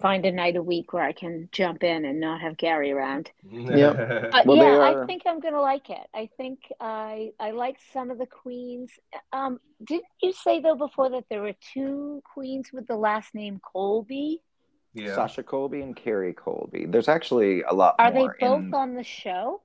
find 0.00 0.24
a 0.26 0.32
night 0.32 0.56
a 0.56 0.62
week 0.62 0.92
where 0.92 1.04
I 1.04 1.12
can 1.12 1.48
jump 1.52 1.82
in 1.84 2.04
and 2.04 2.18
not 2.20 2.40
have 2.40 2.56
Gary 2.56 2.90
around. 2.92 3.30
But 3.52 4.46
Well, 4.46 4.56
yeah, 4.56 4.64
are- 4.78 5.02
I 5.02 5.06
think 5.06 5.22
I'm 5.26 5.40
going 5.40 5.54
to 5.54 5.60
like 5.60 5.90
it. 5.90 6.06
I 6.14 6.28
think 6.36 6.60
I 6.80 7.32
I 7.38 7.52
like 7.52 7.76
some 7.92 8.10
of 8.10 8.18
the 8.18 8.26
queens. 8.26 8.90
Um, 9.32 9.60
didn't 9.84 10.04
you 10.22 10.32
say 10.32 10.60
though 10.60 10.76
before 10.76 11.10
that 11.10 11.24
there 11.30 11.42
were 11.42 11.54
two 11.74 12.22
queens 12.34 12.70
with 12.72 12.86
the 12.86 12.96
last 12.96 13.34
name 13.34 13.60
Colby? 13.72 14.40
yeah. 14.94 15.14
Sasha 15.14 15.42
Colby 15.42 15.80
and 15.80 15.94
Carrie 15.96 16.34
Colby. 16.34 16.84
There's 16.86 17.08
actually 17.08 17.62
a 17.62 17.72
lot 17.72 17.94
Are 17.98 18.10
they 18.12 18.28
both 18.40 18.62
in- 18.64 18.74
on 18.74 18.94
the 18.94 19.04
show? 19.04 19.62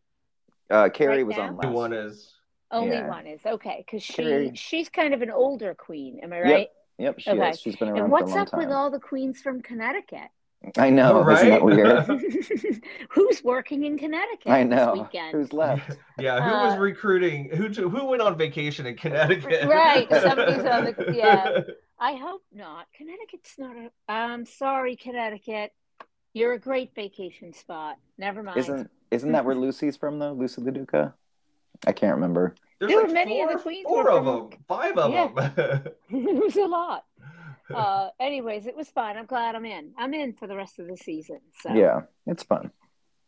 uh, 0.69 0.89
Carrie 0.89 1.17
right 1.23 1.27
was 1.27 1.37
now? 1.37 1.47
on 1.47 1.57
The 1.57 1.67
last. 1.67 1.75
one 1.75 1.93
is 1.93 2.33
Only 2.71 2.97
Yeah. 2.97 3.07
one 3.09 3.25
is 3.27 3.45
okay 3.45 3.83
because 3.85 4.03
she 4.03 4.13
Carrie- 4.23 4.51
she's 4.55 4.89
kind 4.89 5.13
of 5.13 5.21
an 5.21 5.31
older 5.31 5.73
queen. 5.73 6.19
Am 6.23 6.31
I 6.33 6.41
right? 6.41 6.59
Yep, 6.59 6.71
she 6.99 7.29
Okay. 7.29 7.49
is. 7.49 7.59
She's 7.59 7.75
been 7.75 7.89
around 7.89 7.97
And 7.99 8.05
for 8.05 8.07
a 8.07 8.11
what's 8.11 8.31
long 8.31 8.39
up 8.39 8.51
time. 8.51 8.59
with 8.59 8.71
all 8.71 8.89
the 8.91 8.99
queens 8.99 9.41
from 9.41 9.61
Connecticut? 9.61 10.29
I 10.77 10.89
know, 10.89 11.23
Oh, 11.23 11.29
isn't 11.29 11.49
that 11.49 11.63
weird? 11.63 12.03
Who's 13.11 13.43
working 13.43 13.83
in 13.85 13.97
Connecticut 13.97 14.47
I 14.51 14.63
this 14.63 14.69
know. 14.71 14.93
weekend? 15.03 15.31
Who's 15.33 15.53
left? 15.53 15.97
yeah. 16.19 16.41
Who 16.43 16.51
was 16.67 16.75
Uh, 16.75 16.79
recruiting? 16.79 17.49
Who 17.55 17.67
who 17.89 18.05
went 18.05 18.21
on 18.23 18.37
vacation 18.37 18.87
in 18.87 18.97
Connecticut? 18.97 19.67
Right, 19.67 20.09
somebody's 20.09 20.65
on 20.65 20.85
the- 20.85 21.13
yeah. 21.13 21.61
I 21.99 22.13
hope 22.15 22.41
not. 22.51 22.87
Connecticut's 22.95 23.55
not 23.59 23.75
a. 23.75 23.91
I'm 24.11 24.45
sorry, 24.45 24.95
Connecticut. 24.95 25.71
You're 26.33 26.53
a 26.53 26.59
great 26.59 26.93
vacation 26.95 27.53
spot. 27.53 27.97
Never 28.17 28.41
mind. 28.43 28.57
Isn't 28.57 28.89
isn't 29.11 29.31
that 29.33 29.45
where 29.45 29.55
Loosey's 29.55 29.95
from 29.95 30.17
though? 30.19 30.35
Loosey 30.35 30.59
LaDuca? 30.59 31.13
I 31.85 31.91
can't 31.91 32.15
remember. 32.15 32.55
There's 32.79 32.91
There 32.91 32.99
like 32.99 33.07
were 33.07 33.13
many 33.13 33.41
of 33.41 33.49
the 33.49 33.53
four, 33.55 33.61
queens 33.63 33.85
four 33.87 34.03
were 34.03 34.11
of 34.11 34.25
from- 34.25 34.49
them, 34.51 34.59
five 34.67 34.97
of 34.97 35.11
Yeah. 35.11 35.27
them. 35.27 35.87
it 36.09 36.43
was 36.43 36.55
a 36.55 36.65
lot. 36.65 37.03
Uh, 37.69 38.07
anyways, 38.17 38.65
it 38.65 38.77
was 38.77 38.87
fun. 38.89 39.17
I'm 39.17 39.25
glad 39.25 39.53
I'm 39.53 39.65
in. 39.65 39.91
I'm 39.97 40.13
in 40.13 40.31
for 40.31 40.47
the 40.47 40.55
rest 40.55 40.79
of 40.79 40.87
the 40.87 40.95
season. 40.95 41.41
So 41.61 41.73
Yeah, 41.73 42.03
it's 42.25 42.41
fun. 42.43 42.71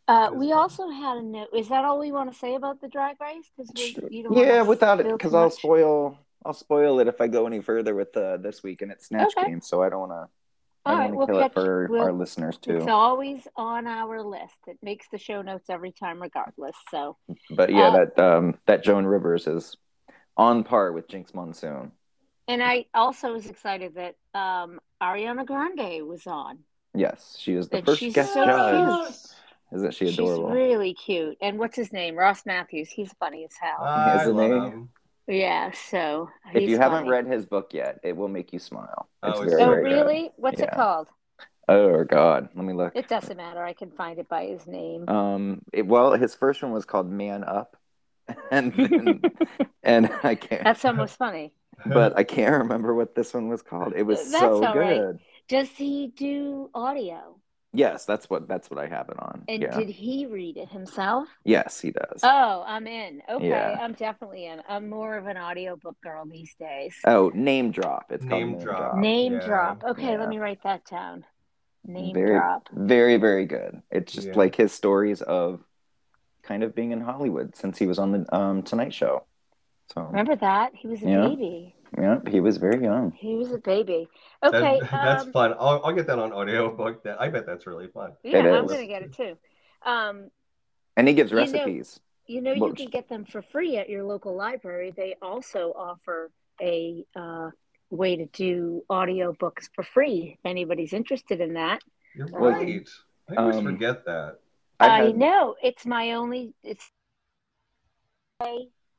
Uh, 0.07 0.29
we 0.33 0.53
also 0.53 0.89
had 0.89 1.17
a 1.17 1.21
note. 1.21 1.49
Is 1.53 1.67
that 1.67 1.83
all 1.83 1.99
we 1.99 2.13
want 2.13 2.31
to 2.31 2.39
say 2.39 2.55
about 2.55 2.79
the 2.79 2.87
drag 2.87 3.19
race? 3.19 3.51
Because 3.57 3.69
you 4.09 4.23
don't 4.23 4.37
Yeah, 4.37 4.61
without 4.61 5.01
it, 5.01 5.11
because 5.11 5.33
I'll 5.33 5.49
spoil. 5.49 6.17
I'll 6.45 6.53
spoil 6.53 7.01
it 7.01 7.09
if 7.09 7.19
I 7.19 7.27
go 7.27 7.47
any 7.47 7.59
further 7.59 7.93
with 7.93 8.15
uh, 8.15 8.37
this 8.37 8.63
week 8.63 8.81
and 8.81 8.93
it's 8.93 9.07
Snatch 9.07 9.33
Okay. 9.37 9.47
Game. 9.49 9.59
So 9.59 9.83
I 9.83 9.89
don't 9.89 10.07
want 10.07 10.13
to. 10.13 10.29
I 10.85 10.91
All 10.91 10.95
don't 10.95 10.99
right, 10.99 11.13
want 11.13 11.17
we'll 11.17 11.27
to 11.27 11.33
kill 11.33 11.41
catch- 11.41 11.51
it 11.51 11.53
for 11.53 11.87
we'll- 11.89 12.01
our 12.03 12.13
listeners 12.13 12.57
too. 12.57 12.77
It's 12.77 12.87
always 12.87 13.47
on 13.55 13.85
our 13.87 14.23
list. 14.23 14.55
It 14.67 14.77
makes 14.81 15.07
the 15.11 15.17
show 15.17 15.41
notes 15.41 15.69
every 15.69 15.91
time, 15.91 16.21
regardless. 16.21 16.75
So 16.89 17.17
But 17.51 17.69
yeah, 17.71 17.89
uh, 17.89 18.05
that 18.05 18.19
um, 18.19 18.57
that 18.65 18.83
Joan 18.83 19.05
Rivers 19.05 19.45
is 19.47 19.75
on 20.37 20.63
par 20.63 20.91
with 20.93 21.07
Jinkx 21.07 21.33
Monsoon. 21.35 21.91
And 22.47 22.63
I 22.63 22.85
also 22.93 23.33
was 23.33 23.45
excited 23.47 23.95
that 23.95 24.15
um, 24.33 24.79
Ariana 25.01 25.45
Grande 25.45 26.07
was 26.07 26.25
on. 26.25 26.59
Yes, 26.95 27.35
she 27.39 27.53
is 27.53 27.69
the 27.69 27.77
And 27.77 27.85
first 27.85 27.99
she's 27.99 28.13
guest 28.15 28.33
so 28.33 28.43
judge. 28.45 29.05
cute. 29.05 29.17
Isn't 29.71 29.93
she 29.93 30.07
adorable? 30.07 30.47
She's 30.49 30.53
really 30.55 30.93
cute. 30.95 31.37
And 31.41 31.59
what's 31.59 31.75
his 31.75 31.93
name? 31.93 32.15
Ross 32.15 32.43
Mathews. 32.47 32.89
He's 32.89 33.13
funny 33.19 33.43
as 33.45 33.51
hell. 33.61 33.83
I 33.85 34.21
Isn't 34.23 34.35
love 34.35 34.63
he? 34.63 34.69
him. 34.69 34.89
Yeah. 35.29 35.71
So 35.71 36.29
if 36.53 36.63
he's 36.63 36.67
you 36.67 36.77
haven't 36.77 37.07
read 37.07 37.27
his 37.27 37.45
book 37.45 37.73
yet, 37.73 37.99
it 38.03 38.15
will 38.15 38.27
make 38.27 38.53
you 38.53 38.59
smile. 38.59 39.09
Oh, 39.23 39.29
It's 39.29 39.39
it's 39.41 39.51
very, 39.51 39.63
Oh, 39.63 39.69
very 39.69 39.83
good. 39.87 40.05
really? 40.05 40.31
What's 40.37 40.61
it 40.61 40.71
called? 40.71 41.09
Oh 41.67 42.03
God, 42.03 42.49
let 42.55 42.65
me 42.65 42.73
look. 42.73 42.93
It 42.95 43.07
doesn't 43.07 43.37
matter. 43.37 43.63
I 43.63 43.73
can 43.73 43.91
find 43.91 44.17
it 44.19 44.27
by 44.27 44.45
his 44.45 44.65
name. 44.65 45.07
Um, 45.07 45.61
it, 45.71 45.85
well, 45.85 46.13
his 46.13 46.35
first 46.35 46.61
one 46.63 46.71
was 46.71 46.85
called 46.85 47.09
Man 47.09 47.43
Up, 47.43 47.77
and 48.51 48.73
then, 48.73 49.21
and 49.83 50.11
I 50.23 50.35
can't, 50.35 50.63
That's 50.63 50.85
almost 50.85 51.17
funny. 51.17 51.53
but 51.85 52.17
I 52.17 52.23
can't 52.23 52.63
remember 52.63 52.93
what 52.93 53.15
this 53.15 53.33
one 53.33 53.49
was 53.49 53.61
called. 53.61 53.93
It 53.95 54.03
was 54.03 54.21
That's 54.23 54.33
so 54.37 54.61
all 54.61 54.77
right. 54.77 55.05
good. 55.05 55.19
Does 55.47 55.69
he 55.69 56.07
do 56.15 56.69
audio? 56.73 57.39
Yes, 57.71 58.05
that's 58.05 58.29
what 58.29 58.47
that's 58.47 58.69
what 58.71 58.79
I 58.79 58.87
have 58.87 59.09
it 59.09 59.19
on. 59.19 59.43
And 59.47 59.61
yeah. 59.61 59.77
did 59.77 59.89
he 59.89 60.25
read 60.25 60.57
it 60.57 60.69
himself? 60.69 61.27
yes, 61.43 61.79
he 61.79 61.91
does. 61.91 62.19
Oh, 62.23 62.63
I'm 62.65 62.87
in. 62.87 63.21
Okay, 63.29 63.49
Yeah. 63.49 63.77
I'm 63.79 63.93
definitely 63.93 64.45
in. 64.47 64.61
I'm 64.67 64.89
more 64.89 65.15
of 65.17 65.27
an 65.27 65.37
audiobook 65.37 65.95
girl 66.01 66.25
these 66.25 66.55
days. 66.55 66.95
oh, 67.05 67.31
Name 67.35 67.71
Drop. 67.71 68.05
It's 68.09 68.23
Name 68.25 68.29
called 68.29 68.41
Name 68.51 68.59
Drop. 68.59 68.77
Drop. 68.77 68.95
Name 68.97 69.33
yeah, 69.33 69.45
drop. 69.45 69.83
Okay, 69.83 70.11
yeah. 70.13 70.17
let 70.17 70.29
me 70.29 70.39
write 70.39 70.63
that 70.63 70.83
down. 70.85 71.25
Name 71.85 72.13
Very- 72.15 72.37
drop. 72.37 72.67
Very, 72.73 73.17
very 73.17 73.45
good. 73.45 73.81
It's 73.91 74.11
just 74.13 74.27
Yeah. 74.29 74.35
like 74.35 74.55
his 74.55 74.71
stories 74.73 75.21
of 75.21 75.61
kind 76.41 76.63
of 76.63 76.73
being 76.73 76.91
in 76.91 77.01
Hollywood 77.01 77.55
since 77.55 77.77
he 77.77 77.85
was 77.85 77.99
on 77.99 78.11
the 78.11 78.35
um, 78.35 78.63
Tonight 78.63 78.93
Show. 78.93 79.25
So 79.93 80.01
Remember 80.03 80.35
that? 80.37 80.73
He 80.73 80.87
was 80.87 81.01
a 81.03 81.07
Yeah. 81.09 81.27
baby. 81.27 81.75
Yeah, 81.97 82.19
he 82.27 82.39
was 82.39 82.57
very 82.57 82.81
young. 82.83 83.11
He 83.17 83.35
was 83.35 83.51
a 83.51 83.57
baby. 83.57 84.07
That- 84.41 84.53
Okay. 84.55 84.79
that's 84.91 85.25
um, 85.25 85.31
fun. 85.31 85.53
I'll, 85.59 85.81
I'll 85.83 85.93
get 85.93 86.07
that 86.07 86.19
on 86.19 86.31
audiobook. 86.31 87.03
That 87.03 87.19
I 87.21 87.29
bet 87.29 87.45
that's 87.45 87.65
really 87.67 87.87
fun. 87.87 88.13
Yeah, 88.23 88.39
It 88.39 88.45
I'm 88.57 88.65
is. 88.65 88.71
gonna 88.71 88.87
get 88.87 89.01
it 89.03 89.13
too. 89.13 89.37
Um, 89.85 90.29
And 90.97 91.07
he 91.07 91.13
gives 91.13 91.31
You 91.31 91.37
know- 91.37 91.41
recipes. 91.43 91.99
you 92.27 92.41
know, 92.41 92.53
you 92.53 92.73
can 92.73 92.89
get 92.89 93.09
them 93.09 93.25
for 93.25 93.41
free 93.41 93.77
at 93.77 93.89
your 93.89 94.03
local 94.03 94.35
library. 94.35 94.93
They 94.95 95.15
also 95.21 95.73
offer 95.75 96.31
a 96.61 97.05
uh, 97.15 97.49
way 97.89 98.15
to 98.17 98.25
do 98.27 98.83
audiobooks 98.89 99.69
for 99.73 99.83
free. 99.83 100.37
If 100.37 100.45
anybody's 100.49 100.93
interested 100.93 101.41
in 101.41 101.53
that. 101.53 101.81
You're 102.15 102.27
Well, 102.27 102.51
right. 102.51 102.87
I 103.29 103.35
always 103.35 103.57
um, 103.57 103.63
forget 103.65 104.05
that. 104.05 104.39
I, 104.79 105.03
had- 105.05 105.17
know 105.17 105.55
it's 105.61 105.85
my 105.85 106.13
only. 106.13 106.53
It's 106.63 106.89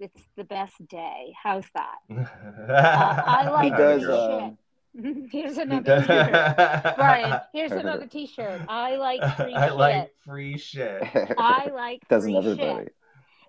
it's 0.00 0.22
the 0.36 0.44
best 0.44 0.74
day. 0.88 1.34
How's 1.40 1.64
that? 1.74 1.98
I 2.74 3.48
like 3.50 3.64
He 3.64 3.70
does. 3.70 4.02
free 4.04 4.12
Um, 4.12 5.28
Here's 5.30 5.56
another 5.58 6.00
T-shirt. 6.00 6.94
Brian. 6.96 7.40
Here's 7.52 7.70
another 7.72 8.06
T-shirt. 8.06 8.62
I 8.68 8.96
like 8.96 9.20
free 9.36 9.54
I 9.54 9.68
shit. 9.68 9.76
like 9.76 10.10
free 10.24 10.58
shit. 10.58 11.02
I 11.38 11.66
like 11.72 12.08
Doesn't 12.08 12.30
free 12.30 12.38
everybody? 12.38 12.84
shit. 12.86 12.94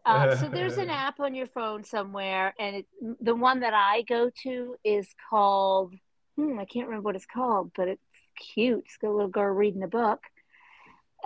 Uh, 0.06 0.36
so 0.36 0.50
there's 0.50 0.78
an 0.78 0.90
app 0.90 1.20
on 1.20 1.34
your 1.36 1.46
phone 1.48 1.84
somewhere, 1.84 2.54
and 2.60 2.78
it, 2.78 2.86
the 3.22 3.36
one 3.36 3.60
that 3.62 3.74
I 3.74 4.02
go 4.04 4.32
to 4.44 4.76
is 4.84 5.08
called. 5.30 5.94
Hmm, 6.38 6.60
I 6.60 6.66
can't 6.66 6.88
remember 6.88 7.06
what 7.06 7.16
it's 7.16 7.26
called, 7.26 7.72
but 7.76 7.88
it's 7.88 8.02
cute. 8.36 8.84
It's 8.86 8.98
got 8.98 9.10
a 9.10 9.14
little 9.14 9.28
girl 9.30 9.54
reading 9.54 9.84
a 9.84 9.88
book. 9.88 10.22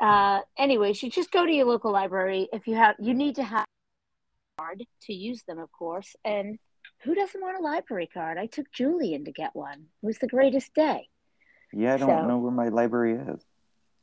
Uh, 0.02 0.42
anyways, 0.58 1.02
you 1.04 1.10
just 1.10 1.32
go 1.32 1.46
to 1.46 1.52
your 1.52 1.66
local 1.66 1.92
library. 1.92 2.50
If 2.52 2.68
you 2.68 2.76
have, 2.76 2.96
you 3.00 3.14
need 3.14 3.36
to 3.36 3.44
have 3.44 3.64
a 3.64 3.75
card 4.58 4.84
to 5.04 5.14
use 5.14 5.44
them, 5.44 5.60
of 5.60 5.72
course. 5.72 6.16
And 6.24 6.58
who 7.04 7.16
doesn't 7.16 7.42
want 7.42 7.58
a 7.60 7.62
library 7.62 8.10
card? 8.12 8.38
I 8.38 8.46
took 8.48 8.72
Julian 8.72 9.26
to 9.26 9.32
get 9.32 9.52
one. 9.56 9.86
It 10.02 10.06
was 10.06 10.18
the 10.20 10.28
greatest 10.28 10.74
day. 10.74 11.08
Yeah, 11.74 11.96
I 11.96 11.98
don't 11.98 12.10
So- 12.10 12.28
know 12.28 12.38
where 12.38 12.52
my 12.52 12.70
library 12.70 13.14
is. 13.16 13.46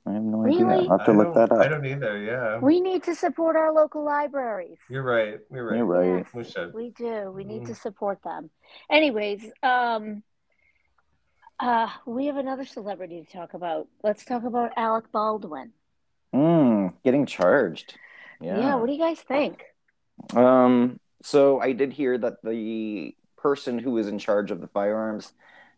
I 0.04 0.14
have 0.14 0.22
no 0.22 0.38
Really? 0.38 0.64
idea. 0.64 0.90
I'll 0.90 0.98
have 0.98 1.06
to 1.06 1.12
I 1.12 1.14
look 1.14 1.34
don't- 1.34 1.48
that 1.48 1.52
I 1.60 1.68
don't 1.68 1.86
either. 1.86 2.18
Yeah. 2.18 2.58
We 2.58 2.80
need 2.80 3.04
to 3.04 3.14
support 3.14 3.54
our 3.54 3.72
local 3.72 4.02
libraries. 4.02 4.78
You're 4.90 5.04
right. 5.04 5.38
You're 5.50 5.64
right. 5.64 5.76
You're 5.76 5.86
right. 5.86 6.18
Yes, 6.24 6.34
We 6.34 6.44
should. 6.44 6.74
We 6.74 6.90
do. 6.90 7.30
We 7.30 7.44
need 7.44 7.66
to 7.66 7.74
support 7.74 8.20
them. 8.24 8.50
Anyways, 8.90 9.52
um, 9.62 10.24
uh, 11.60 11.88
we 12.04 12.26
have 12.26 12.36
another 12.36 12.64
celebrity 12.64 13.24
to 13.24 13.32
talk 13.32 13.54
about. 13.54 13.86
Let's 14.02 14.24
talk 14.24 14.42
about 14.42 14.72
Alec 14.76 15.12
Baldwin. 15.12 15.72
Mm, 16.34 16.94
getting 17.04 17.24
charged. 17.24 17.96
Yeah. 18.40 18.58
Yeah. 18.58 18.74
what 18.74 18.86
do 18.86 18.92
you 18.92 18.98
guys 18.98 19.20
think? 19.20 19.64
Um. 20.34 20.98
So 21.22 21.60
I 21.60 21.72
did 21.72 21.92
hear 21.92 22.18
that 22.18 22.42
the 22.42 23.14
person 23.36 23.78
who 23.78 23.92
was 23.92 24.08
in 24.08 24.18
charge 24.18 24.50
of 24.50 24.60
the 24.60 24.66
firearms 24.66 25.32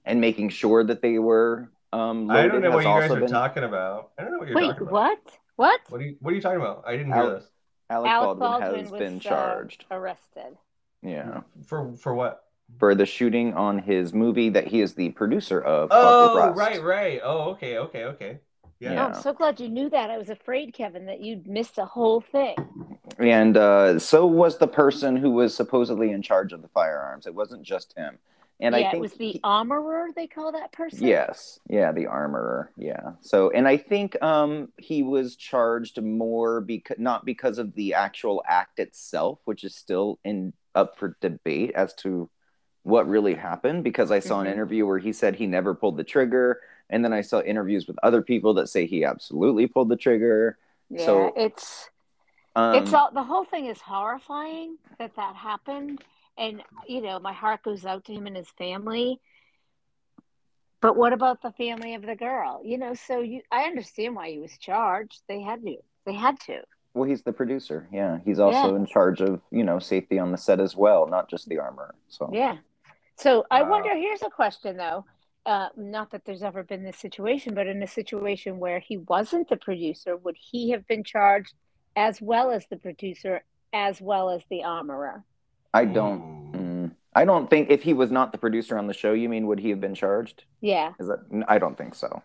and 0.05 0.21
making 0.21 0.51
sure 0.51 0.85
that 0.85 1.03
they 1.03 1.19
were 1.19 1.71
um, 1.95 2.29
I 2.29 2.49
don't 2.49 2.61
know 2.61 2.71
what 2.71 2.85
has 2.85 2.93
you 2.93 3.01
guys 3.01 3.11
also 3.11 3.17
are 3.17 3.21
been 3.21 3.31
talking 3.31 3.63
about. 3.63 4.11
I 4.19 4.23
don't 4.23 4.33
know 4.33 4.39
what 4.39 4.49
you're 4.49 4.57
Wait, 4.57 4.67
talking 4.67 4.83
about. 4.83 4.93
what? 4.93 5.19
What? 5.57 5.81
What 5.89 6.01
are 6.01 6.05
you 6.05 6.17
What 6.21 6.33
are 6.33 6.35
you 6.35 6.43
talking 6.43 6.61
about? 6.61 6.83
I 6.87 6.97
didn't 6.97 7.13
hear 7.13 7.31
this. 7.31 7.45
Alec, 7.89 8.11
Alec 8.11 8.39
Baldwin, 8.39 8.61
Baldwin 8.63 8.81
has 8.81 8.91
was 8.91 8.99
been 8.99 9.17
uh, 9.17 9.21
charged. 9.21 9.85
arrested. 9.91 10.57
Yeah. 11.03 11.43
For 11.67 11.95
for 11.97 12.15
what? 12.15 12.45
For 12.79 12.97
the 12.97 13.07
shooting 13.07 13.55
on 13.55 13.79
his 13.79 14.13
movie 14.13 14.49
that 14.49 14.67
he 14.67 14.81
is 14.81 14.95
the 14.95 15.11
producer 15.11 15.61
of. 15.61 15.91
Oh, 15.93 16.53
right, 16.55 16.83
right. 16.83 17.21
Oh, 17.23 17.51
okay, 17.51 17.79
okay, 17.79 18.05
okay. 18.05 18.39
Yeah. 18.81 19.05
Oh, 19.05 19.07
I'm 19.09 19.23
so 19.23 19.33
glad 19.33 19.61
you 19.61 19.69
knew 19.69 19.89
that. 19.91 20.11
I 20.11 20.19
was 20.19 20.31
afraid, 20.31 20.75
Kevin, 20.75 21.07
that 21.07 21.21
you'd 21.21 21.47
missed 21.47 21.79
a 21.79 21.85
whole 21.85 22.21
thing. 22.21 22.57
And 23.19 23.57
uh, 23.57 23.99
so 23.99 24.27
was 24.27 24.59
the 24.59 24.67
person 24.67 25.17
who 25.17 25.31
was 25.31 25.55
supposedly 25.55 26.11
in 26.11 26.23
charge 26.23 26.53
of 26.53 26.63
the 26.63 26.69
firearms. 26.69 27.27
It 27.27 27.35
wasn't 27.35 27.63
just 27.63 27.97
him. 27.97 28.19
And 28.61 28.75
yeah, 28.75 28.79
I 28.79 28.83
think 28.91 28.95
it 28.95 29.01
was 29.01 29.13
the 29.15 29.33
he- 29.33 29.41
armorer. 29.43 30.09
They 30.15 30.27
call 30.27 30.53
that 30.53 30.73
person. 30.73 31.07
Yes, 31.07 31.59
yeah, 31.69 31.91
the 31.93 32.07
armorer. 32.07 32.71
Yeah. 32.77 33.13
So, 33.21 33.51
and 33.51 33.67
I 33.67 33.77
think 33.77 34.21
um, 34.23 34.69
he 34.77 35.03
was 35.03 35.35
charged 35.37 36.01
more 36.01 36.61
because 36.61 36.99
not 36.99 37.25
because 37.25 37.59
of 37.59 37.75
the 37.75 37.95
actual 37.95 38.45
act 38.47 38.79
itself, 38.79 39.41
which 39.45 39.65
is 39.65 39.75
still 39.75 40.19
in 40.25 40.53
up 40.75 40.99
for 40.99 41.17
debate 41.21 41.73
as 41.75 41.95
to 41.95 42.31
what 42.85 43.09
really 43.09 43.35
happened. 43.35 43.83
Because 43.83 44.11
I 44.13 44.21
saw 44.21 44.39
Mhm. 44.39 44.47
an 44.47 44.53
interview 44.53 44.87
where 44.87 44.99
he 44.99 45.13
said 45.13 45.35
he 45.35 45.47
never 45.49 45.75
pulled 45.75 45.97
the 45.97 46.05
trigger, 46.05 46.61
and 46.91 47.05
then 47.05 47.13
I 47.13 47.23
saw 47.23 47.41
interviews 47.41 47.87
with 47.87 47.99
other 48.03 48.23
people 48.23 48.55
that 48.55 48.69
say 48.69 48.87
he 48.87 49.05
absolutely 49.05 49.67
pulled 49.67 49.89
the 49.89 49.97
trigger. 49.97 50.59
Yeah, 50.91 51.05
So, 51.05 51.33
it's 51.37 51.91
Um, 52.57 52.75
it's 52.77 52.93
all 52.93 53.11
the 53.13 53.23
whole 53.25 53.45
thing 53.45 53.67
is 53.67 53.81
horrifying 53.81 54.79
that 54.99 55.17
that 55.17 55.35
happened 55.35 56.05
and 56.39 56.63
you 56.87 57.01
know 57.01 57.19
my 57.19 57.33
heart 57.33 57.63
goes 57.65 57.85
out 57.85 58.05
to 58.05 58.13
him 58.13 58.27
and 58.29 58.37
his 58.37 58.49
family 58.51 59.21
but 60.81 60.97
what 60.97 61.13
about 61.13 61.43
the 61.43 61.51
family 61.53 61.95
of 61.95 62.03
the 62.03 62.15
girl 62.15 62.61
you 62.65 62.79
know 62.79 62.95
so 62.95 63.21
you 63.21 63.41
i 63.51 63.65
understand 63.65 64.15
why 64.15 64.31
he 64.31 64.39
was 64.39 64.57
charged 64.59 65.23
they 65.29 65.41
had 65.41 65.63
to 65.63 65.77
they 66.07 66.15
had 66.15 66.39
to 66.41 66.61
well, 66.95 67.09
he's 67.11 67.23
the 67.25 67.33
producer. 67.33 67.89
Yeah, 67.93 68.21
he's 68.25 68.39
also 68.39 68.71
Yeah. 68.71 68.77
in 68.77 68.87
charge 68.87 69.21
of 69.21 69.41
you 69.51 69.65
know 69.65 69.81
safety 69.81 70.21
on 70.21 70.31
the 70.31 70.39
set 70.39 70.61
as 70.61 70.77
well, 70.77 71.09
not 71.09 71.29
just 71.29 71.49
the 71.49 71.59
armor. 71.59 71.97
So 72.09 72.31
yeah 72.33 72.59
so 73.17 73.45
i 73.51 73.63
Wow. 73.63 73.71
wonder 73.71 73.97
here's 73.97 74.23
a 74.23 74.31
question 74.31 74.77
though 74.77 75.05
uh, 75.47 75.69
not 75.77 76.11
that 76.11 76.25
there's 76.25 76.43
ever 76.43 76.63
been 76.63 76.83
this 76.85 76.97
situation 76.99 77.55
but 77.55 77.67
in 77.67 77.83
a 77.83 77.87
situation 77.87 78.59
where 78.59 78.79
he 78.81 78.97
wasn't 78.97 79.49
the 79.49 79.57
producer 79.57 80.17
would 80.17 80.37
he 80.39 80.71
have 80.71 80.87
been 80.87 81.05
charged 81.05 81.53
as 81.97 82.21
well 82.23 82.51
as 82.51 82.65
the 82.71 82.77
producer 82.77 83.45
as 83.73 84.01
well 84.01 84.31
as 84.31 84.43
the 84.51 84.63
armorer 84.65 85.25
I 85.75 85.87
don't. 85.87 86.53
Mm, 86.53 86.93
I 87.17 87.25
don't 87.25 87.51
think 87.51 87.69
if 87.69 87.83
he 87.83 87.95
was 87.95 88.13
not 88.13 88.31
the 88.31 88.39
producer 88.39 88.79
on 88.79 88.87
the 88.87 88.95
show, 88.95 89.13
you 89.13 89.29
mean 89.29 89.49
would 89.49 89.59
he 89.59 89.71
have 89.71 89.81
been 89.81 89.95
charged? 89.97 90.45
yeah 90.61 90.93
Is 91.01 91.09
that? 91.09 91.19
n- 91.33 91.45
I 91.49 91.59
don't 91.59 91.77
think 91.77 91.97
so. 91.97 92.23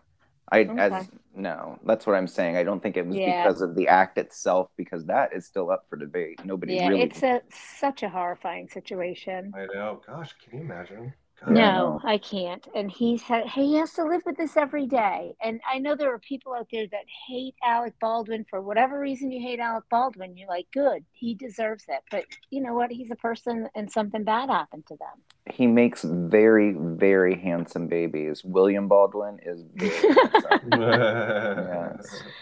I 0.52 0.60
Okay. 0.60 0.78
as 0.78 1.10
no, 1.34 1.78
that's 1.84 2.06
what 2.06 2.14
I'm 2.16 2.26
saying. 2.28 2.56
I 2.56 2.62
don't 2.64 2.80
think 2.82 2.96
it 2.96 3.06
was 3.06 3.16
Yeah. 3.16 3.42
because 3.42 3.60
of 3.60 3.74
the 3.74 3.88
act 3.88 4.18
itself, 4.18 4.68
because 4.76 5.04
that 5.06 5.32
is 5.32 5.46
still 5.46 5.70
up 5.70 5.84
for 5.88 5.96
debate. 5.96 6.44
Nobody 6.44 6.74
yeah 6.74 6.88
really. 6.88 7.02
it's 7.02 7.22
a 7.24 7.42
such 7.50 8.02
a 8.04 8.08
horrifying 8.08 8.68
situation 8.68 9.52
I 9.56 9.66
know. 9.74 10.00
Gosh, 10.06 10.32
can 10.44 10.58
you 10.58 10.64
imagine? 10.64 11.12
God. 11.44 11.56
Yeah, 11.56 11.70
I 11.70 11.78
No. 11.78 12.00
I 12.04 12.18
can't. 12.18 12.66
And 12.74 12.90
he's 12.90 13.22
ha- 13.22 13.46
he 13.46 13.74
has 13.76 13.92
to 13.94 14.04
live 14.04 14.22
with 14.26 14.36
this 14.36 14.56
every 14.56 14.86
day. 14.86 15.34
And 15.42 15.60
I 15.70 15.78
know 15.78 15.94
there 15.96 16.12
are 16.12 16.18
people 16.18 16.52
out 16.54 16.68
there 16.72 16.86
that 16.90 17.04
hate 17.28 17.54
Alec 17.64 17.94
Baldwin 18.00 18.44
for 18.48 18.60
whatever 18.60 18.98
reason 19.00 19.30
you 19.32 19.40
hate 19.40 19.60
Alec 19.60 19.84
Baldwin. 19.90 20.36
You're 20.36 20.48
like, 20.48 20.66
good, 20.72 21.04
he 21.12 21.34
deserves 21.34 21.84
it. 21.88 22.00
But 22.10 22.24
you 22.50 22.60
know 22.62 22.74
what? 22.74 22.90
He's 22.90 23.10
a 23.10 23.16
person, 23.16 23.68
and 23.74 23.90
something 23.90 24.24
bad 24.24 24.50
happened 24.50 24.86
to 24.88 24.96
them. 24.96 25.18
he 25.52 25.66
makes 25.66 26.02
very, 26.04 26.74
very 26.78 27.34
handsome 27.40 27.86
babies. 27.88 28.42
William 28.44 28.88
Baldwin 28.88 29.38
is 29.44 29.62
very 29.74 29.90
handsome. 30.14 30.70
Yes. 30.78 32.22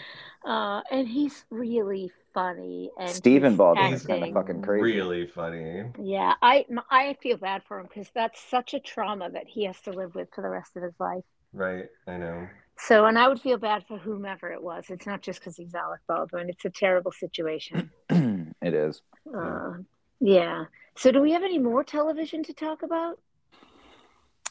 Uh, 0.44 0.80
and 0.90 1.06
he's 1.08 1.44
really 1.50 2.10
funny. 2.38 2.90
And 2.98 3.10
Stephen 3.10 3.52
his 3.52 3.58
Baldwin 3.58 3.92
is 3.92 4.06
kinda 4.06 4.32
fucking 4.32 4.62
crazy. 4.62 4.98
Really 4.98 5.26
funny. 5.26 5.84
Yeah, 6.00 6.34
I 6.42 6.66
I 6.90 7.16
feel 7.22 7.36
bad 7.36 7.62
for 7.66 7.80
him 7.80 7.86
because 7.86 8.10
that's 8.14 8.40
such 8.40 8.74
a 8.74 8.80
trauma 8.80 9.30
that 9.30 9.48
he 9.48 9.64
has 9.64 9.80
to 9.82 9.92
live 9.92 10.14
with 10.14 10.28
for 10.34 10.42
the 10.42 10.48
rest 10.48 10.76
of 10.76 10.82
his 10.82 10.94
life. 10.98 11.24
Right. 11.52 11.86
I 12.06 12.16
know. 12.18 12.48
So, 12.78 13.06
and 13.06 13.18
I 13.18 13.26
would 13.26 13.40
feel 13.40 13.58
bad 13.58 13.84
for 13.88 13.98
whomever 13.98 14.52
it 14.52 14.62
was. 14.62 14.84
It's 14.88 15.06
not 15.06 15.20
just 15.20 15.40
because 15.40 15.56
he's 15.56 15.74
Alec 15.74 16.00
Baldwin. 16.06 16.48
It's 16.48 16.64
a 16.64 16.70
terrible 16.70 17.10
situation. 17.10 17.90
it 18.10 18.74
is. 18.74 19.02
Uh, 19.36 19.78
yeah. 20.20 20.66
So, 20.96 21.10
do 21.10 21.20
we 21.20 21.32
have 21.32 21.42
any 21.42 21.58
more 21.58 21.82
television 21.82 22.44
to 22.44 22.54
talk 22.54 22.82
about? 22.82 23.18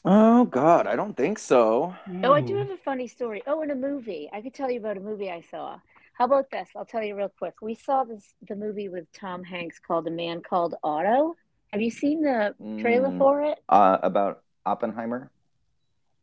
Oh 0.03 0.45
God, 0.45 0.87
I 0.87 0.95
don't 0.95 1.15
think 1.15 1.39
so. 1.39 1.93
Oh, 2.23 2.33
I 2.33 2.41
do 2.41 2.55
have 2.57 2.69
a 2.69 2.77
funny 2.77 3.07
story. 3.07 3.43
Oh, 3.47 3.61
and 3.61 3.71
a 3.71 3.75
movie. 3.75 4.29
I 4.31 4.41
could 4.41 4.53
tell 4.53 4.69
you 4.71 4.79
about 4.79 4.97
a 4.97 5.01
movie 5.01 5.29
I 5.29 5.41
saw. 5.41 5.79
How 6.17 6.25
about 6.25 6.49
this? 6.51 6.69
I'll 6.75 6.85
tell 6.85 7.03
you 7.03 7.15
real 7.15 7.31
quick. 7.37 7.55
We 7.61 7.75
saw 7.75 8.03
this 8.03 8.33
the 8.47 8.55
movie 8.55 8.89
with 8.89 9.05
Tom 9.13 9.43
Hanks 9.43 9.79
called 9.79 10.07
A 10.07 10.11
Man 10.11 10.41
Called 10.41 10.75
Otto. 10.83 11.35
Have 11.71 11.81
you 11.81 11.91
seen 11.91 12.21
the 12.21 12.55
trailer 12.81 13.09
Mm. 13.09 13.17
for 13.19 13.43
it? 13.43 13.59
Uh, 13.69 13.97
about 14.01 14.41
Oppenheimer. 14.65 15.29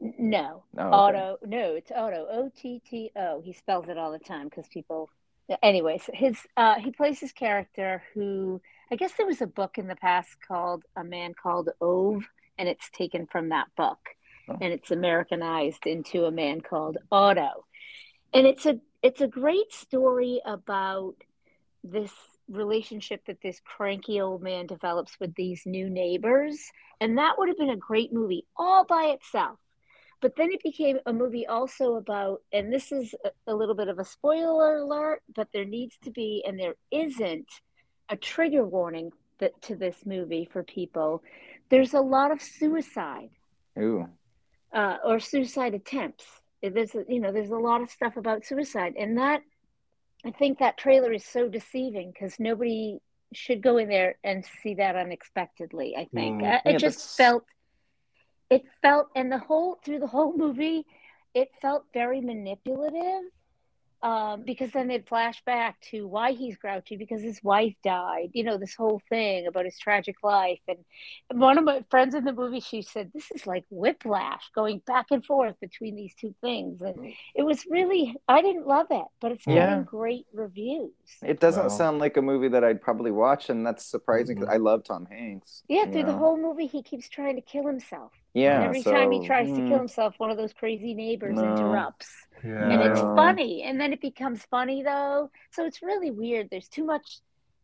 No. 0.01 0.65
Oh, 0.77 0.83
okay. 0.83 0.97
Otto. 0.97 1.39
No, 1.47 1.75
it's 1.77 1.93
Otto. 1.93 2.27
O 2.31 2.51
T 2.57 2.81
T 2.85 3.11
O. 3.17 3.41
He 3.41 3.53
spells 3.53 3.89
it 3.89 3.97
all 3.99 4.11
the 4.13 4.19
time 4.19 4.49
because 4.49 4.67
people. 4.69 5.11
Anyways, 5.63 6.09
his 6.13 6.39
uh, 6.57 6.77
he 6.77 6.91
plays 6.91 7.21
his 7.21 7.33
character 7.33 8.03
who 8.15 8.61
I 8.91 8.97
guess 8.97 9.13
there 9.17 9.27
was 9.27 9.43
a 9.43 9.47
book 9.47 9.79
in 9.79 9.87
the 9.87 9.97
past 9.97 10.37
called 10.47 10.85
A 10.97 11.05
Man 11.05 11.35
Called 11.41 11.69
Ove, 11.81 12.25
and 12.59 12.69
it's 12.69 12.89
taken 12.91 13.27
from 13.27 13.51
that 13.51 13.69
book, 13.77 13.99
Oh. 14.49 14.57
and 14.61 14.73
it's 14.73 14.91
Americanized 14.91 15.87
into 15.87 16.25
A 16.25 16.31
Man 16.31 16.61
Called 16.63 16.97
Otto, 17.13 17.65
and 18.33 18.47
it's 18.47 18.67
a 18.67 18.81
it's 19.05 19.21
a 19.21 19.29
great 19.29 19.71
story 19.71 20.41
about 20.47 21.15
this 21.85 22.11
relationship 22.49 23.21
that 23.27 23.43
this 23.43 23.61
cranky 23.63 24.19
old 24.19 24.43
man 24.43 24.67
develops 24.67 25.21
with 25.21 25.35
these 25.35 25.67
new 25.67 25.91
neighbors, 25.91 26.59
and 27.03 27.19
that 27.19 27.35
would 27.37 27.49
have 27.49 27.59
been 27.59 27.69
a 27.69 27.77
great 27.77 28.15
movie 28.15 28.47
all 28.57 28.83
by 28.87 29.05
itself. 29.09 29.59
But 30.23 30.37
then 30.37 30.51
it 30.53 30.63
became 30.63 31.01
a 31.05 31.13
movie 31.13 31.47
also 31.47 31.97
about, 31.97 32.41
and 32.51 32.73
this 32.73 32.93
is 32.93 33.15
a, 33.27 33.53
a 33.53 33.55
little 33.55 33.75
bit 33.75 33.89
of 33.89 33.99
a 33.99 34.07
spoiler 34.07 34.79
alert, 34.79 35.21
but 35.37 35.49
there 35.53 35.67
needs 35.67 35.99
to 36.05 36.11
be, 36.11 36.43
and 36.47 36.59
there 36.59 36.77
isn't, 36.91 37.51
a 38.09 38.17
trigger 38.17 38.65
warning 38.65 39.11
that, 39.39 39.61
to 39.63 39.77
this 39.77 39.97
movie 40.07 40.49
for 40.51 40.63
people. 40.63 41.23
There's 41.69 41.93
a 41.93 42.01
lot 42.01 42.31
of 42.31 42.41
suicide 42.41 43.33
Ooh. 43.79 44.09
uh, 44.73 44.97
or 45.05 45.21
suicide 45.21 45.75
attempts. 45.75 46.25
There's, 46.71 46.95
you 47.09 47.21
know, 47.21 47.33
there's 47.33 47.51
a 47.51 47.57
lot 47.57 47.83
of 47.83 47.91
stuff 47.91 48.17
about 48.17 48.45
suicide, 48.45 48.95
and 48.99 49.19
that 49.19 49.43
I 50.25 50.31
think 50.31 50.59
that 50.59 50.79
trailer 50.79 51.13
is 51.13 51.25
so 51.25 51.49
deceiving 51.49 52.11
because 52.13 52.39
nobody 52.39 52.99
should 53.33 53.63
go 53.63 53.77
in 53.79 53.89
there 53.89 54.17
and 54.25 54.45
see 54.63 54.75
that 54.75 54.97
unexpectedly. 54.97 55.97
I 55.97 56.07
think 56.15 56.41
Mm, 56.41 56.43
Uh, 56.43 56.61
yeah, 56.65 56.73
it 56.73 56.79
just 56.79 56.99
that's- 56.99 57.17
felt 57.17 57.45
it 58.51 58.63
felt 58.83 59.09
and 59.17 59.33
the 59.33 59.39
whole 59.39 59.77
through 59.85 59.99
the 59.99 60.07
whole 60.07 60.37
movie 60.37 60.87
it 61.35 61.49
felt 61.61 61.85
very 61.93 62.21
manipulative 62.21 63.25
um, 64.05 64.45
because 64.45 64.73
then 64.73 64.89
they'd 64.89 65.09
flash 65.09 65.43
back 65.47 65.81
to 65.91 66.07
why 66.09 66.33
he's 66.33 66.59
grouchy 66.59 66.97
because 66.97 67.23
his 67.23 67.43
wife 67.43 67.75
died. 67.85 68.31
You 68.35 68.45
know, 68.45 68.59
this 68.59 68.77
whole 68.77 69.03
thing 69.11 69.49
about 69.49 69.67
his 69.67 69.79
tragic 69.81 70.17
life. 70.25 70.61
And 70.69 70.79
one 71.33 71.59
of 71.59 71.65
my 71.65 71.85
friends 71.91 72.15
in 72.15 72.25
the 72.25 72.35
movie, 72.35 72.61
she 72.61 72.83
said, 72.83 73.13
This 73.15 73.31
is 73.33 73.47
like 73.49 73.65
whiplash 73.71 74.45
going 74.55 74.81
back 74.87 75.07
and 75.11 75.25
forth 75.27 75.57
between 75.61 75.97
these 75.97 76.15
two 76.17 76.35
things. 76.43 76.83
And 76.83 76.97
it 77.35 77.45
was 77.45 77.67
really, 77.71 78.17
I 78.29 78.43
didn't 78.43 78.69
love 78.69 78.89
it, 78.93 79.07
but 79.21 79.33
it's 79.33 79.47
getting 79.49 79.83
Yeah. 79.83 79.85
great 79.85 80.27
reviews. 80.35 80.93
It 81.23 81.41
doesn't 81.41 81.71
Wow. 81.71 81.71
sound 81.71 81.99
like 81.99 82.17
a 82.19 82.23
movie 82.23 82.49
that 82.49 82.65
I'd 82.65 82.83
probably 82.83 83.11
watch, 83.11 83.49
and 83.49 83.67
that's 83.67 83.85
surprising 83.85 84.37
because 84.37 84.49
Mhm. 84.49 84.53
I 84.53 84.59
love 84.59 84.85
Tom 84.85 85.07
Hanks. 85.07 85.65
Yeah, 85.69 85.85
you 85.85 85.93
through 85.93 86.05
the 86.05 86.15
whole 86.15 86.37
movie, 86.41 86.67
he 86.67 86.83
keeps 86.83 87.09
trying 87.09 87.37
to 87.37 87.43
kill 87.43 87.67
himself. 87.67 88.13
Yeah. 88.35 88.73
and 88.73 88.77
every 88.77 88.85
time 88.85 89.11
he 89.11 89.21
so, 89.21 89.27
tries 89.27 89.53
to 89.55 89.63
hmm, 89.63 89.69
kill 89.69 89.79
himself, 89.79 90.15
one 90.19 90.31
of 90.31 90.37
those 90.37 90.53
crazy 90.53 90.95
neighbors 90.95 91.41
No. 91.41 91.43
interrupts. 91.43 92.27
Yeah. 92.45 92.69
and 92.71 92.83
it's 92.83 93.01
funny 93.01 93.63
and 93.63 93.81
then 93.81 93.93
it 93.93 94.01
becomes 94.01 94.43
funny 94.51 94.83
though 94.83 95.31
so 95.53 95.65
it's 95.65 95.83
really 95.83 96.11
weird 96.11 96.49
there's 96.51 96.69
too 96.69 96.85
much 96.85 97.21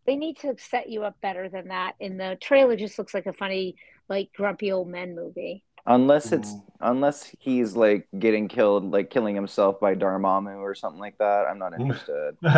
they 0.07 0.17
need 0.17 0.39
to 0.39 0.57
set 0.59 0.89
you 0.89 1.05
up 1.05 1.21
better 1.21 1.49
than 1.49 1.69
that 1.69 1.95
in 2.01 2.17
the 2.17 2.39
trailer 2.41 2.77
just 2.77 2.99
looks 2.99 3.13
like 3.13 3.27
a 3.27 3.33
funny 3.33 3.77
like 4.09 4.33
grumpy 4.33 4.73
old 4.73 4.89
men 4.89 5.15
movie 5.15 5.63
Unless 5.87 6.33
it's 6.33 6.53
Mhm. 6.53 6.63
unless 6.83 7.35
he's 7.39 7.75
like 7.75 8.07
getting 8.19 8.49
killed, 8.49 8.91
like 8.91 9.09
killing 9.09 9.35
himself 9.35 9.81
by 9.81 9.95
Dormammu 9.95 10.59
or 10.59 10.75
something 10.75 11.01
like 11.01 11.17
that, 11.17 11.47
I'm 11.49 11.59
not 11.59 11.73
interested. 11.81 12.37
you're 12.43 12.53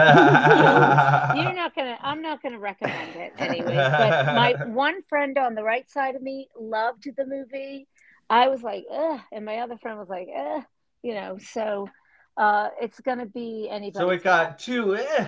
not 1.54 1.74
gonna 1.74 1.96
i'm 2.02 2.20
not 2.20 2.42
gonna 2.42 2.58
recommend 2.58 3.14
it 3.16 3.32
anyways 3.38 3.66
but 3.76 4.26
my 4.34 4.54
one 4.66 5.02
friend 5.08 5.38
on 5.38 5.54
the 5.54 5.62
right 5.62 5.88
side 5.88 6.14
of 6.16 6.22
me 6.22 6.48
loved 6.58 7.08
the 7.16 7.24
movie 7.26 7.86
i 8.28 8.48
was 8.48 8.62
like 8.62 8.84
ugh 8.92 9.20
and 9.32 9.44
my 9.44 9.58
other 9.58 9.76
friend 9.78 9.98
was 9.98 10.08
like 10.08 10.28
ugh 10.36 10.62
you 11.02 11.14
know 11.14 11.38
so 11.38 11.88
uh 12.36 12.68
it's 12.80 13.00
gonna 13.00 13.26
be 13.26 13.68
anybody 13.70 14.02
So 14.02 14.10
it 14.10 14.22
got 14.22 14.58
two. 14.58 14.96
Eh. 14.96 15.26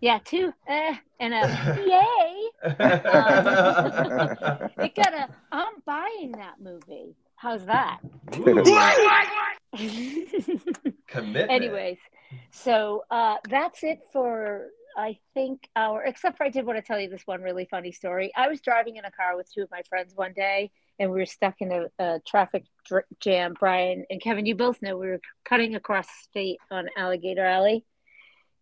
yeah 0.00 0.18
two 0.24 0.52
eh, 0.68 0.94
and 1.20 1.34
a 1.34 1.84
yay 1.86 2.50
It 4.78 4.94
got 4.94 5.14
a. 5.14 5.28
I'm 5.52 5.74
buying 5.86 6.32
that 6.32 6.60
movie. 6.60 7.14
How's 7.36 7.66
that? 7.66 8.00
Commitment. 11.06 11.50
Anyways, 11.50 11.98
so 12.50 13.04
uh, 13.10 13.36
that's 13.48 13.82
it 13.82 14.00
for 14.12 14.68
I 14.96 15.18
think 15.34 15.68
our. 15.76 16.02
Except 16.04 16.38
for 16.38 16.44
I 16.44 16.48
did 16.48 16.64
want 16.64 16.78
to 16.78 16.82
tell 16.82 16.98
you 16.98 17.08
this 17.08 17.26
one 17.26 17.42
really 17.42 17.66
funny 17.70 17.92
story. 17.92 18.32
I 18.36 18.48
was 18.48 18.60
driving 18.60 18.96
in 18.96 19.04
a 19.04 19.10
car 19.10 19.36
with 19.36 19.52
two 19.52 19.62
of 19.62 19.70
my 19.70 19.82
friends 19.88 20.14
one 20.14 20.32
day, 20.32 20.70
and 20.98 21.10
we 21.10 21.18
were 21.18 21.26
stuck 21.26 21.54
in 21.60 21.72
a, 21.72 21.86
a 21.98 22.20
traffic 22.26 22.64
dr- 22.86 23.04
jam. 23.20 23.54
Brian 23.58 24.04
and 24.10 24.20
Kevin, 24.20 24.46
you 24.46 24.54
both 24.54 24.82
know 24.82 24.96
we 24.96 25.08
were 25.08 25.20
cutting 25.44 25.74
across 25.74 26.08
state 26.22 26.58
on 26.70 26.88
Alligator 26.96 27.44
Alley, 27.44 27.84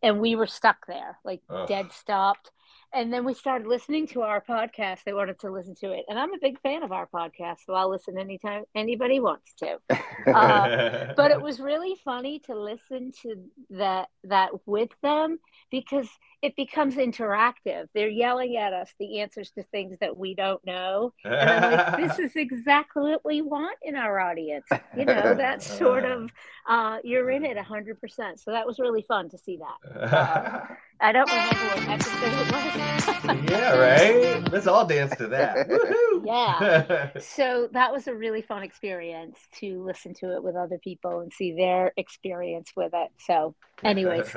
and 0.03 0.21
we 0.21 0.37
were 0.37 0.47
stuck 0.47 0.87
there, 0.87 1.19
like 1.25 1.41
Ugh. 1.51 1.69
dead 1.69 1.93
stopped. 1.93 2.51
And 2.95 3.11
then 3.11 3.25
we 3.25 3.33
started 3.33 3.67
listening 3.67 4.07
to 4.09 4.21
our 4.21 4.43
podcast. 4.43 5.05
They 5.05 5.15
wanted 5.15 5.39
to 5.41 5.51
listen 5.51 5.75
to 5.77 5.93
it, 5.93 6.05
and 6.09 6.19
I'm 6.19 6.35
a 6.35 6.39
big 6.41 6.61
fan 6.61 6.83
of 6.83 6.93
our 6.93 7.07
podcast, 7.07 7.59
so 7.67 7.73
I'll 7.73 7.91
listen 7.91 8.19
anytime 8.19 8.65
anybody 8.75 9.19
wants 9.19 9.55
to 9.61 9.79
uh, 10.27 11.13
but 11.17 11.31
it 11.31 11.41
was 11.41 11.59
really 11.59 11.97
funny 12.05 12.41
to 12.41 12.55
listen 12.55 13.13
to 13.23 13.37
that 13.71 14.09
that 14.25 14.51
with 14.67 14.91
them 15.03 15.39
because 15.73 16.09
it 16.43 16.55
becomes 16.57 16.97
interactive. 16.97 17.87
They're 17.95 18.09
yelling 18.09 18.57
at 18.57 18.73
us 18.73 18.93
the 18.99 19.21
answers 19.21 19.51
to 19.53 19.63
things 19.63 19.97
that 20.01 20.17
we 20.17 20.35
don't 20.35 20.65
know, 20.67 21.13
and 21.25 21.35
I'm 21.51 21.73
like, 21.73 21.97
"This 22.09 22.19
is 22.19 22.37
exactly 22.37 23.11
what 23.11 23.25
we 23.25 23.43
want 23.43 23.79
in 23.83 23.97
our 23.97 24.21
audience." 24.21 24.67
You 24.97 25.05
know, 25.05 25.35
that 25.37 25.63
sort 25.63 26.05
of 26.05 26.31
uh, 26.69 26.99
you're 27.03 27.31
in 27.31 27.45
it 27.45 27.57
hundred 27.59 28.01
percent. 28.01 28.41
So 28.41 28.51
that 28.51 28.67
was 28.67 28.81
really 28.81 29.03
fun 29.03 29.31
to 29.31 29.39
see 29.39 29.59
that. 29.59 30.77
I 31.01 31.11
don't 31.13 31.31
remember 31.31 31.55
what 31.55 31.89
episode 31.89 32.19
it 32.23 33.35
was. 33.35 33.51
yeah, 33.51 33.77
right. 33.77 34.53
Let's 34.53 34.67
all 34.67 34.87
dance 34.87 35.17
to 35.17 35.29
that. 35.29 35.69
Woohoo! 35.69 36.23
Yeah. 36.25 37.11
so 37.21 37.69
that 37.73 37.93
was 37.93 38.07
a 38.07 38.15
really 38.15 38.43
fun 38.43 38.63
experience 38.63 39.39
to 39.61 39.83
listen 39.85 40.15
to 40.15 40.35
it 40.35 40.43
with 40.43 40.55
other 40.55 40.79
people 40.79 41.21
and 41.21 41.33
see 41.33 41.55
their 41.57 41.93
experience 41.97 42.73
with 42.77 42.93
it. 42.95 43.11
So, 43.27 43.55
anyways, 43.83 44.37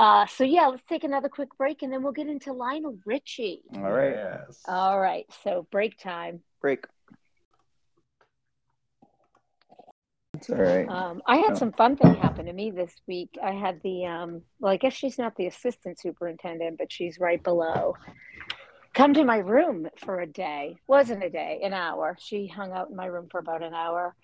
uh, 0.00 0.26
so 0.26 0.44
yeah, 0.44 0.66
let's 0.66 0.82
take 0.88 1.04
another 1.04 1.28
quick 1.28 1.50
break 1.58 1.82
and 1.82 1.92
then 1.92 2.02
we'll 2.02 2.12
get 2.12 2.26
into 2.26 2.52
Lionel 2.54 2.96
Richie. 3.04 3.60
All 3.76 3.92
right, 3.92 4.14
Yes. 4.16 4.62
All 4.66 4.98
right, 4.98 5.26
so 5.44 5.66
break 5.70 5.98
time. 5.98 6.40
break. 6.62 6.86
It's 10.34 10.48
all 10.48 10.56
right. 10.56 10.88
Um, 10.88 11.20
I 11.26 11.36
had 11.36 11.52
Oh. 11.52 11.56
some 11.56 11.72
fun 11.72 11.96
thing 11.96 12.14
happen 12.14 12.46
to 12.46 12.52
me 12.54 12.70
this 12.70 12.94
week. 13.06 13.36
I 13.42 13.52
had 13.52 13.80
the 13.82 14.06
um, 14.06 14.42
well, 14.58 14.72
I 14.72 14.78
guess 14.78 14.94
she's 14.94 15.18
not 15.18 15.36
the 15.36 15.46
assistant 15.46 16.00
superintendent, 16.00 16.78
but 16.78 16.90
she's 16.90 17.18
right 17.20 17.42
below. 17.42 17.94
Come 18.94 19.12
to 19.14 19.24
my 19.24 19.36
room 19.38 19.86
for 19.98 20.20
a 20.20 20.26
day. 20.26 20.76
Wasn't 20.86 21.22
a 21.22 21.28
day, 21.30 21.60
an 21.62 21.74
hour. 21.74 22.16
She 22.18 22.46
hung 22.46 22.72
out 22.72 22.88
in 22.90 22.96
my 22.96 23.06
room 23.06 23.28
for 23.30 23.38
about 23.38 23.62
an 23.62 23.74
hour 23.74 24.14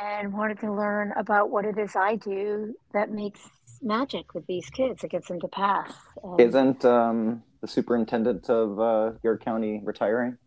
and 0.00 0.32
wanted 0.32 0.60
to 0.60 0.72
learn 0.72 1.12
about 1.16 1.50
what 1.50 1.64
it 1.64 1.76
is 1.76 1.96
I 1.96 2.14
do 2.16 2.74
that 2.94 3.10
makes 3.10 3.40
magic 3.82 4.34
with 4.34 4.46
these 4.46 4.68
kids. 4.70 5.04
It 5.04 5.10
gets 5.10 5.28
them 5.28 5.40
to 5.40 5.48
pass. 5.48 5.92
And- 6.22 6.40
Isn't 6.40 6.84
um, 6.84 7.42
the 7.60 7.68
superintendent 7.68 8.48
of 8.50 8.78
uh, 8.80 9.12
York 9.22 9.44
County 9.44 9.80
retiring? 9.84 10.38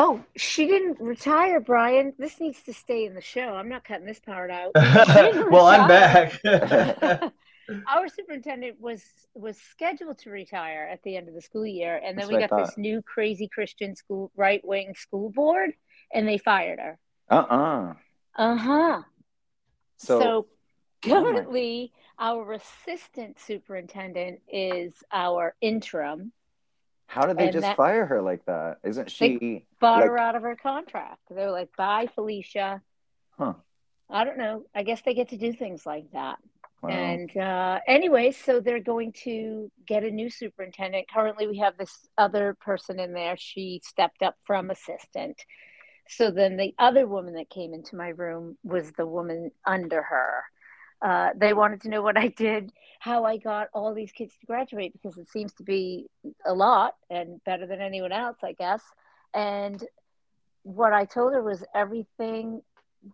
Oh, 0.00 0.22
she 0.36 0.66
didn't 0.66 1.00
retire, 1.00 1.58
Brian. 1.58 2.12
This 2.18 2.38
needs 2.40 2.62
to 2.64 2.72
stay 2.72 3.04
in 3.04 3.14
the 3.14 3.20
show. 3.20 3.54
I'm 3.54 3.68
not 3.68 3.84
cutting 3.84 4.06
this 4.06 4.20
part 4.20 4.50
out. 4.50 4.70
Well, 5.50 5.66
I'm 5.66 5.88
back. 5.88 6.40
Our 7.86 8.08
superintendent 8.08 8.80
was 8.80 9.02
was 9.34 9.58
scheduled 9.58 10.18
to 10.18 10.30
retire 10.30 10.88
at 10.90 11.02
the 11.02 11.16
end 11.16 11.28
of 11.28 11.34
the 11.34 11.42
school 11.42 11.66
year, 11.66 11.96
and 11.96 12.16
then 12.16 12.28
That's 12.28 12.30
we 12.30 12.46
got 12.46 12.56
this 12.66 12.78
new 12.78 13.02
crazy 13.02 13.48
Christian 13.52 13.94
school 13.96 14.30
right 14.36 14.64
wing 14.64 14.94
school 14.96 15.30
board, 15.30 15.72
and 16.14 16.26
they 16.26 16.38
fired 16.38 16.78
her. 16.78 16.98
Uh-uh. 17.30 17.94
Uh 18.36 18.56
huh. 18.56 19.02
So, 19.98 20.20
So, 20.20 20.46
Oh 21.06 21.08
currently, 21.08 21.92
our 22.18 22.52
assistant 22.52 23.38
superintendent 23.40 24.40
is 24.48 24.92
our 25.12 25.54
interim. 25.60 26.32
how 27.06 27.24
did 27.26 27.38
they 27.38 27.44
and 27.44 27.52
just 27.52 27.62
that- 27.62 27.76
fire 27.76 28.04
her 28.04 28.20
like 28.20 28.44
that? 28.44 28.78
Isn't 28.84 29.10
she? 29.10 29.64
Bought 29.80 30.00
Like- 30.00 30.08
her 30.10 30.18
out 30.18 30.34
of 30.34 30.42
her 30.42 30.56
contract. 30.56 31.20
They're 31.30 31.50
like, 31.50 31.74
"Bye, 31.76 32.06
Felicia." 32.14 32.82
Huh. 33.38 33.54
I 34.10 34.24
don't 34.24 34.36
know. 34.38 34.64
I 34.74 34.82
guess 34.82 35.00
they 35.02 35.14
get 35.14 35.28
to 35.30 35.36
do 35.38 35.52
things 35.52 35.86
like 35.86 36.10
that. 36.12 36.38
Wow. 36.82 36.90
And 36.90 37.34
uh, 37.36 37.80
anyway, 37.86 38.30
so 38.32 38.60
they're 38.60 38.78
going 38.80 39.12
to 39.24 39.70
get 39.86 40.04
a 40.04 40.10
new 40.10 40.28
superintendent. 40.30 41.10
Currently, 41.10 41.46
we 41.46 41.58
have 41.58 41.76
this 41.78 42.08
other 42.18 42.54
person 42.60 43.00
in 43.00 43.12
there. 43.12 43.36
She 43.38 43.80
stepped 43.84 44.22
up 44.22 44.36
from 44.44 44.70
assistant. 44.70 45.44
So 46.08 46.30
then 46.30 46.56
the 46.56 46.74
other 46.78 47.06
woman 47.06 47.34
that 47.34 47.50
came 47.50 47.74
into 47.74 47.96
my 47.96 48.08
room 48.08 48.56
was 48.62 48.92
the 48.92 49.06
woman 49.06 49.50
under 49.66 50.02
her. 50.02 50.44
Uh, 51.00 51.30
they 51.36 51.52
wanted 51.52 51.80
to 51.82 51.88
know 51.88 52.02
what 52.02 52.16
I 52.16 52.28
did, 52.28 52.72
how 52.98 53.24
I 53.24 53.36
got 53.36 53.68
all 53.72 53.94
these 53.94 54.12
kids 54.12 54.34
to 54.40 54.46
graduate, 54.46 54.92
because 54.92 55.18
it 55.18 55.28
seems 55.28 55.52
to 55.54 55.62
be 55.62 56.06
a 56.44 56.52
lot 56.52 56.94
and 57.10 57.42
better 57.44 57.66
than 57.66 57.80
anyone 57.80 58.12
else, 58.12 58.38
I 58.42 58.52
guess. 58.52 58.82
And 59.34 59.82
what 60.62 60.92
I 60.92 61.04
told 61.04 61.32
her 61.34 61.42
was 61.42 61.64
everything 61.74 62.62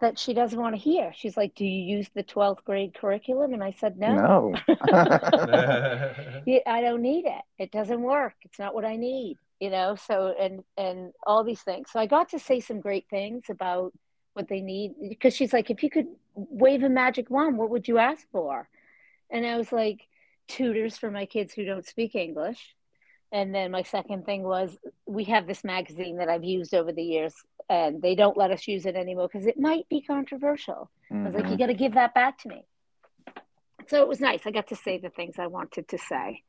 that 0.01 0.19
she 0.19 0.33
doesn't 0.35 0.59
want 0.59 0.75
to 0.75 0.81
hear. 0.81 1.13
She's 1.15 1.37
like, 1.37 1.55
Do 1.55 1.65
you 1.65 1.97
use 1.97 2.09
the 2.15 2.25
12th 2.25 2.65
grade 2.65 2.95
curriculum? 2.95 3.53
And 3.53 3.63
I 3.63 3.73
said, 3.73 3.99
No, 3.99 4.15
no. 4.15 4.55
I 6.67 6.81
don't 6.81 7.03
need 7.03 7.27
it. 7.27 7.43
It 7.59 7.71
doesn't 7.71 8.01
work. 8.01 8.35
It's 8.43 8.59
not 8.59 8.75
what 8.75 8.85
I 8.85 8.97
need, 8.97 9.37
you 9.61 9.71
know? 9.71 9.97
So, 9.97 10.35
and, 10.39 10.65
and 10.77 11.13
all 11.27 11.45
these 11.45 11.61
things. 11.61 11.91
So 11.93 12.01
I 12.01 12.07
got 12.07 12.31
to 12.31 12.39
say 12.39 12.61
some 12.61 12.81
great 12.81 13.07
things 13.11 13.45
about 13.51 13.93
what 14.35 14.49
they 14.49 14.61
need 14.61 14.95
because 15.09 15.35
she's 15.35 15.53
like, 15.53 15.71
If 15.71 15.83
you 15.83 15.91
could 15.91 16.09
wave 16.35 16.83
a 16.83 16.89
magic 16.89 17.31
wand, 17.31 17.57
what 17.57 17.71
would 17.71 17.89
you 17.89 17.99
ask 17.99 18.27
for? 18.31 18.69
And 19.31 19.47
I 19.47 19.57
was 19.57 19.73
like, 19.73 20.07
Tutors 20.47 20.99
for 20.99 21.11
my 21.11 21.25
kids 21.25 21.55
who 21.55 21.65
don't 21.65 21.87
speak 21.87 22.15
English. 22.15 22.75
And 23.33 23.53
then 23.55 23.71
my 23.71 23.83
second 23.83 24.27
thing 24.27 24.43
was, 24.45 24.77
we 25.07 25.25
have 25.25 25.47
this 25.47 25.65
magazine 25.65 26.19
that 26.19 26.29
I've 26.29 26.45
used 26.45 26.73
over 26.73 26.93
the 26.93 27.03
years, 27.03 27.35
and 27.69 28.01
they 28.01 28.15
don't 28.15 28.37
let 28.37 28.53
us 28.53 28.69
use 28.69 28.87
it 28.87 28.95
anymore 28.95 29.29
because 29.33 29.47
it 29.47 29.59
might 29.59 29.89
be 29.89 30.01
controversial. 30.03 30.89
I 31.11 31.23
was 31.23 31.35
like, 31.35 31.49
you 31.51 31.59
got 31.59 31.67
to 31.67 31.75
give 31.75 31.95
that 31.95 32.15
back 32.15 32.39
to 32.43 32.49
me. 32.49 32.65
So 33.89 34.01
it 34.01 34.09
was 34.09 34.21
nice. 34.21 34.43
I 34.47 34.51
got 34.53 34.69
to 34.69 34.77
say 34.77 34.99
the 34.99 35.11
things 35.11 35.35
I 35.39 35.49
wanted 35.49 35.89
to 35.89 35.99
say. 35.99 36.43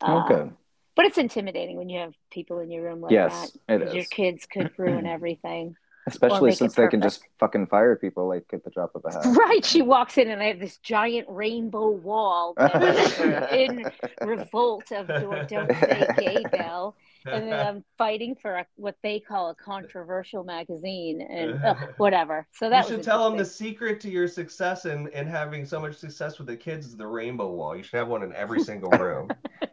Uh, 0.00 0.24
okay. 0.24 0.50
but 0.96 1.04
it's 1.04 1.18
intimidating 1.18 1.76
when 1.76 1.88
you 1.88 2.00
have 2.00 2.14
people 2.30 2.60
in 2.60 2.70
your 2.70 2.82
room 2.84 3.00
like 3.02 3.12
yes, 3.12 3.52
that. 3.68 3.74
it 3.74 3.84
'cause 3.84 3.94
Your 3.94 4.04
kids 4.06 4.46
could 4.46 4.70
ruin 4.78 5.06
everything. 5.16 5.76
Especially 6.06 6.52
since 6.52 6.74
they 6.74 6.88
can 6.88 7.00
just 7.00 7.22
fucking 7.38 7.66
fire 7.66 7.94
people 7.96 8.28
like 8.28 8.44
at 8.52 8.64
the 8.64 8.70
drop 8.70 8.94
of 8.94 9.02
a 9.04 9.12
hat. 9.12 9.24
Right. 9.36 9.64
She 9.64 9.82
walks 9.82 10.18
in 10.18 10.30
and 10.30 10.42
I 10.42 10.46
have 10.46 10.58
this 10.58 10.78
giant 10.78 11.26
rainbow 11.28 11.90
wall 11.90 12.54
in 13.52 13.84
revolt 14.20 14.90
of 14.92 15.06
Don't 15.06 15.48
Don't 15.48 15.70
Say 15.78 16.06
Gay 16.18 16.44
Bell. 16.50 16.96
and 17.24 17.46
then 17.46 17.66
I'm 17.66 17.84
fighting 17.98 18.34
for 18.34 18.56
a, 18.56 18.66
what 18.74 18.96
they 19.04 19.20
call 19.20 19.50
a 19.50 19.54
controversial 19.54 20.42
magazine 20.42 21.20
and 21.22 21.60
ugh, 21.64 21.78
whatever. 21.98 22.48
So 22.52 22.68
that 22.68 22.88
you 22.88 22.96
should 22.96 23.04
tell 23.04 23.28
them 23.28 23.38
the 23.38 23.44
secret 23.44 24.00
to 24.00 24.10
your 24.10 24.26
success 24.26 24.86
and 24.86 25.08
and 25.10 25.28
having 25.28 25.64
so 25.64 25.80
much 25.80 25.94
success 25.96 26.38
with 26.38 26.48
the 26.48 26.56
kids 26.56 26.86
is 26.86 26.96
the 26.96 27.06
rainbow 27.06 27.48
wall. 27.52 27.76
You 27.76 27.84
should 27.84 27.98
have 27.98 28.08
one 28.08 28.24
in 28.24 28.34
every 28.34 28.60
single 28.64 28.90
room. 28.90 29.28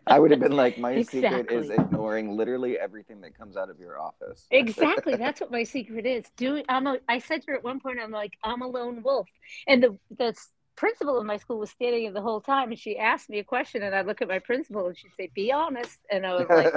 I 0.10 0.20
would 0.20 0.32
have 0.32 0.40
been 0.40 0.56
like, 0.56 0.78
my 0.78 0.92
Exactly. 0.92 1.22
secret 1.22 1.52
is 1.52 1.70
ignoring 1.70 2.36
literally 2.36 2.78
everything 2.78 3.22
that 3.22 3.38
comes 3.38 3.58
out 3.58 3.70
of 3.70 3.80
your 3.80 4.00
office. 4.00 4.48
exactly 4.52 5.16
that's 5.24 5.42
what 5.42 5.52
my 5.52 5.64
secret 5.64 6.06
is 6.06 6.26
do 6.38 6.64
i'm 6.70 6.88
a 6.88 6.98
i 7.08 7.20
said 7.20 7.42
to 7.42 7.52
her 7.52 7.58
at 7.58 7.64
one 7.64 7.80
point 7.80 8.00
i'm 8.02 8.12
like 8.12 8.34
i'm 8.44 8.62
a 8.62 8.68
lone 8.68 9.02
wolf 9.04 9.28
and 9.68 9.84
the 9.84 9.98
the 10.18 10.34
principal 10.76 11.20
of 11.20 11.26
my 11.26 11.36
school 11.36 11.60
was 11.60 11.70
standing 11.70 12.04
there 12.04 12.14
the 12.14 12.22
whole 12.22 12.40
time 12.40 12.70
and 12.70 12.80
she 12.80 12.98
asked 12.98 13.30
me 13.30 13.40
a 13.40 13.44
question 13.44 13.84
and 13.84 13.94
i'd 13.94 14.06
look 14.06 14.22
at 14.22 14.30
my 14.30 14.40
principal 14.40 14.88
and 14.88 14.98
she'd 14.98 15.12
say 15.18 15.30
be 15.36 15.52
honest 15.52 16.00
and 16.10 16.26
i 16.26 16.34
was 16.34 16.48
like 16.50 16.74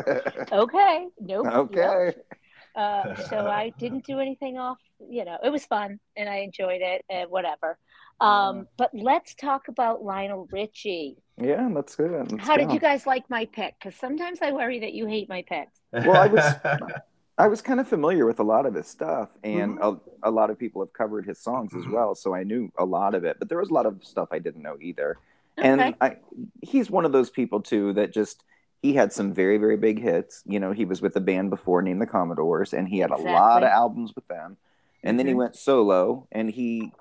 okay 0.53 1.07
nope 1.21 1.47
yep." 1.47 1.55
okay. 1.55 2.13
uh, 2.75 3.15
so 3.31 3.47
i 3.47 3.73
didn't 3.79 4.05
do 4.05 4.19
anything 4.19 4.59
off 4.59 4.79
you 5.09 5.25
know 5.25 5.39
it 5.45 5.51
was 5.51 5.65
fun 5.67 6.01
and 6.17 6.29
i 6.29 6.39
enjoyed 6.39 6.81
it 6.83 7.05
and 7.09 7.31
whatever 7.31 7.79
um, 8.21 8.69
but 8.77 8.91
let's 8.93 9.35
talk 9.35 9.69
about 9.69 10.03
lionel 10.05 10.49
richie 10.53 11.17
Yeah, 11.43 11.69
that's 11.75 11.97
good. 11.97 12.31
Let's 12.33 12.47
how 12.47 12.57
did 12.57 12.73
you 12.73 12.79
guys 12.81 13.07
like 13.07 13.29
my 13.29 13.45
pick 13.47 13.75
because 13.79 13.95
sometimes 13.99 14.39
i 14.43 14.53
worry 14.53 14.79
that 14.81 14.93
you 14.95 15.07
hate 15.07 15.29
my 15.29 15.43
picks 15.43 15.79
Well, 15.93 16.17
I 16.17 16.27
was- 16.27 16.55
I 17.39 17.49
was 17.49 17.63
kind 17.63 17.81
of 17.81 17.89
familiar 17.89 18.27
with 18.27 18.41
a 18.41 18.43
lot 18.45 18.67
of 18.67 18.75
his 18.75 18.87
stuff, 18.87 19.31
and 19.43 19.79
Mhm. 19.79 19.99
a, 20.23 20.29
a 20.29 20.31
lot 20.31 20.51
of 20.51 20.59
people 20.59 20.83
have 20.83 20.93
covered 20.93 21.25
his 21.27 21.39
songs 21.39 21.75
as 21.75 21.85
Mhm. 21.87 21.93
well, 21.93 22.15
so 22.15 22.35
I 22.35 22.43
knew 22.45 22.71
a 22.79 22.85
lot 22.85 23.15
of 23.15 23.25
it. 23.25 23.39
But 23.39 23.49
there 23.49 23.57
was 23.59 23.71
a 23.71 23.75
lot 23.75 23.87
of 23.87 24.05
stuff 24.05 24.29
I 24.31 24.39
didn't 24.39 24.63
know 24.63 24.77
either. 24.81 25.17
okay 25.59 25.69
And 25.69 25.95
I, 26.01 26.17
he's 26.61 26.91
one 26.91 27.07
of 27.07 27.13
those 27.13 27.31
people 27.31 27.61
too 27.63 27.95
that 27.95 28.13
just 28.13 28.45
he 28.83 28.93
had 28.95 29.13
some 29.15 29.33
very 29.33 29.57
very 29.57 29.77
big 29.79 29.99
hits. 30.01 30.43
You 30.45 30.61
know, 30.61 30.73
he 30.73 30.85
was 30.85 31.01
with 31.01 31.17
a 31.17 31.21
band 31.21 31.49
before 31.51 31.81
named 31.83 32.03
the 32.03 32.07
Commodores, 32.07 32.75
and 32.75 32.87
he 32.87 32.99
had 32.99 33.11
a 33.11 33.17
lot 33.17 33.63
of 33.63 33.71
albums 33.71 34.15
with 34.15 34.29
them. 34.29 34.57
And 35.03 35.19
then 35.19 35.27
he 35.27 35.33
Mhm. 35.33 35.39
went 35.39 35.57
solo, 35.57 36.29
and 36.31 36.51
he 36.51 36.93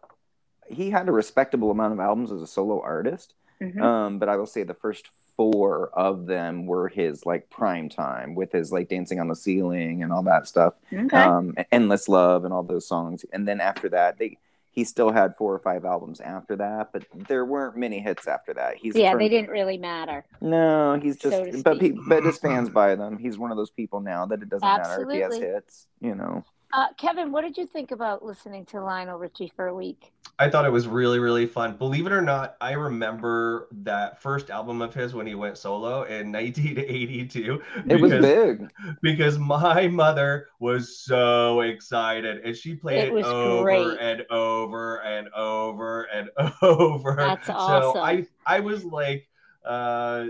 he 0.69 0.91
had 0.91 1.09
a 1.09 1.11
respectable 1.11 1.69
amount 1.71 1.91
of 1.93 1.99
albums 1.99 2.31
as 2.31 2.41
a 2.41 2.47
solo 2.47 2.79
artist. 2.81 3.33
Mhm. 3.61 3.81
Um, 3.81 4.19
but 4.19 4.27
I 4.29 4.35
will 4.37 4.45
say 4.47 4.63
the 4.63 4.73
first 4.73 5.07
four 5.37 5.89
of 5.93 6.25
them 6.25 6.65
were 6.65 6.87
his 6.89 7.25
like 7.25 7.49
prime 7.49 7.89
time 7.89 8.35
with 8.35 8.51
his 8.51 8.71
like 8.71 8.89
dancing 8.89 9.19
on 9.19 9.27
the 9.27 9.35
ceiling 9.35 10.03
and 10.03 10.11
all 10.11 10.23
that 10.23 10.47
stuff. 10.47 10.73
okay 10.93 11.15
Um, 11.17 11.55
endless 11.71 12.09
love 12.09 12.43
and 12.43 12.53
all 12.53 12.63
those 12.63 12.87
songs. 12.87 13.23
And 13.31 13.47
then 13.47 13.61
after 13.61 13.87
that, 13.89 14.17
they 14.17 14.37
he 14.73 14.85
still 14.85 15.11
had 15.11 15.35
four 15.35 15.53
or 15.53 15.59
five 15.59 15.83
albums 15.83 16.21
after 16.21 16.55
that, 16.55 16.93
but 16.93 17.03
there 17.27 17.43
weren't 17.43 17.75
many 17.75 17.99
hits 17.99 18.25
after 18.25 18.53
that. 18.53 18.77
He's 18.77 18.95
yeah 18.95 19.09
turned- 19.11 19.21
they 19.21 19.29
didn't 19.29 19.49
really 19.49 19.77
matter 19.77 20.23
no, 20.39 20.97
he's 21.01 21.17
just 21.17 21.35
so 21.35 21.61
but 21.63 21.81
but 22.07 22.23
his 22.23 22.37
fans 22.37 22.69
buy 22.69 22.95
them. 22.95 23.17
He's 23.17 23.37
one 23.37 23.51
of 23.51 23.57
those 23.57 23.69
people 23.69 23.99
now 23.99 24.25
that 24.27 24.41
it 24.41 24.49
doesn't 24.49 24.65
matter 24.67 25.03
if 25.03 25.13
he 25.13 25.19
has 25.19 25.35
hits. 25.37 25.87
You 25.99 26.15
know, 26.15 26.43
Uh, 26.73 26.87
Kevin, 26.97 27.31
what 27.31 27.41
did 27.41 27.57
you 27.57 27.65
think 27.67 27.91
about 27.91 28.23
listening 28.23 28.65
to 28.67 28.81
Lionel 28.81 29.17
Richie 29.19 29.51
for 29.55 29.67
a 29.67 29.75
week? 29.75 30.13
I 30.39 30.49
thought 30.49 30.65
it 30.65 30.71
was 30.71 30.87
really, 30.87 31.19
really 31.19 31.45
fun. 31.45 31.75
Believe 31.77 32.07
it 32.07 32.11
or 32.13 32.21
not, 32.21 32.55
I 32.61 32.71
remember 32.71 33.67
that 33.83 34.21
first 34.21 34.49
album 34.49 34.81
of 34.81 34.93
his 34.93 35.13
when 35.13 35.27
he 35.27 35.35
went 35.35 35.57
solo 35.57 36.03
in 36.03 36.31
1982. 36.31 37.61
it 37.87 38.01
was 38.01 38.11
big. 38.11 38.71
because 39.01 39.37
my 39.37 39.87
mother 39.87 40.47
was 40.59 40.97
so 40.97 41.61
excited 41.61 42.37
and 42.43 42.55
she 42.55 42.73
played 42.75 42.99
It 42.99 43.07
it, 43.09 43.13
was 43.13 43.25
over 43.25 43.63
great. 43.63 43.97
and 43.99 44.25
over 44.31 44.97
and 45.03 45.27
over 45.35 46.03
and 46.03 46.29
over. 46.61 47.15
That's 47.17 47.49
awesome. 47.49 47.93
So. 47.95 47.99
I 48.01 48.25
I 48.45 48.61
was 48.61 48.83
like 48.85 49.27
uh 49.65 50.27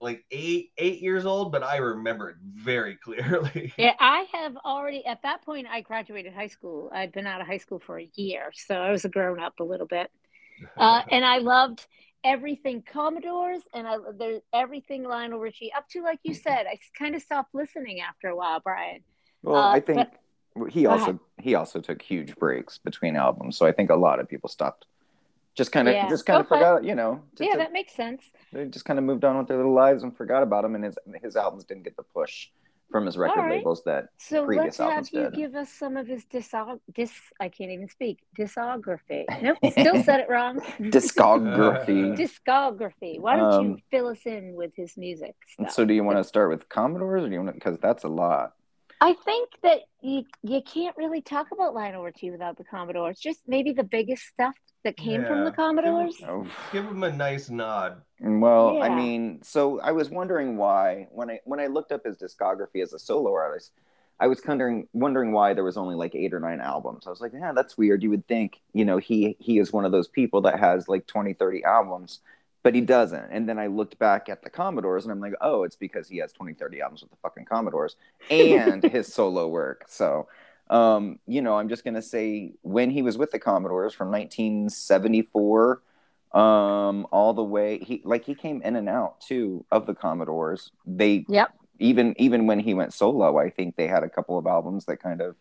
like 0.00 0.24
eight 0.30 0.70
eight 0.78 1.00
years 1.00 1.26
old, 1.26 1.52
but 1.52 1.62
I 1.62 1.76
remember 1.78 2.30
it 2.30 2.36
very 2.42 2.96
clearly. 3.04 3.72
Yeah, 3.76 3.94
I 3.98 4.26
have 4.32 4.56
already 4.58 5.04
at 5.06 5.22
that 5.22 5.42
point 5.42 5.66
I 5.70 5.80
graduated 5.80 6.32
high 6.34 6.48
school. 6.48 6.90
I'd 6.92 7.12
been 7.12 7.26
out 7.26 7.40
of 7.40 7.46
high 7.46 7.58
school 7.58 7.80
for 7.80 7.98
a 7.98 8.08
year, 8.14 8.52
so 8.54 8.74
I 8.74 8.90
was 8.90 9.04
a 9.04 9.08
grown 9.08 9.40
up 9.40 9.60
a 9.60 9.64
little 9.64 9.86
bit. 9.86 10.10
Uh, 10.76 11.02
and 11.10 11.24
I 11.24 11.38
loved 11.38 11.86
everything 12.24 12.82
Commodores 12.82 13.62
and 13.72 13.86
I 13.86 13.96
there's 14.18 14.42
everything 14.52 15.04
Lionel 15.04 15.38
Richie 15.38 15.72
up 15.72 15.88
to 15.90 16.02
like 16.02 16.20
you 16.24 16.34
said. 16.34 16.66
I 16.66 16.78
kind 16.98 17.14
of 17.14 17.22
stopped 17.22 17.54
listening 17.54 18.00
after 18.00 18.28
a 18.28 18.36
while, 18.36 18.60
Brian. 18.60 19.00
Well, 19.42 19.56
Uh, 19.56 19.70
I 19.70 19.80
think 19.80 20.08
he 20.70 20.86
also 20.86 21.20
he 21.40 21.54
also 21.54 21.80
took 21.80 22.02
huge 22.02 22.34
breaks 22.36 22.78
between 22.78 23.16
albums, 23.16 23.56
so 23.56 23.66
I 23.66 23.72
think 23.72 23.90
a 23.90 23.96
lot 23.96 24.20
of 24.20 24.28
people 24.28 24.48
stopped. 24.48 24.86
Just 25.56 25.72
kind 25.72 25.88
of, 25.88 25.94
Yeah. 25.94 26.08
just 26.08 26.26
kind 26.26 26.38
of 26.40 26.46
Okay. 26.46 26.56
forgot, 26.56 26.84
you 26.84 26.94
know. 26.94 27.22
just 27.36 27.48
yeah, 27.48 27.52
to- 27.54 27.58
that 27.58 27.72
makes 27.72 27.94
sense. 27.94 28.22
they 28.52 28.66
just 28.66 28.84
kind 28.84 28.98
of 28.98 29.04
moved 29.04 29.24
on 29.24 29.38
with 29.38 29.48
their 29.48 29.56
little 29.56 29.72
lives 29.72 30.02
and 30.02 30.14
forgot 30.16 30.42
about 30.42 30.64
him, 30.64 30.74
and 30.74 30.84
his 30.84 30.98
his 31.22 31.34
albums 31.36 31.64
didn't 31.64 31.82
get 31.84 31.96
the 31.96 32.02
push 32.02 32.48
from 32.90 33.04
his 33.04 33.16
record 33.18 33.40
right. 33.40 33.50
labels 33.56 33.82
that 33.84 34.10
So 34.16 34.44
previous 34.44 34.64
let's 34.64 34.76
have 34.78 34.88
albums 34.90 35.12
you 35.12 35.22
did. 35.24 35.34
give 35.34 35.54
us 35.56 35.70
some 35.72 35.96
of 35.96 36.06
his 36.06 36.24
discog 36.26 36.78
dis 36.94 37.12
I 37.40 37.48
can't 37.48 37.72
even 37.72 37.88
speak 37.88 38.18
discography. 38.38 39.24
Nope, 39.42 39.58
still 39.72 40.02
said 40.04 40.20
it 40.20 40.28
wrong. 40.28 40.60
discography. 40.78 42.16
discography. 42.16 43.20
Why 43.20 43.36
don't 43.36 43.64
you 43.64 43.70
Um, 43.72 43.82
fill 43.90 44.08
us 44.08 44.24
in 44.26 44.54
with 44.54 44.72
his 44.76 44.96
music 44.96 45.34
stuff? 45.48 45.70
so, 45.72 45.84
do 45.84 45.94
you 45.94 46.04
want 46.04 46.18
to 46.18 46.24
start 46.24 46.48
with 46.50 46.68
Commodores, 46.68 47.24
or 47.24 47.28
do 47.28 47.34
you 47.34 47.42
want 47.42 47.54
because 47.54 47.78
that's 47.78 48.04
a 48.04 48.08
lot? 48.08 48.54
I 49.00 49.14
think 49.24 49.50
that 49.62 49.80
you 50.00 50.24
you 50.42 50.62
can't 50.62 50.96
really 50.96 51.20
talk 51.20 51.48
about 51.52 51.74
Lionel 51.74 52.02
Richie 52.04 52.30
without 52.30 52.56
the 52.56 52.64
Commodores. 52.64 53.18
Just 53.18 53.40
maybe 53.46 53.72
the 53.72 53.84
biggest 53.84 54.24
stuff 54.26 54.54
that 54.86 54.96
came 54.96 55.24
from 55.24 55.44
the 55.44 55.50
Commodores. 55.50 56.14
Oh, 56.28 56.46
Give 56.72 56.84
him 56.84 57.02
a 57.02 57.10
nice 57.10 57.50
nod. 57.50 58.02
Well, 58.20 58.80
I 58.80 58.88
mean, 58.88 59.40
so 59.42 59.80
I 59.80 59.90
was 59.90 60.10
wondering 60.10 60.56
why 60.56 61.08
when 61.10 61.28
I 61.28 61.40
when 61.44 61.58
I 61.58 61.66
looked 61.66 61.90
up 61.90 62.04
his 62.06 62.16
discography 62.16 62.82
as 62.84 62.92
a 62.92 62.98
solo 63.00 63.34
artist, 63.34 63.72
I 64.20 64.28
was 64.28 64.40
wondering 64.46 64.86
wondering 64.92 65.32
why 65.32 65.54
there 65.54 65.64
was 65.64 65.76
only 65.76 65.96
like 65.96 66.14
eight 66.14 66.32
or 66.32 66.38
nine 66.38 66.60
albums. 66.60 67.04
I 67.04 67.10
was 67.10 67.20
like, 67.20 67.32
yeah, 67.34 67.52
that's 67.52 67.76
weird. 67.76 68.04
You 68.04 68.10
would 68.10 68.28
think, 68.28 68.60
you 68.74 68.84
know, 68.84 68.98
he 68.98 69.36
he 69.40 69.58
is 69.58 69.72
one 69.72 69.84
of 69.84 69.90
those 69.90 70.06
people 70.06 70.40
that 70.42 70.60
has 70.60 70.88
like 70.88 71.08
20, 71.08 71.32
30 71.32 71.64
albums, 71.64 72.20
but 72.62 72.72
he 72.72 72.80
doesn't. 72.80 73.26
And 73.32 73.48
then 73.48 73.58
I 73.58 73.66
looked 73.66 73.98
back 73.98 74.28
at 74.28 74.44
the 74.44 74.50
Commodores 74.50 75.02
and 75.04 75.10
I'm 75.10 75.20
like, 75.20 75.34
oh, 75.40 75.64
it's 75.64 75.76
because 75.76 76.08
he 76.08 76.18
has 76.18 76.30
20, 76.30 76.54
30 76.54 76.80
albums 76.80 77.02
with 77.02 77.10
the 77.10 77.16
fucking 77.24 77.46
Commodores 77.46 77.96
and 78.30 78.84
his 78.92 79.12
solo 79.12 79.48
work. 79.48 79.84
So 79.88 80.28
um, 80.68 81.18
you 81.26 81.42
know, 81.42 81.58
I'm 81.58 81.68
just 81.68 81.84
gonna 81.84 82.02
say 82.02 82.52
when 82.62 82.90
he 82.90 83.02
was 83.02 83.16
with 83.18 83.30
the 83.30 83.38
Commodores 83.38 83.94
from 83.94 84.10
1974 84.10 85.82
um 86.32 87.06
all 87.12 87.32
the 87.32 87.42
way 87.42 87.78
he 87.78 88.02
like 88.04 88.24
he 88.24 88.34
came 88.34 88.60
in 88.62 88.74
and 88.74 88.88
out 88.88 89.20
too 89.20 89.64
of 89.70 89.86
the 89.86 89.94
commodores. 89.94 90.72
They 90.84 91.24
Yep, 91.28 91.52
even 91.78 92.14
even 92.18 92.46
when 92.46 92.58
he 92.58 92.74
went 92.74 92.92
solo 92.92 93.38
i 93.38 93.50
think 93.50 93.76
they 93.76 93.86
had 93.86 94.02
a 94.02 94.08
couple 94.08 94.38
of 94.38 94.46
albums 94.46 94.84
that 94.86 95.02
kind 95.02 95.20
of 95.20 95.36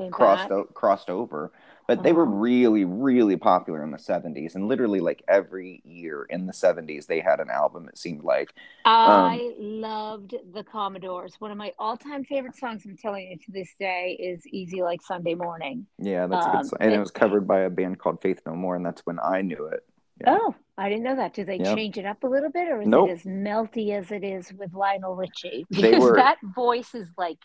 came 0.00 0.10
crossed 0.10 0.50
o- 0.50 0.64
crossed 0.64 1.10
over 1.10 1.52
but 1.88 2.02
they 2.04 2.12
were 2.12 2.22
Uh-huh. 2.22 2.34
really 2.36 2.84
really 2.84 3.36
popular 3.36 3.82
in 3.82 3.90
the 3.90 3.98
70s 3.98 4.54
and 4.54 4.68
literally 4.68 5.00
like 5.00 5.22
every 5.26 5.82
year 5.84 6.22
in 6.30 6.46
the 6.46 6.52
70s 6.52 7.06
they 7.06 7.20
had 7.20 7.40
an 7.40 7.50
album 7.50 7.88
it 7.88 7.98
seemed 7.98 8.22
like 8.22 8.52
I 8.84 9.52
loved 9.58 10.34
the 10.52 10.64
Commodores. 10.64 11.34
One 11.38 11.50
of 11.50 11.58
my 11.58 11.72
all-time 11.78 12.24
favorite 12.24 12.56
songs, 12.56 12.84
I'm 12.86 12.96
telling 12.96 13.28
you 13.30 13.36
to 13.36 13.52
this 13.52 13.74
day, 13.78 14.16
is 14.18 14.46
"Easy 14.46 14.82
Like 14.82 15.02
Sunday 15.02 15.34
Morning." 15.34 15.86
yeah 15.98 16.26
that's 16.26 16.46
a 16.46 16.50
Um, 16.50 16.56
good 16.56 16.66
song. 16.66 16.78
and 16.80 16.92
it 16.92 16.96
it- 16.96 17.00
was 17.00 17.10
covered 17.10 17.46
by 17.46 17.60
a 17.60 17.70
band 17.70 17.98
called 17.98 18.20
faith 18.22 18.40
no 18.46 18.54
more 18.54 18.76
and 18.76 18.84
that's 18.86 19.04
when 19.06 19.18
i 19.22 19.42
knew 19.42 19.66
it 19.66 19.82
Yeah. 20.22 20.36
Oh, 20.38 20.54
I 20.76 20.90
didn't 20.90 21.04
know 21.04 21.16
that. 21.16 21.32
Do 21.32 21.44
they 21.44 21.56
Yep. 21.56 21.76
change 21.76 21.96
it 21.96 22.04
up 22.04 22.22
a 22.24 22.26
little 22.26 22.50
bit, 22.50 22.68
or 22.68 22.82
is 22.82 22.88
Nope. 22.88 23.08
it 23.08 23.12
as 23.12 23.22
melty 23.22 23.92
as 23.98 24.10
it 24.12 24.22
is 24.22 24.52
with 24.52 24.74
Lionel 24.74 25.16
Richie? 25.16 25.64
They 25.70 25.80
Because 25.92 26.02
were- 26.02 26.16
that 26.16 26.36
voice 26.54 26.94
is 26.94 27.10
like 27.16 27.38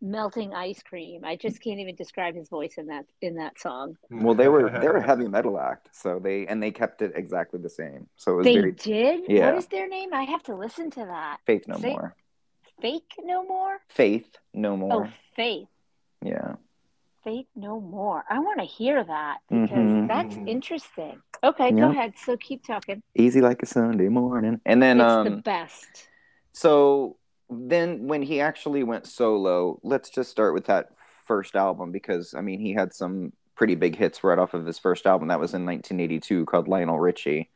melting 0.00 0.54
ice 0.54 0.82
cream. 0.82 1.24
I 1.24 1.36
just 1.36 1.62
can't 1.62 1.80
even 1.80 1.94
describe 1.94 2.34
his 2.34 2.48
voice 2.48 2.74
in 2.76 2.86
that 2.86 3.06
in 3.22 3.36
that 3.36 3.58
song. 3.58 3.96
well 4.10 4.34
they 4.34 4.48
were 4.48 4.68
they 4.80 4.88
were 4.88 4.96
a 4.98 5.06
heavy 5.12 5.26
metal 5.28 5.58
act 5.58 5.88
so 5.92 6.18
they 6.18 6.46
and 6.46 6.62
they 6.62 6.70
kept 6.70 7.02
it 7.02 7.12
exactly 7.14 7.60
the 7.60 7.70
same 7.70 8.06
so 8.16 8.32
it 8.32 8.36
was 8.36 8.44
They 8.44 8.54
very 8.56 8.72
did. 8.72 9.20
Yeah. 9.28 9.46
What 9.46 9.58
is 9.58 9.66
their 9.68 9.88
name? 9.88 10.12
I 10.12 10.24
have 10.24 10.42
to 10.44 10.54
listen 10.54 10.90
to 10.92 11.04
that. 11.06 11.38
faith 11.46 11.64
no 11.66 11.76
Faith- 11.78 11.92
more 11.98 12.14
Fake 12.82 13.12
no 13.24 13.42
more. 13.44 13.78
faith 13.88 14.36
no 14.52 14.76
more 14.76 15.06
Oh, 15.06 15.12
faith. 15.34 15.68
yeah 16.22 16.56
Faith 17.24 17.46
no 17.56 17.80
more. 17.80 18.22
I 18.30 18.38
want 18.38 18.60
to 18.60 18.64
hear 18.66 19.02
that 19.02 19.38
because 19.48 19.90
Mhm. 19.90 20.06
that's 20.06 20.36
interesting. 20.46 21.20
Okay, 21.42 21.72
go 21.72 21.90
ahead. 21.90 22.12
So 22.24 22.36
keep 22.36 22.64
talking. 22.64 23.02
easy 23.16 23.40
like 23.40 23.60
a 23.62 23.66
sunday 23.66 24.08
morning 24.08 24.60
and 24.64 24.80
then 24.80 25.00
it's 25.00 25.10
um 25.10 25.24
the 25.24 25.42
best. 25.42 26.08
So 26.52 27.16
then 27.48 28.06
when 28.06 28.22
he 28.22 28.40
actually 28.40 28.82
went 28.82 29.06
solo, 29.06 29.78
let's 29.82 30.10
just 30.10 30.30
start 30.30 30.54
with 30.54 30.66
that 30.66 30.90
first 31.24 31.56
album 31.56 31.92
because 31.92 32.34
I 32.34 32.40
mean 32.40 32.60
he 32.60 32.72
had 32.72 32.94
some 32.94 33.32
pretty 33.54 33.74
big 33.74 33.96
hits 33.96 34.22
right 34.22 34.38
off 34.38 34.54
of 34.54 34.66
his 34.66 34.78
first 34.78 35.06
album 35.06 35.28
that 35.28 35.40
was 35.40 35.54
in 35.54 35.64
1982 35.64 36.44
called 36.46 36.68
Lionel 36.68 37.00
Richie. 37.00 37.50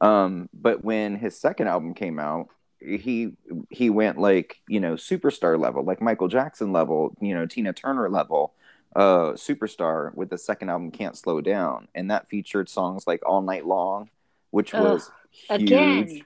Um, 0.00 0.48
but 0.52 0.84
when 0.84 1.16
his 1.16 1.38
second 1.38 1.68
album 1.68 1.94
came 1.94 2.18
out, 2.18 2.48
he 2.80 3.32
he 3.70 3.88
went 3.90 4.18
like, 4.18 4.60
you 4.68 4.80
know, 4.80 4.94
superstar 4.94 5.58
level, 5.58 5.82
like 5.82 6.02
Michael 6.02 6.28
Jackson 6.28 6.72
level, 6.72 7.16
you 7.20 7.34
know, 7.34 7.46
Tina 7.46 7.72
Turner 7.72 8.08
level 8.10 8.54
uh 8.94 9.32
superstar 9.32 10.14
with 10.14 10.30
the 10.30 10.38
second 10.38 10.70
album 10.70 10.90
Can't 10.90 11.16
Slow 11.16 11.40
Down 11.40 11.88
and 11.94 12.10
that 12.10 12.28
featured 12.28 12.68
songs 12.68 13.06
like 13.06 13.20
All 13.26 13.42
Night 13.42 13.66
Long, 13.66 14.10
which 14.50 14.74
Ugh, 14.74 14.82
was 14.82 15.10
huge. 15.30 15.62
Again, 15.62 16.20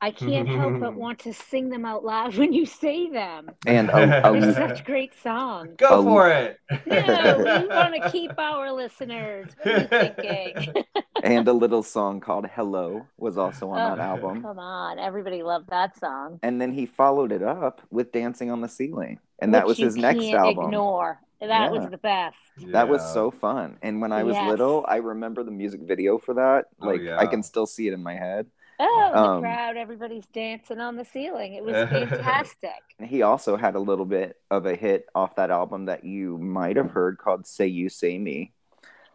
I 0.00 0.10
can't 0.10 0.48
help 0.48 0.78
but 0.78 0.94
want 0.96 1.20
to 1.20 1.32
sing 1.32 1.70
them 1.70 1.84
out 1.84 2.04
loud 2.04 2.36
when 2.36 2.52
you 2.52 2.66
say 2.66 3.08
them. 3.10 3.54
And 3.66 3.90
a, 3.90 3.94
They're 3.94 4.42
a, 4.50 4.54
such 4.54 4.84
great 4.84 5.14
songs. 5.22 5.76
Go 5.78 5.98
Um, 6.00 6.04
for 6.04 6.28
it. 6.30 6.58
No, 6.86 7.38
we 7.38 7.66
want 7.68 7.94
to 7.94 8.10
keep 8.10 8.38
our 8.38 8.72
listeners. 8.72 9.48
What 9.58 9.74
are 9.74 9.80
you 9.80 9.88
thinking? 9.88 10.84
and 11.22 11.48
a 11.48 11.52
little 11.52 11.82
song 11.82 12.20
called 12.20 12.46
"Hello" 12.46 13.06
was 13.16 13.38
also 13.38 13.70
on 13.70 13.82
Oh, 13.82 13.96
that 13.96 13.98
album. 14.04 14.42
Come 14.42 14.58
on, 14.58 14.98
everybody 14.98 15.42
loved 15.42 15.70
that 15.70 15.98
song. 15.98 16.38
And 16.42 16.60
then 16.60 16.72
he 16.72 16.86
followed 16.86 17.32
it 17.32 17.42
up 17.42 17.80
with 17.90 18.12
"Dancing 18.12 18.50
on 18.50 18.60
the 18.60 18.68
Ceiling," 18.68 19.18
and 19.38 19.54
that 19.54 19.66
was 19.66 19.78
you 19.78 19.86
his 19.86 19.96
next 19.96 20.20
can't 20.20 20.38
album. 20.40 20.64
Ignore. 20.66 21.20
That 21.40 21.70
was 21.70 21.90
the 21.90 21.98
best. 21.98 22.38
That 22.72 22.88
was 22.88 23.02
so 23.12 23.30
fun. 23.30 23.78
And 23.82 24.00
when 24.00 24.10
I 24.12 24.22
was 24.24 24.34
Yes. 24.36 24.48
little, 24.48 24.84
I 24.88 24.96
remember 24.96 25.42
the 25.44 25.50
music 25.50 25.82
video 25.82 26.18
for 26.18 26.34
that. 26.34 26.66
Oh, 26.80 26.86
Like 26.86 27.02
yeah. 27.02 27.18
I 27.18 27.26
can 27.26 27.42
still 27.42 27.66
see 27.66 27.88
it 27.88 27.92
in 27.92 28.02
my 28.02 28.14
head. 28.14 28.46
Oh, 28.78 29.10
the 29.12 29.18
Um, 29.18 29.40
crowd, 29.42 29.76
everybody's 29.76 30.26
dancing 30.26 30.80
on 30.80 30.96
the 30.96 31.04
ceiling. 31.04 31.54
It 31.54 31.64
was 31.64 31.74
fantastic. 31.88 32.70
He 33.02 33.22
also 33.22 33.56
had 33.56 33.74
a 33.74 33.80
little 33.80 34.04
bit 34.04 34.38
of 34.50 34.66
a 34.66 34.74
hit 34.74 35.06
off 35.14 35.36
that 35.36 35.50
album 35.50 35.86
that 35.86 36.04
you 36.04 36.36
might 36.38 36.76
have 36.76 36.90
heard 36.90 37.18
called 37.18 37.46
"Say 37.46 37.66
You 37.68 37.88
Say 37.88 38.18
Me." 38.18 38.52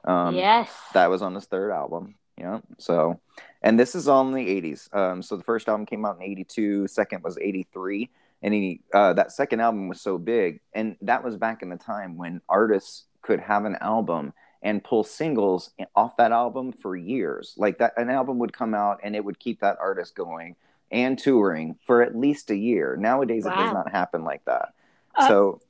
Um, 0.04 0.36
yes. 0.36 0.72
that 0.94 1.10
was 1.10 1.22
on 1.22 1.36
his 1.36 1.46
third 1.46 1.72
album. 1.72 2.16
Yeah. 2.38 2.62
So, 2.80 3.20
and 3.62 3.80
this 3.80 3.94
is 3.94 4.08
all 4.08 4.28
in 4.28 4.34
the 4.34 4.48
'80s. 4.62 4.94
Um, 4.96 5.22
so 5.22 5.36
the 5.38 5.44
first 5.44 5.70
album 5.70 5.86
came 5.86 6.06
out 6.06 6.18
in 6.18 6.24
'82. 6.24 6.88
Second 6.88 7.24
was 7.24 7.38
'83, 7.38 8.10
and 8.42 8.54
he 8.54 8.82
uh, 8.94 9.14
that 9.14 9.32
second 9.32 9.60
album 9.60 9.88
was 9.90 10.02
so 10.02 10.18
big, 10.18 10.60
and 10.74 10.96
that 11.02 11.24
was 11.24 11.38
back 11.38 11.62
in 11.62 11.70
the 11.70 11.78
time 11.78 12.18
when 12.18 12.42
artists 12.50 13.06
could 13.22 13.40
have 13.40 13.66
an 13.66 13.76
album 13.80 14.34
and 14.62 14.84
pull 14.84 15.04
singles 15.04 15.72
off 15.96 16.18
that 16.18 16.32
album 16.32 16.72
for 16.72 16.96
years. 16.96 17.56
Like 17.58 17.80
that, 17.80 17.94
an 17.98 18.10
album 18.10 18.38
would 18.40 18.54
come 18.54 18.74
out 18.74 19.00
and 19.04 19.16
it 19.16 19.24
would 19.26 19.40
keep 19.40 19.60
that 19.62 19.78
artist 19.80 20.16
going 20.16 20.56
and 20.92 21.18
touring 21.18 21.78
for 21.86 22.02
at 22.02 22.16
least 22.16 22.52
a 22.52 22.56
year. 22.56 22.96
Nowadays, 22.98 23.46
it 23.46 23.54
does 23.56 23.72
not 23.74 23.90
happen 23.92 24.24
like 24.24 24.44
that. 24.46 24.74
Uh, 25.16 25.28
so, 25.28 25.62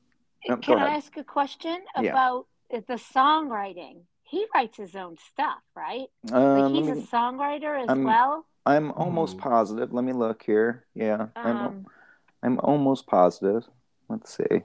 no, 0.49 0.55
go 0.55 0.61
Can 0.61 0.79
I 0.79 0.95
ask 0.95 1.15
a 1.17 1.23
question 1.23 1.77
Yeah. 1.99 2.11
about 2.11 2.47
the 2.69 2.95
songwriting? 2.95 4.01
He 4.23 4.45
writes 4.55 4.77
his 4.77 4.95
own 4.95 5.17
stuff, 5.31 5.59
right? 5.75 6.07
um, 6.31 6.59
Like 6.61 6.71
he's 6.73 6.87
let 6.87 6.97
a 6.97 7.01
songwriter 7.01 7.81
as 7.83 7.89
I'm- 7.89 8.03
well. 8.03 8.45
I'm 8.65 8.91
almost 8.91 9.35
Hmm. 9.37 9.41
positive. 9.43 9.91
Let 9.93 10.03
me 10.03 10.13
look 10.13 10.43
here. 10.43 10.85
Yeah, 10.93 11.27
I'm, 11.35 11.57
Um, 11.57 11.85
I'm 12.43 12.59
almost 12.59 13.07
positive. 13.07 13.67
Let's 14.07 14.35
see. 14.35 14.63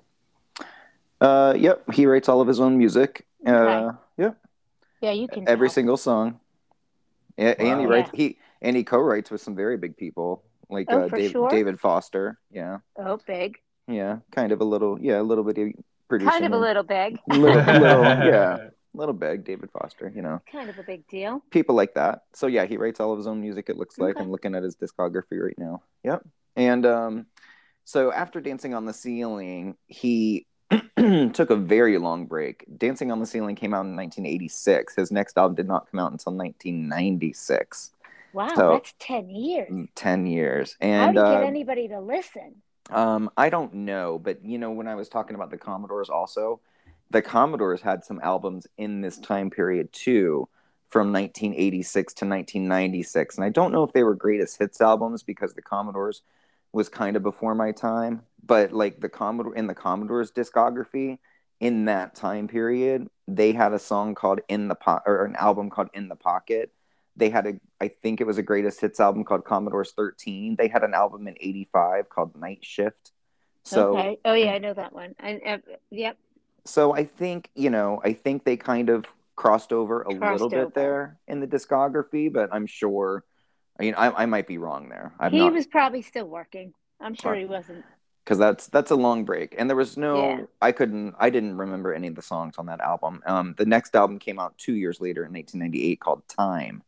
Uh, 1.21 1.55
yep, 1.57 1.91
he 1.93 2.07
writes 2.07 2.29
all 2.29 2.41
of 2.41 2.49
his 2.49 2.61
own 2.61 2.77
music. 2.77 3.27
Uh, 3.47 3.51
Okay. 3.51 3.99
Yep, 5.01 5.15
yeah, 5.15 5.21
you 5.21 5.29
can. 5.29 5.49
every 5.49 5.69
tell. 5.69 5.75
single 5.75 5.97
song. 5.97 6.41
A- 7.39 7.61
And 7.61 7.81
he 7.81 7.87
Wow. 7.87 7.93
writes 7.93 8.11
he 8.15 8.39
and 8.63 8.75
he 8.77 8.83
co-writes 8.85 9.31
with 9.31 9.41
some 9.41 9.55
very 9.55 9.77
big 9.77 9.97
people 9.97 10.43
like 10.69 10.87
Oh, 10.91 11.03
uh, 11.03 11.09
Dave, 11.09 11.31
sure? 11.31 11.49
David 11.51 11.79
Foster. 11.79 12.39
Yeah, 12.51 12.79
Oh, 12.97 13.19
big. 13.27 13.59
yeah, 13.87 14.19
kind 14.33 14.53
of 14.53 14.61
a 14.61 14.65
little, 14.65 14.99
yeah, 15.01 15.21
a 15.21 15.23
little 15.23 15.45
bit 15.45 15.59
of 15.59 15.69
producing. 16.09 16.31
Kind 16.33 16.45
of 16.47 16.53
a 16.53 16.59
little 16.59 16.83
big. 16.83 17.19
little, 17.29 17.63
little, 17.63 18.05
yeah, 18.05 18.69
little 18.95 19.15
big. 19.15 19.45
David 19.45 19.71
Foster, 19.71 20.11
you 20.15 20.23
know, 20.23 20.41
Kind 20.51 20.71
of 20.71 20.79
a 20.79 20.83
big 20.83 21.07
deal. 21.09 21.43
people 21.51 21.75
like 21.75 21.95
that. 21.95 22.23
So 22.35 22.47
yeah, 22.47 22.65
he 22.65 22.79
writes 22.79 22.99
all 23.01 23.13
of 23.13 23.19
his 23.19 23.27
own 23.27 23.41
music. 23.41 23.69
It 23.69 23.77
looks 23.77 23.99
like 23.99 24.17
Okay. 24.17 24.25
I'm 24.25 24.31
looking 24.31 24.55
at 24.55 24.63
his 24.63 24.77
discography 24.77 25.39
right 25.41 25.59
now. 25.59 25.83
Yep. 26.05 26.25
And 26.57 26.87
um, 26.87 27.27
so 27.85 28.11
after 28.13 28.41
Dancing 28.41 28.73
on 28.75 28.87
the 28.87 28.95
Ceiling, 28.95 29.77
he 29.87 30.47
took 31.33 31.51
a 31.51 31.57
very 31.57 31.99
long 31.99 32.27
break. 32.27 32.65
Dancing 32.79 33.11
on 33.13 33.21
the 33.21 33.27
Ceiling 33.27 33.57
came 33.57 33.75
out 33.75 33.85
in 33.87 33.97
1986. 33.97 34.95
His 34.97 35.11
next 35.13 35.37
album 35.39 35.55
did 35.55 35.67
not 35.69 35.91
come 35.91 36.01
out 36.01 36.13
until 36.13 36.33
1996. 36.35 37.93
Wow, 38.33 38.49
So- 38.55 38.71
that's 38.73 38.95
ten 38.99 39.31
years. 39.31 39.89
Ten 39.95 40.27
years. 40.27 40.77
How 40.81 40.87
And 40.89 41.15
do 41.15 41.21
you 41.21 41.27
get 41.27 41.43
uh, 41.43 41.47
anybody 41.47 41.89
to 41.89 42.01
listen? 42.01 42.57
um, 42.91 43.31
I 43.37 43.49
don't 43.51 43.73
know, 43.75 44.19
but 44.19 44.45
you 44.45 44.59
know, 44.59 44.71
when 44.71 44.87
I 44.89 44.95
was 44.95 45.09
talking 45.09 45.35
about 45.35 45.51
the 45.51 45.59
Commodores, 45.59 46.09
also, 46.11 46.61
the 47.11 47.23
Commodores 47.23 47.81
had 47.81 48.05
some 48.05 48.21
albums 48.23 48.67
in 48.79 49.01
this 49.01 49.19
time 49.19 49.49
period 49.51 49.93
too, 49.93 50.49
from 50.89 51.13
1986 51.13 52.15
to 52.15 52.25
1996, 52.27 53.37
and 53.37 53.45
I 53.45 53.49
don't 53.49 53.73
know 53.73 53.83
if 53.83 53.93
they 53.93 54.03
were 54.05 54.15
greatest 54.15 54.59
hits 54.59 54.81
albums 54.81 55.23
because 55.23 55.55
the 55.55 55.63
Commodores 55.63 56.23
was 56.77 56.91
kind 56.91 57.17
of 57.17 57.23
before 57.23 57.55
my 57.55 57.73
time, 57.73 58.21
but 58.45 58.71
like 58.71 59.01
the 59.01 59.09
Commodore 59.09 59.57
in 59.57 59.67
the 59.67 59.75
Commodores 59.75 60.31
discography 60.31 61.19
in 61.59 61.87
that 61.87 62.15
time 62.15 62.49
period, 62.49 63.09
they 63.27 63.53
had 63.53 63.73
a 63.73 63.79
song 63.79 64.15
called 64.15 64.41
"In 64.49 64.69
the 64.69 64.75
Pot" 64.75 65.03
or 65.07 65.25
an 65.25 65.37
album 65.37 65.71
called 65.71 65.89
"In 65.95 66.09
the 66.09 66.17
Pocket." 66.17 66.71
They 67.17 67.31
had 67.31 67.47
a, 67.47 67.55
I 67.81 67.89
think 67.89 68.21
it 68.21 68.27
was 68.27 68.37
a 68.37 68.43
greatest 68.43 68.79
hits 68.83 69.01
album 69.01 69.25
called 69.25 69.47
Commodores 69.47 69.93
13. 69.93 70.57
They 70.57 70.69
had 70.69 70.85
an 70.85 70.93
album 70.93 71.27
in 71.27 71.35
85 71.41 72.11
called 72.11 72.37
Night 72.37 72.59
Shift. 72.61 73.13
So, 73.65 73.97
okay. 73.97 74.19
Oh 74.27 74.35
yeah, 74.35 74.53
I 74.53 74.59
know 74.59 74.75
that 74.75 74.93
one. 74.93 75.15
And 75.19 75.41
uh, 75.47 75.59
yep. 75.91 76.19
so 76.67 76.93
I 76.93 77.05
think, 77.05 77.49
you 77.55 77.71
know, 77.71 78.03
I 78.05 78.13
think 78.13 78.45
they 78.45 78.59
kind 78.59 78.91
of 78.91 79.07
crossed 79.35 79.73
over 79.73 80.03
a 80.03 80.15
Crossed 80.15 80.43
little 80.43 80.51
bit 80.51 80.75
there 80.75 81.17
in 81.27 81.41
the 81.41 81.47
discography, 81.47 82.31
but 82.31 82.51
I'm 82.53 82.67
sure, 82.67 83.25
I 83.79 83.83
mean, 83.83 83.95
I, 83.95 84.23
I 84.23 84.27
might 84.27 84.47
be 84.47 84.59
wrong 84.59 84.89
there. 84.89 85.13
I'm 85.21 85.33
he 85.33 85.39
not, 85.39 85.53
was 85.53 85.67
probably 85.67 86.03
still 86.03 86.27
working. 86.27 86.73
I'm 87.01 87.15
sure 87.15 87.35
he 87.35 87.45
wasn't. 87.45 87.85
because 88.25 88.39
that's 88.39 88.67
that's 88.69 88.91
a 88.91 88.97
long 88.97 89.25
break 89.25 89.55
and 89.59 89.69
there 89.69 89.77
was 89.77 89.97
no 89.99 90.17
Yeah. 90.17 90.41
i 90.63 90.73
couldn't 90.73 91.15
i 91.19 91.29
didn't 91.31 91.57
remember 91.59 91.93
any 91.95 92.09
of 92.09 92.15
the 92.15 92.23
songs 92.23 92.55
on 92.59 92.67
that 92.67 92.81
album 92.81 93.23
um 93.27 93.55
the 93.59 93.67
next 93.67 93.95
album 93.95 94.19
came 94.19 94.39
out 94.41 94.57
two 94.59 94.73
years 94.75 94.99
later 95.01 95.25
in 95.27 95.33
1998 95.33 96.01
called 96.01 96.27
time 96.27 96.83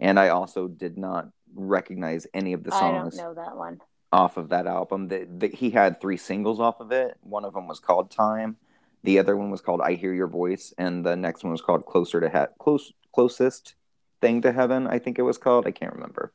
and 0.00 0.18
i 0.18 0.28
also 0.30 0.66
did 0.68 0.98
not 0.98 1.28
recognize 1.54 2.26
any 2.34 2.52
of 2.54 2.64
the 2.64 2.72
songs. 2.72 3.14
I 3.18 3.22
don't 3.22 3.36
know 3.36 3.42
that 3.42 3.56
one. 3.56 3.80
off 4.12 4.36
of 4.36 4.48
that 4.50 4.66
album 4.66 5.08
the, 5.08 5.48
he 5.54 5.70
had 5.70 6.00
three 6.00 6.16
singles 6.18 6.58
off 6.60 6.80
of 6.80 6.90
it 6.92 7.16
one 7.22 7.44
of 7.44 7.54
them 7.54 7.68
was 7.68 7.78
called 7.78 8.10
time 8.10 8.56
the 9.04 9.18
other 9.20 9.36
one 9.36 9.50
was 9.50 9.60
called 9.60 9.80
i 9.80 9.94
hear 9.94 10.12
your 10.12 10.26
voice 10.28 10.74
and 10.76 11.06
the 11.06 11.14
next 11.16 11.44
one 11.44 11.52
was 11.52 11.62
called 11.62 11.86
closer 11.86 12.20
to 12.20 12.28
he- 12.28 12.54
close 12.58 12.92
closest 13.14 13.76
thing 14.22 14.40
to 14.40 14.52
heaven 14.52 14.86
i 14.86 14.98
think 14.98 15.18
it 15.18 15.22
was 15.30 15.36
called 15.36 15.66
i 15.66 15.70
can't 15.70 15.92
remember 15.92 16.32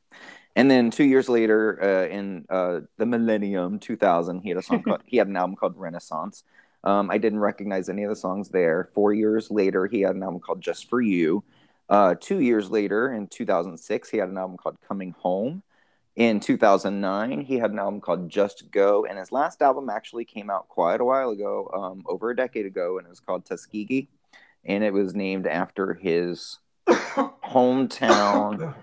and 0.57 0.71
then 0.71 0.89
two 0.89 1.03
years 1.03 1.29
later, 1.29 1.77
uh, 1.79 2.11
in 2.11 2.43
uh, 2.49 2.79
the 2.97 3.05
millennium 3.05 3.77
2000, 3.77 4.41
he 4.41 4.49
had 4.49 4.57
a 4.57 4.63
song 4.63 4.81
called, 4.81 5.03
he 5.05 5.17
had 5.17 5.27
an 5.27 5.37
album 5.37 5.55
called 5.55 5.77
Renaissance. 5.77 6.43
Um, 6.83 7.11
I 7.11 7.19
didn't 7.19 7.41
recognize 7.41 7.89
any 7.89 8.03
of 8.03 8.09
the 8.09 8.15
songs 8.15 8.49
there. 8.49 8.89
Four 8.95 9.13
years 9.13 9.51
later, 9.51 9.85
he 9.85 10.01
had 10.01 10.15
an 10.15 10.23
album 10.23 10.39
called 10.39 10.61
Just 10.61 10.89
for 10.89 10.99
You. 10.99 11.43
Uh, 11.89 12.15
two 12.19 12.39
years 12.41 12.71
later, 12.71 13.13
in 13.13 13.27
2006, 13.27 14.09
he 14.09 14.17
had 14.17 14.29
an 14.29 14.37
album 14.39 14.57
called 14.57 14.77
Coming 14.87 15.11
Home. 15.19 15.61
In 16.15 16.39
2009, 16.39 17.41
he 17.41 17.59
had 17.59 17.69
an 17.69 17.77
album 17.77 18.01
called 18.01 18.27
Just 18.27 18.71
Go, 18.71 19.05
and 19.05 19.19
his 19.19 19.31
last 19.31 19.61
album 19.61 19.91
actually 19.91 20.25
came 20.25 20.49
out 20.49 20.69
quite 20.69 21.01
a 21.01 21.05
while 21.05 21.29
ago, 21.29 21.69
um, 21.71 22.03
over 22.07 22.31
a 22.31 22.35
decade 22.35 22.65
ago, 22.65 22.97
and 22.97 23.05
it 23.05 23.11
was 23.11 23.19
called 23.19 23.45
Tuskegee, 23.45 24.09
and 24.65 24.83
it 24.83 24.91
was 24.91 25.13
named 25.13 25.45
after 25.45 25.93
his 25.93 26.57
hometown 26.87 28.75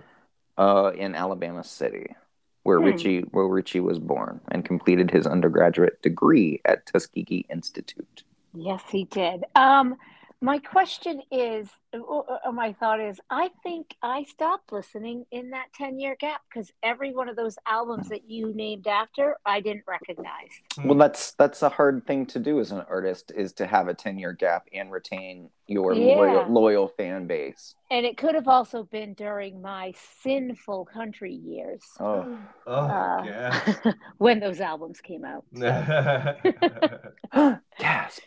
uh, 0.59 0.93
in 0.97 1.15
Alabama 1.15 1.65
City, 1.65 2.15
where 2.63 2.81
Hmm. 2.81 2.85
Richie 2.85 3.21
where 3.33 3.47
Richie 3.47 3.81
was 3.81 3.99
born 3.99 4.41
and 4.51 4.65
completed 4.65 5.11
his 5.11 5.27
undergraduate 5.27 6.03
degree 6.03 6.61
at 6.65 6.87
Tuskegee 6.87 7.47
Institute. 7.51 8.25
Yes, 8.55 8.83
he 8.91 9.05
did. 9.05 9.45
Um, 9.55 9.97
my 10.45 10.59
question 10.59 11.23
is, 11.33 11.71
or 11.95 12.27
or 12.45 12.53
my 12.53 12.75
thought 12.75 13.01
is, 13.01 13.19
I 13.31 13.49
think 13.63 13.97
I 14.03 14.25
stopped 14.25 14.73
listening 14.73 15.25
in 15.31 15.51
that 15.51 15.67
10 15.75 15.99
year 15.99 16.17
gap 16.21 16.43
because 16.49 16.71
every 16.83 17.15
one 17.15 17.31
of 17.31 17.37
those 17.37 17.57
albums 17.67 18.09
that 18.11 18.29
you 18.29 18.53
named 18.55 18.87
after, 18.87 19.37
I 19.47 19.61
didn't 19.61 19.85
recognize. 19.89 20.51
Well, 20.85 20.99
that's 20.99 21.33
that's 21.33 21.63
a 21.63 21.71
hard 21.71 22.07
thing 22.07 22.27
to 22.27 22.39
do 22.39 22.61
as 22.61 22.73
an 22.73 22.85
artist 22.91 23.33
is 23.35 23.55
to 23.55 23.67
have 23.67 23.89
a 23.89 23.95
ten 23.95 24.19
year 24.19 24.35
gap 24.35 24.69
and 24.73 24.93
retain 24.93 25.49
your 25.67 25.95
Yeah. 25.95 26.17
loyal, 26.17 26.53
loyal 26.53 26.89
fan 26.89 27.27
base. 27.27 27.75
And 27.91 28.05
it 28.05 28.19
could 28.19 28.35
have 28.35 28.49
also 28.49 28.83
been 28.85 29.15
during 29.15 29.63
my 29.63 29.95
sinful 30.23 30.85
country 30.87 31.33
years 31.33 31.81
Oh, 31.99 32.29
Oh, 32.67 32.87
Uh, 32.87 33.23
yeah. 33.25 33.93
when 34.19 34.41
those 34.41 34.61
albums 34.61 35.01
came 35.01 35.25
out. 35.25 35.45
gasp! 37.81 38.23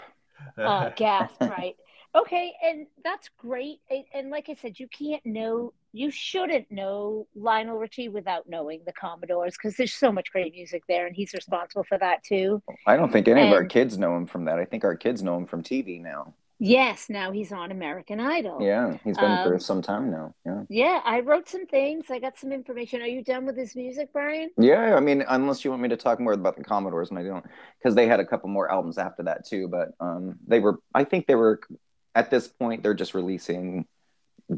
uh, 0.58 0.90
gasp, 0.96 1.40
right? 1.42 1.76
Okay, 2.18 2.54
and 2.64 2.88
that's 3.04 3.30
great. 3.38 3.80
And, 3.90 4.04
and 4.14 4.30
like 4.30 4.50
I 4.50 4.56
said, 4.56 4.80
you 4.80 4.88
can't 4.88 5.24
know, 5.26 5.74
you 5.94 6.10
shouldn't 6.10 6.72
know 6.72 7.28
Lionel 7.36 7.78
Richie 7.78 8.10
without 8.10 8.50
knowing 8.50 8.82
the 8.86 8.94
Commodores 8.94 9.56
because 9.58 9.78
there's 9.78 9.94
so 9.94 10.12
much 10.12 10.32
great 10.32 10.54
music 10.54 10.84
there, 10.88 11.06
and 11.06 11.16
he's 11.16 11.34
responsible 11.34 11.84
for 11.84 11.98
that 12.00 12.24
too. 12.24 12.62
I 12.86 12.98
don't 12.98 13.12
think 13.12 13.28
any 13.28 13.42
of 13.42 13.52
our 13.52 13.66
kids 13.66 13.98
know 13.98 14.16
him 14.18 14.26
from 14.26 14.46
that. 14.46 14.58
I 14.60 14.66
think 14.66 14.84
our 14.84 14.96
kids 14.96 15.22
know 15.22 15.38
him 15.38 15.46
from 15.46 15.64
TV 15.64 16.02
now. 16.02 16.34
Yes, 16.60 17.06
now 17.08 17.32
he's 17.32 17.52
on 17.52 17.70
American 17.72 18.20
Idol. 18.20 18.58
Yeah, 18.62 18.98
he's 19.04 19.16
been 19.16 19.44
for 19.44 19.54
Um, 19.54 19.60
some 19.60 19.82
time 19.84 20.10
now. 20.10 20.34
Yeah. 20.44 20.64
Yeah, 20.70 21.02
I 21.06 21.20
wrote 21.20 21.48
some 21.48 21.68
things. 21.68 22.06
I 22.10 22.18
got 22.18 22.36
some 22.36 22.52
information. 22.52 23.00
Are 23.04 23.08
you 23.08 23.24
done 23.24 23.46
with 23.46 23.56
his 23.56 23.76
music, 23.76 24.12
Brian? 24.12 24.50
Yeah, 24.58 24.96
I 24.96 25.00
mean, 25.00 25.24
unless 25.28 25.64
you 25.64 25.70
want 25.70 25.84
me 25.84 25.90
to 25.90 25.98
talk 25.98 26.20
more 26.20 26.34
about 26.34 26.58
the 26.58 26.64
Commodores, 26.64 27.12
and 27.12 27.20
I 27.20 27.24
don't, 27.24 27.46
because 27.78 27.94
they 27.94 28.08
had 28.08 28.20
a 28.20 28.26
couple 28.26 28.50
more 28.50 28.72
albums 28.72 28.98
after 28.98 29.22
that 29.24 29.46
too. 29.46 29.68
But 29.68 29.90
um, 30.00 30.40
they 30.48 30.60
were, 30.60 30.80
I 30.96 31.04
think 31.04 31.28
they 31.28 31.36
were, 31.36 31.60
at 32.20 32.30
this 32.30 32.48
point, 32.48 32.82
they're 32.84 32.94
just 33.04 33.14
releasing 33.14 33.86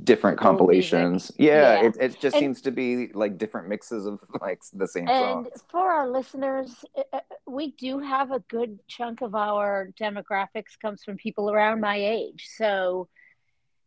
different 0.03 0.37
compilations. 0.37 1.31
Yeah, 1.37 1.81
Yeah. 1.81 1.87
it 1.87 1.97
it 2.05 2.11
just 2.19 2.35
And- 2.35 2.41
seems 2.43 2.61
to 2.67 2.71
be 2.71 3.07
like 3.23 3.37
different 3.43 3.67
mixes 3.73 4.05
of 4.05 4.21
like 4.41 4.61
the 4.73 4.87
same 4.87 5.07
And 5.07 5.47
songs. 5.47 5.63
for 5.67 5.91
our 5.91 6.07
listeners, 6.07 6.85
uh, 6.95 7.03
uh, 7.13 7.19
we 7.47 7.71
do 7.71 7.99
have 7.99 8.31
a 8.31 8.39
good 8.55 8.79
chunk 8.87 9.21
of 9.21 9.33
our 9.35 9.89
demographics 9.99 10.79
comes 10.81 11.03
from 11.03 11.17
people 11.17 11.49
around 11.51 11.81
my 11.81 11.97
age. 12.17 12.47
So 12.55 13.07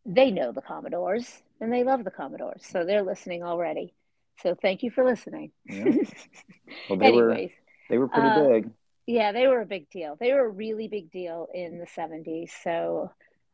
they 0.05 0.29
know 0.31 0.51
the 0.51 0.61
Commodores 0.61 1.41
and 1.61 1.71
they 1.71 1.83
love 1.85 2.03
the 2.03 2.11
Commodores. 2.11 2.63
So 2.65 2.83
they're 2.85 3.03
listening 3.13 3.41
already. 3.43 3.93
So 4.41 4.55
thank 4.55 4.83
you 4.83 4.91
for 4.91 5.03
listening. 5.05 5.51
Yeah. 5.65 5.85
Well, 6.89 6.99
they 6.99 7.11
were 7.11 7.37
they 7.89 7.97
were 7.97 8.07
pretty 8.09 8.27
uh, 8.27 8.47
big. 8.49 8.71
yeah, 9.05 9.31
they 9.31 9.45
were 9.47 9.61
a 9.61 9.65
big 9.65 9.89
deal. 9.89 10.17
They 10.19 10.33
were 10.33 10.45
a 10.45 10.49
really 10.49 10.87
big 10.87 11.11
deal 11.11 11.47
in 11.53 11.77
the 11.77 11.85
70s. 11.85 12.49
So 12.63 13.11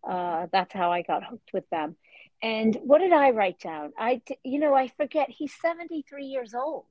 uh, 0.08 0.47
that's 0.52 0.74
how 0.74 0.91
I 0.91 1.02
got 1.02 1.24
hooked 1.24 1.52
with 1.54 1.70
them. 1.70 1.95
And 2.41 2.76
what 2.84 3.00
did 3.00 3.12
I 3.14 3.32
write 3.32 3.60
down? 3.60 3.91
I, 3.97 4.22
you 4.43 4.60
know, 4.60 4.74
I 4.74 4.88
forget 4.88 5.30
he's 5.30 5.54
73 5.62 6.26
years 6.26 6.54
old 6.54 6.86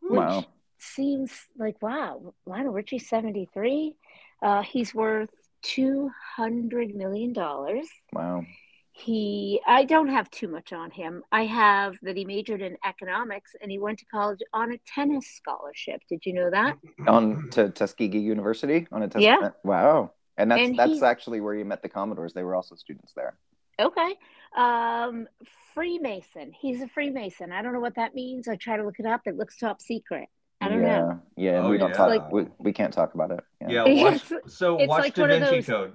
which 0.00 0.18
Wow. 0.18 0.44
seems 0.78 1.30
like 1.56 1.80
wow 1.80 2.34
lionel 2.46 2.72
richie's 2.72 3.08
73 3.08 3.94
uh, 4.42 4.62
he's 4.62 4.92
worth 4.94 5.30
200 5.62 6.94
million 6.94 7.32
dollars 7.32 7.86
Wow. 8.12 8.44
he 8.92 9.60
i 9.66 9.84
don't 9.84 10.08
have 10.08 10.28
too 10.30 10.48
much 10.48 10.72
on 10.72 10.90
him 10.90 11.22
i 11.30 11.44
have 11.44 11.94
that 12.02 12.16
he 12.16 12.24
majored 12.24 12.60
in 12.62 12.76
economics 12.84 13.52
and 13.62 13.70
he 13.70 13.78
went 13.78 13.98
to 14.00 14.04
college 14.06 14.40
on 14.52 14.72
a 14.72 14.78
tennis 14.92 15.26
scholarship 15.36 16.00
did 16.08 16.20
you 16.26 16.34
know 16.34 16.50
that 16.50 16.76
On 17.06 17.48
to 17.50 17.70
Tuskegee 17.70 18.18
University 18.18 18.86
on 18.92 19.02
a 19.02 19.08
test. 19.08 19.22
Yeah. 19.22 19.50
Wow. 19.64 20.12
And 20.38 20.50
that's 20.50 20.62
And 20.62 20.78
that's 20.78 20.90
he's- 20.92 21.02
actually 21.02 21.40
where 21.40 21.54
you 21.54 21.64
met 21.64 21.82
the 21.82 21.88
Commodores. 21.88 22.32
They 22.32 22.42
were 22.42 22.54
also 22.54 22.74
students 22.74 23.12
there. 23.14 23.36
okay 23.80 24.16
um 24.54 25.26
freemason 25.74 26.52
he's 26.52 26.82
a 26.82 26.88
freemason 26.88 27.50
i 27.52 27.62
don't 27.62 27.72
know 27.72 27.80
what 27.80 27.94
that 27.94 28.14
means 28.14 28.46
i 28.46 28.54
try 28.54 28.76
to 28.76 28.84
look 28.84 28.98
it 28.98 29.06
up 29.06 29.22
it 29.24 29.34
looks 29.38 29.56
top 29.56 29.80
secret 29.80 30.28
i 30.60 30.68
don't 30.68 30.82
yeah. 30.82 30.98
know 30.98 31.20
Yeah, 31.36 31.60
Oh, 31.62 31.70
we 31.70 31.78
don't 31.78 31.90
yeah. 31.90 31.96
talk. 31.96 32.08
Like- 32.08 32.30
we, 32.30 32.46
we 32.58 32.72
can't 32.72 32.92
talk 32.92 33.14
about 33.14 33.30
it. 33.36 33.40
Yeah, 33.66 33.84
It's- 33.88 34.30
watch. 34.30 34.42
So 34.52 34.78
it's 34.78 34.88
watch 34.90 35.00
like 35.04 35.14
Da 35.14 35.22
one 35.22 35.30
of 35.30 35.40
Vinci 35.40 35.56
those- 35.56 35.66
Code. 35.66 35.92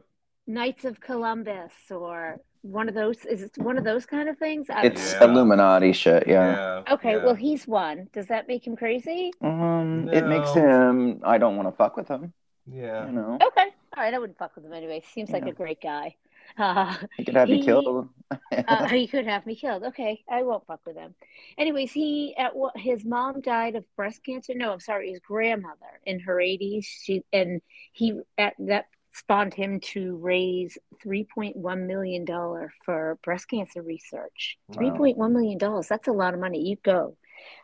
knights 0.47 0.83
of 0.85 0.99
columbus 0.99 1.73
or 1.91 2.37
one 2.63 2.89
of 2.89 2.95
those 2.95 3.23
is 3.25 3.43
it 3.43 3.51
one 3.59 3.77
of 3.77 3.83
those 3.83 4.05
kind 4.07 4.27
of 4.27 4.37
things 4.39 4.65
I 4.69 4.87
It's 4.87 5.13
Yeah. 5.13 5.23
Illuminati 5.25 5.93
shit. 5.93 6.27
Yeah. 6.27 6.81
Yeah. 6.87 6.93
Okay, 6.95 7.11
yeah. 7.17 7.23
well, 7.25 7.35
he's 7.35 7.63
one. 7.67 8.09
Does 8.17 8.27
that 8.27 8.47
make 8.47 8.65
him 8.67 8.75
crazy? 8.75 9.31
Um, 9.41 10.09
it 10.11 10.25
makes 10.27 10.51
him. 10.53 11.21
I 11.23 11.37
don't 11.37 11.55
want 11.57 11.67
to 11.69 11.75
fuck 11.81 11.95
with 11.95 12.07
him. 12.09 12.33
yeah. 12.65 13.05
You 13.05 13.13
know, 13.13 13.37
Okay, 13.49 13.67
all 13.95 14.03
right. 14.03 14.13
I 14.13 14.19
wouldn't 14.19 14.37
fuck 14.37 14.55
with 14.55 14.65
him 14.65 14.73
anyway. 14.73 15.03
Seems 15.13 15.29
like 15.31 15.45
a 15.45 15.51
great 15.51 15.81
guy. 15.81 16.15
Uh, 16.57 16.95
he 17.17 17.25
could 17.25 17.35
have 17.35 17.49
he- 17.49 17.61
killed. 17.61 18.07
uh, 18.31 18.87
he 18.87 19.05
could 19.05 19.27
have 19.27 19.45
me 19.45 19.53
killed. 19.53 19.83
Okay, 19.83 20.23
I 20.29 20.43
won't 20.43 20.65
fuck 20.65 20.79
with 20.85 20.95
him. 20.95 21.13
Anyways, 21.57 21.91
he 21.91 22.35
at 22.37 22.55
what 22.55 22.75
his 22.77 23.03
mom 23.03 23.41
died 23.41 23.75
of 23.75 23.83
breast 23.97 24.23
cancer. 24.23 24.53
No, 24.55 24.71
I'm 24.71 24.79
sorry, 24.79 25.11
his 25.11 25.19
grandmother 25.19 25.99
in 26.05 26.21
her 26.21 26.35
80s. 26.37 26.85
She 26.85 27.23
and 27.33 27.61
he 27.91 28.21
at 28.37 28.53
that 28.59 28.85
spawned 29.11 29.53
him 29.55 29.79
to 29.81 30.15
raise 30.17 30.77
3.1 31.03 31.85
million 31.85 32.23
dollar 32.23 32.71
for 32.85 33.19
breast 33.23 33.49
cancer 33.49 33.81
research. 33.81 34.57
Wow. 34.69 34.91
3.1 34.95 35.31
million 35.31 35.57
dollars. 35.57 35.87
That's 35.87 36.07
a 36.07 36.13
lot 36.13 36.33
of 36.33 36.39
money. 36.39 36.61
You 36.61 36.77
go. 36.81 37.17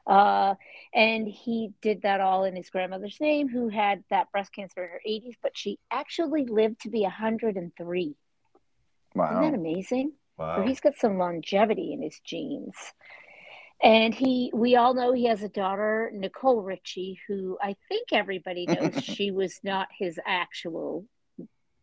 Uh, 0.05 0.55
and 0.93 1.27
he 1.27 1.71
did 1.81 2.01
that 2.03 2.21
all 2.21 2.43
in 2.43 2.55
his 2.55 2.69
grandmother's 2.69 3.19
name, 3.19 3.47
who 3.47 3.69
had 3.69 4.03
that 4.09 4.31
breast 4.31 4.53
cancer 4.53 4.83
in 4.83 4.89
her 4.89 5.01
80s, 5.07 5.35
but 5.41 5.57
she 5.57 5.79
actually 5.91 6.45
lived 6.45 6.81
to 6.81 6.89
be 6.89 7.01
103. 7.01 8.01
Isn't 8.01 8.15
that 9.15 9.15
wow. 9.15 9.53
amazing? 9.53 10.13
So 10.37 10.43
Wow. 10.43 10.61
he's 10.61 10.81
got 10.81 10.95
some 10.95 11.17
longevity 11.17 11.93
in 11.93 12.01
his 12.01 12.19
genes. 12.23 12.75
And 13.83 14.13
he, 14.13 14.49
we 14.53 14.75
all 14.75 14.93
know 14.93 15.11
he 15.13 15.25
has 15.25 15.43
a 15.43 15.49
daughter, 15.49 16.09
Nicole 16.13 16.61
Richie, 16.61 17.19
who 17.27 17.57
I 17.61 17.75
think 17.89 18.13
everybody 18.13 18.65
knows 18.67 18.95
she 19.03 19.31
was 19.31 19.59
not 19.63 19.89
his 19.97 20.19
actual, 20.25 21.05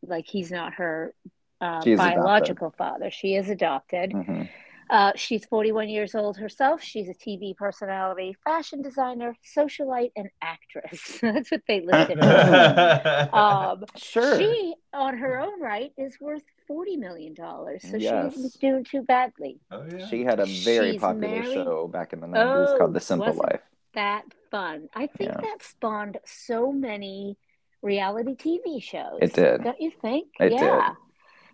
like 0.02 0.26
he's 0.26 0.50
not 0.50 0.74
her 0.74 1.14
uh, 1.60 1.80
is 1.84 2.00
adopted. 2.00 2.14
biological 2.16 2.74
father. 2.76 3.10
She 3.10 3.34
is 3.34 3.50
adopted. 3.50 4.12
Mhm. 4.12 4.48
Uh, 4.90 5.12
she's 5.14 5.44
41 5.46 5.88
years 5.88 6.14
old 6.16 6.36
herself. 6.36 6.82
She's 6.82 7.08
a 7.08 7.14
TV 7.14 7.56
personality, 7.56 8.36
fashion 8.44 8.82
designer, 8.82 9.36
socialite, 9.56 10.10
and 10.16 10.28
actress. 10.42 11.18
That's 11.22 11.50
what 11.50 11.62
they 11.68 11.80
listed 11.80 12.22
her. 12.22 13.28
um, 13.32 13.84
Sure. 13.96 14.36
she, 14.38 14.74
on 14.92 15.16
her 15.16 15.38
own 15.38 15.60
right, 15.60 15.92
is 15.96 16.18
worth 16.20 16.42
$40 16.68 16.98
million. 16.98 17.36
So 17.36 17.78
she 17.98 18.04
Yes. 18.04 18.36
isn't 18.36 18.60
doing 18.60 18.82
too 18.84 19.02
badly. 19.02 19.60
oh 19.70 19.84
yeah. 19.96 20.06
She 20.08 20.24
had 20.24 20.40
a 20.40 20.46
very 20.46 20.92
She's 20.92 21.00
popular 21.00 21.28
married? 21.40 21.54
show 21.54 21.86
back 21.86 22.12
in 22.12 22.20
the 22.20 22.26
nineties 22.26 22.70
Oh, 22.72 22.78
called 22.78 22.94
The 22.94 23.00
Simple 23.00 23.28
was 23.28 23.36
it? 23.36 23.42
Life. 23.44 23.60
That 23.94 24.24
fun. 24.50 24.88
I 24.94 25.06
think 25.06 25.30
Yeah. 25.30 25.40
that 25.40 25.62
spawned 25.62 26.18
so 26.24 26.72
many 26.72 27.36
reality 27.82 28.34
TV 28.34 28.82
shows. 28.82 29.18
It 29.22 29.34
did. 29.34 29.62
Don't 29.62 29.80
you 29.80 29.92
think? 30.02 30.28
It 30.40 30.52
yeah. 30.52 30.88
did. 30.88 30.96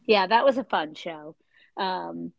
Yeah, 0.06 0.26
that 0.26 0.44
was 0.44 0.56
a 0.56 0.64
fun 0.64 0.94
show. 0.94 1.36
Um, 1.76 2.32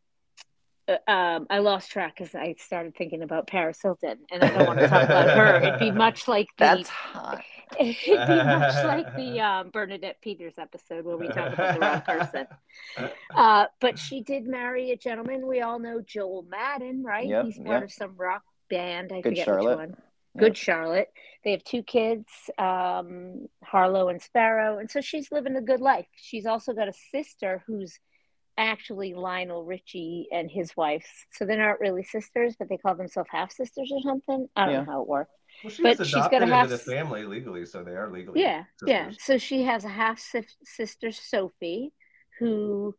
um, 1.07 1.47
I 1.49 1.59
lost 1.59 1.91
track 1.91 2.15
because 2.17 2.33
I 2.33 2.55
started 2.59 2.95
thinking 2.95 3.21
about 3.21 3.47
Paris 3.47 3.79
Hilton, 3.81 4.19
and 4.31 4.43
I 4.43 4.49
don't 4.49 4.67
want 4.67 4.79
to 4.79 4.87
talk 4.87 5.03
about 5.03 5.29
her. 5.29 5.61
It'd 5.61 5.79
be 5.79 5.91
much 5.97 6.27
like 6.27 6.47
the 6.57 6.65
That's 6.65 6.89
hot. 6.89 7.43
it'd 7.79 7.95
be 8.05 8.15
much 8.15 8.85
like 8.85 9.15
the 9.15 9.41
um, 9.45 9.69
Bernadette 9.71 10.21
Peters 10.21 10.53
episode 10.57 11.03
where 11.05 11.17
we 11.17 11.27
talk 11.27 11.53
about 11.53 11.73
the 11.73 11.79
wrong 11.79 12.01
person. 12.01 12.47
Uh, 13.35 13.65
but 13.81 13.99
she 13.99 14.21
did 14.21 14.47
marry 14.47 14.91
a 14.91 14.97
gentleman. 14.97 15.45
We 15.45 15.61
all 15.61 15.79
know 15.79 16.01
Joel 16.01 16.45
Madden, 16.49 17.03
right? 17.03 17.27
Yep, 17.27 17.45
He's 17.45 17.57
part 17.57 17.69
yep. 17.69 17.83
of 17.83 17.91
some 17.91 18.15
rock 18.15 18.43
band. 18.69 19.11
I 19.11 19.21
Good 19.21 19.31
forget 19.31 19.45
Charlotte. 19.45 19.69
which 19.69 19.89
one. 19.89 19.89
Yep. 20.35 20.41
Good 20.41 20.57
Charlotte. 20.57 21.07
They 21.43 21.51
have 21.51 21.63
two 21.63 21.83
kids, 21.83 22.25
um, 22.57 23.47
Harlow 23.63 24.09
and 24.09 24.21
Sparrow, 24.21 24.77
and 24.77 24.89
so 24.89 25.01
she's 25.01 25.31
living 25.31 25.55
a 25.55 25.61
good 25.61 25.81
life. 25.81 26.05
She's 26.15 26.45
also 26.45 26.73
got 26.73 26.87
a 26.87 26.93
sister 27.11 27.63
who's 27.65 27.99
actually 28.57 29.13
Lionel 29.13 29.63
Richie 29.63 30.27
and 30.31 30.49
his 30.49 30.75
wife. 30.75 31.07
So 31.31 31.45
they're 31.45 31.57
not 31.57 31.79
really 31.79 32.03
sisters, 32.03 32.55
but 32.57 32.69
they 32.69 32.77
call 32.77 32.95
themselves 32.95 33.29
half 33.31 33.51
sisters 33.51 33.91
or 33.93 34.01
something. 34.01 34.47
I 34.55 34.65
don't 34.65 34.73
Yeah. 34.73 34.79
know 34.81 34.91
how 34.91 35.01
it 35.03 35.07
works. 35.07 35.31
Well, 35.63 35.71
she 35.71 35.83
But 35.83 35.99
was 35.99 36.07
she's 36.07 36.15
got 36.15 36.33
a 36.33 36.43
into 36.43 36.47
half- 36.55 36.69
the 36.69 36.77
family 36.77 37.23
legally, 37.23 37.65
so 37.65 37.83
they 37.83 37.95
are 37.95 38.09
legally. 38.09 38.41
Yeah, 38.41 38.65
yeah. 38.85 39.11
So 39.17 39.37
she 39.37 39.63
has 39.63 39.85
a 39.85 39.89
half 39.89 40.19
sister, 40.63 41.11
Sophie, 41.11 41.93
who 42.39 42.95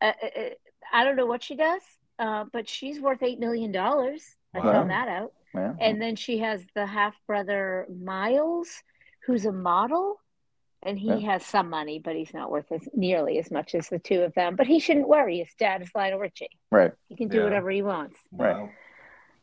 uh, 0.00 0.12
uh, 0.22 0.40
uh, 0.40 0.48
I 0.92 1.02
don't 1.04 1.16
know 1.16 1.26
what 1.26 1.42
she 1.42 1.56
does, 1.56 1.82
uh, 2.20 2.44
but 2.52 2.68
she's 2.68 3.00
worth 3.00 3.22
eight 3.22 3.40
million 3.40 3.72
dollars. 3.72 4.36
I 4.54 4.60
Wow. 4.60 4.72
found 4.72 4.90
that 4.90 5.08
out. 5.08 5.32
Yeah. 5.54 5.74
And 5.80 6.00
then 6.00 6.14
she 6.16 6.38
has 6.38 6.64
the 6.74 6.86
half 6.86 7.14
brother 7.26 7.86
Miles, 7.90 8.68
who's 9.26 9.44
a 9.44 9.52
model, 9.52 10.20
and 10.82 10.98
he 10.98 11.08
Yeah. 11.08 11.32
has 11.32 11.44
some 11.44 11.70
money, 11.70 11.98
but 11.98 12.14
he's 12.16 12.32
not 12.32 12.50
worth 12.50 12.70
as 12.72 12.88
nearly 12.94 13.38
as 13.38 13.50
much 13.50 13.74
as 13.74 13.88
the 13.88 13.98
two 13.98 14.22
of 14.22 14.34
them. 14.34 14.56
But 14.56 14.66
he 14.66 14.78
shouldn't 14.78 15.08
worry. 15.08 15.38
His 15.38 15.54
dad 15.54 15.82
is 15.82 15.90
Lionel 15.94 16.18
Richie. 16.20 16.50
Right. 16.70 16.92
He 17.08 17.16
can 17.16 17.28
do 17.28 17.38
Yeah. 17.38 17.44
whatever 17.44 17.70
he 17.70 17.82
wants. 17.82 18.18
Wow. 18.30 18.70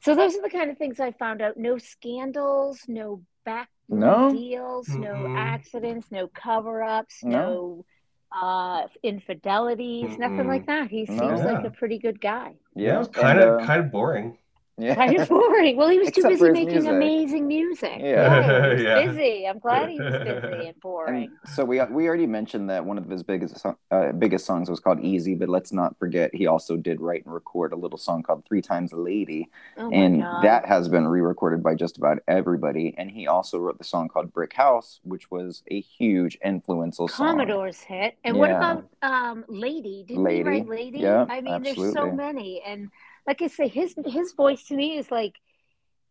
So 0.01 0.15
those 0.15 0.35
are 0.35 0.41
the 0.41 0.49
kind 0.49 0.69
of 0.69 0.77
things 0.77 0.99
I 0.99 1.11
found 1.11 1.41
out. 1.41 1.57
No 1.57 1.77
scandals, 1.77 2.81
no 2.87 3.21
back 3.43 3.69
No? 3.89 4.31
deals, 4.31 4.89
no 4.89 5.13
Mm-mm. 5.13 5.35
accidents, 5.37 6.11
no 6.11 6.27
cover 6.27 6.83
ups, 6.83 7.23
No. 7.23 7.39
no, 7.39 7.85
uh, 8.31 8.87
infidelities, 9.03 10.17
nothing 10.17 10.37
Mm-mm. 10.39 10.47
like 10.47 10.65
that. 10.67 10.89
He 10.89 11.05
No. 11.05 11.17
seems 11.19 11.41
like 11.43 11.63
a 11.63 11.69
pretty 11.69 11.99
good 11.99 12.19
guy. 12.19 12.55
Yeah, 12.75 12.95
it 12.95 12.99
was 12.99 13.07
and, 13.07 13.15
kind 13.15 13.39
of 13.39 13.61
uh, 13.61 13.65
kind 13.65 13.81
of 13.85 13.91
boring. 13.91 14.37
Yeah. 14.77 14.95
Kind 14.95 15.17
of 15.17 15.29
boring. 15.29 15.77
Well, 15.77 15.89
he 15.89 15.99
was 15.99 16.11
too 16.11 16.23
busy 16.27 16.51
making 16.51 16.67
music. 16.73 16.91
amazing 16.91 17.47
music. 17.47 17.97
Yeah. 17.99 18.67
he 18.67 18.73
was 18.73 18.81
Yeah. 18.83 19.05
busy. 19.05 19.47
I'm 19.47 19.59
glad 19.59 19.89
he 19.89 19.99
was 19.99 20.13
busy 20.23 20.67
and 20.67 20.79
boring. 20.81 21.15
And 21.45 21.53
so 21.53 21.63
we 21.63 21.81
we 21.85 22.07
already 22.07 22.27
mentioned 22.27 22.69
that 22.69 22.85
one 22.85 22.97
of 22.97 23.07
his 23.09 23.23
biggest 23.23 23.65
uh, 23.91 24.11
biggest 24.13 24.45
songs 24.45 24.69
was 24.69 24.81
called 24.81 24.99
Easy, 24.99 25.33
but 25.33 25.47
let's 25.47 25.71
not 25.71 25.97
forget 25.97 26.35
he 26.35 26.45
also 26.47 26.75
did 26.75 26.99
write 26.99 27.23
and 27.25 27.33
record 27.33 27.71
a 27.71 27.75
little 27.77 27.97
song 27.97 28.21
called 28.21 28.43
Three 28.45 28.61
Times 28.61 28.91
a 28.91 28.97
Lady, 28.97 29.49
oh 29.77 29.89
and 29.91 30.21
God. 30.21 30.43
that 30.43 30.65
has 30.65 30.89
been 30.89 31.07
re-recorded 31.07 31.63
by 31.63 31.73
just 31.75 31.97
about 31.97 32.19
everybody. 32.27 32.93
And 32.97 33.09
he 33.09 33.27
also 33.27 33.59
wrote 33.59 33.77
the 33.77 33.83
song 33.85 34.09
called 34.09 34.33
Brick 34.33 34.53
House, 34.53 34.99
which 35.03 35.31
was 35.31 35.63
a 35.71 35.79
huge 35.79 36.37
influential 36.43 37.07
song. 37.07 37.27
Commodore's 37.37 37.79
hit. 37.79 38.17
And 38.25 38.35
what 38.37 38.49
about 38.51 38.89
um 39.01 39.45
Lady? 39.47 40.03
Didn't 40.05 40.25
he 40.27 40.43
write 40.43 40.67
Lady? 40.67 40.99
Yeah, 40.99 41.25
I 41.29 41.39
mean, 41.39 41.63
there's 41.63 41.93
so 41.93 42.11
many. 42.11 42.61
And 42.65 42.89
like 43.27 43.41
I 43.41 43.47
say, 43.47 43.67
his 43.67 43.95
his 44.05 44.33
voice 44.33 44.63
to 44.67 44.75
me 44.75 44.97
is 44.97 45.09
like 45.11 45.33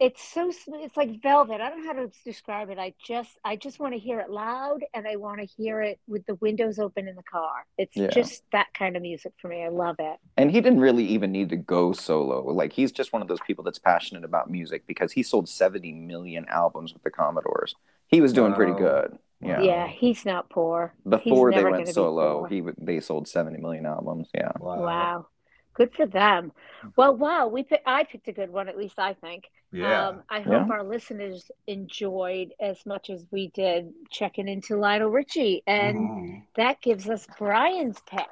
it's 0.01 0.21
so 0.23 0.51
sm- 0.51 0.75
it's 0.75 0.97
like 0.97 1.23
velvet. 1.23 1.61
I 1.61 1.71
don't 1.71 1.85
know 1.85 1.93
how 1.93 2.01
to 2.01 2.11
describe 2.25 2.69
it. 2.71 2.79
I 2.79 2.95
just 3.07 3.31
I 3.45 3.55
just 3.55 3.79
want 3.79 3.95
to 3.95 3.99
hear 3.99 4.19
it 4.19 4.29
loud 4.29 4.81
and 4.93 5.07
I 5.07 5.17
want 5.17 5.39
to 5.41 5.47
hear 5.47 5.81
it 5.83 6.01
with 6.09 6.27
the 6.27 6.35
windows 6.37 6.81
open 6.81 7.07
in 7.07 7.15
the 7.15 7.23
car. 7.23 7.65
It's 7.79 7.97
Yeah. 7.97 8.09
just 8.09 8.43
that 8.51 8.75
kind 8.75 8.97
of 8.97 9.03
music 9.03 9.33
for 9.41 9.47
me. 9.47 9.62
I 9.62 9.69
love 9.69 9.97
it. 10.01 10.19
And 10.37 10.51
he 10.51 10.61
didn't 10.61 10.81
really 10.81 11.05
even 11.07 11.31
need 11.31 11.49
to 11.51 11.57
go 11.57 11.93
solo. 11.93 12.43
Like 12.53 12.73
he's 12.73 12.91
just 12.91 13.12
one 13.12 13.23
of 13.23 13.29
those 13.29 13.41
people 13.47 13.62
that's 13.62 13.79
passionate 13.79 14.25
about 14.25 14.51
music 14.51 14.85
because 14.89 15.12
he 15.12 15.23
sold 15.23 15.49
70 15.49 15.93
million 15.93 16.45
albums 16.49 16.93
with 16.93 17.05
the 17.05 17.11
Commodores. 17.11 17.77
He 18.09 18.21
was 18.21 18.33
doing 18.33 18.53
pretty 18.53 18.73
good. 18.75 19.17
Yeah. 19.41 19.61
Yeah, 19.61 19.87
he's 19.87 20.25
not 20.25 20.51
poor. 20.51 20.93
Before 21.09 21.53
they 21.53 21.62
went 21.62 21.75
gonna 21.77 21.87
be 21.87 21.93
solo, 21.93 22.45
he 22.45 22.62
they 22.79 22.99
sold 22.99 23.29
70 23.29 23.59
million 23.59 23.87
albums. 23.87 24.29
Yeah. 24.35 24.51
Wow. 24.59 24.83
Wow. 24.83 25.27
Good 25.75 25.93
for 25.95 26.07
them. 26.07 26.53
Well, 26.97 27.16
wow, 27.16 27.49
we 27.49 27.64
pick, 27.64 27.83
I 27.85 28.05
picked 28.05 28.29
a 28.29 28.33
good 28.33 28.51
one, 28.51 28.68
at 28.68 28.77
least 28.79 28.99
I 28.99 29.14
think. 29.14 29.51
Yeah. 29.72 30.09
Um, 30.09 30.22
I 30.31 30.41
hope 30.41 30.68
Yeah. 30.68 30.72
our 30.75 30.85
listeners 30.85 31.51
enjoyed 31.66 32.55
as 32.61 32.87
much 32.87 33.11
as 33.11 33.27
we 33.33 33.49
did 33.49 33.93
checking 34.11 34.47
into 34.49 34.77
Lionel 34.77 35.11
Richie, 35.11 35.62
and 35.66 35.97
Mhm. 35.99 36.43
that 36.57 36.81
gives 36.81 37.09
us 37.11 37.27
Brian's 37.39 38.01
pick. 38.07 38.29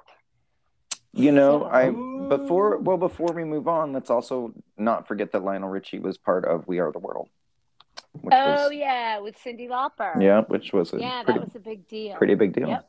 You 1.12 1.32
know, 1.32 1.60
So- 1.60 1.64
I 1.66 1.90
before 2.28 2.78
well 2.78 2.96
before 2.96 3.32
we 3.34 3.44
move 3.44 3.66
on, 3.68 3.92
let's 3.92 4.08
also 4.08 4.54
not 4.78 5.06
forget 5.06 5.32
that 5.32 5.42
Lionel 5.42 5.68
Richie 5.68 5.98
was 5.98 6.16
part 6.16 6.44
of 6.44 6.66
We 6.68 6.78
Are 6.78 6.90
the 6.92 7.00
World. 7.00 7.28
Which 8.20 8.32
Oh 8.34 8.64
was, 8.68 8.72
yeah, 8.74 9.18
with 9.18 9.36
Cindy 9.38 9.68
Lauper. 9.68 10.22
yeah, 10.22 10.42
which 10.42 10.72
was 10.72 10.92
a 10.94 11.00
yeah, 11.00 11.22
pretty, 11.24 11.38
that 11.40 11.44
was 11.46 11.54
a 11.56 11.60
big 11.60 11.88
deal. 11.88 12.16
pretty 12.16 12.34
big 12.34 12.52
deal. 12.54 12.68
Yep. 12.68 12.88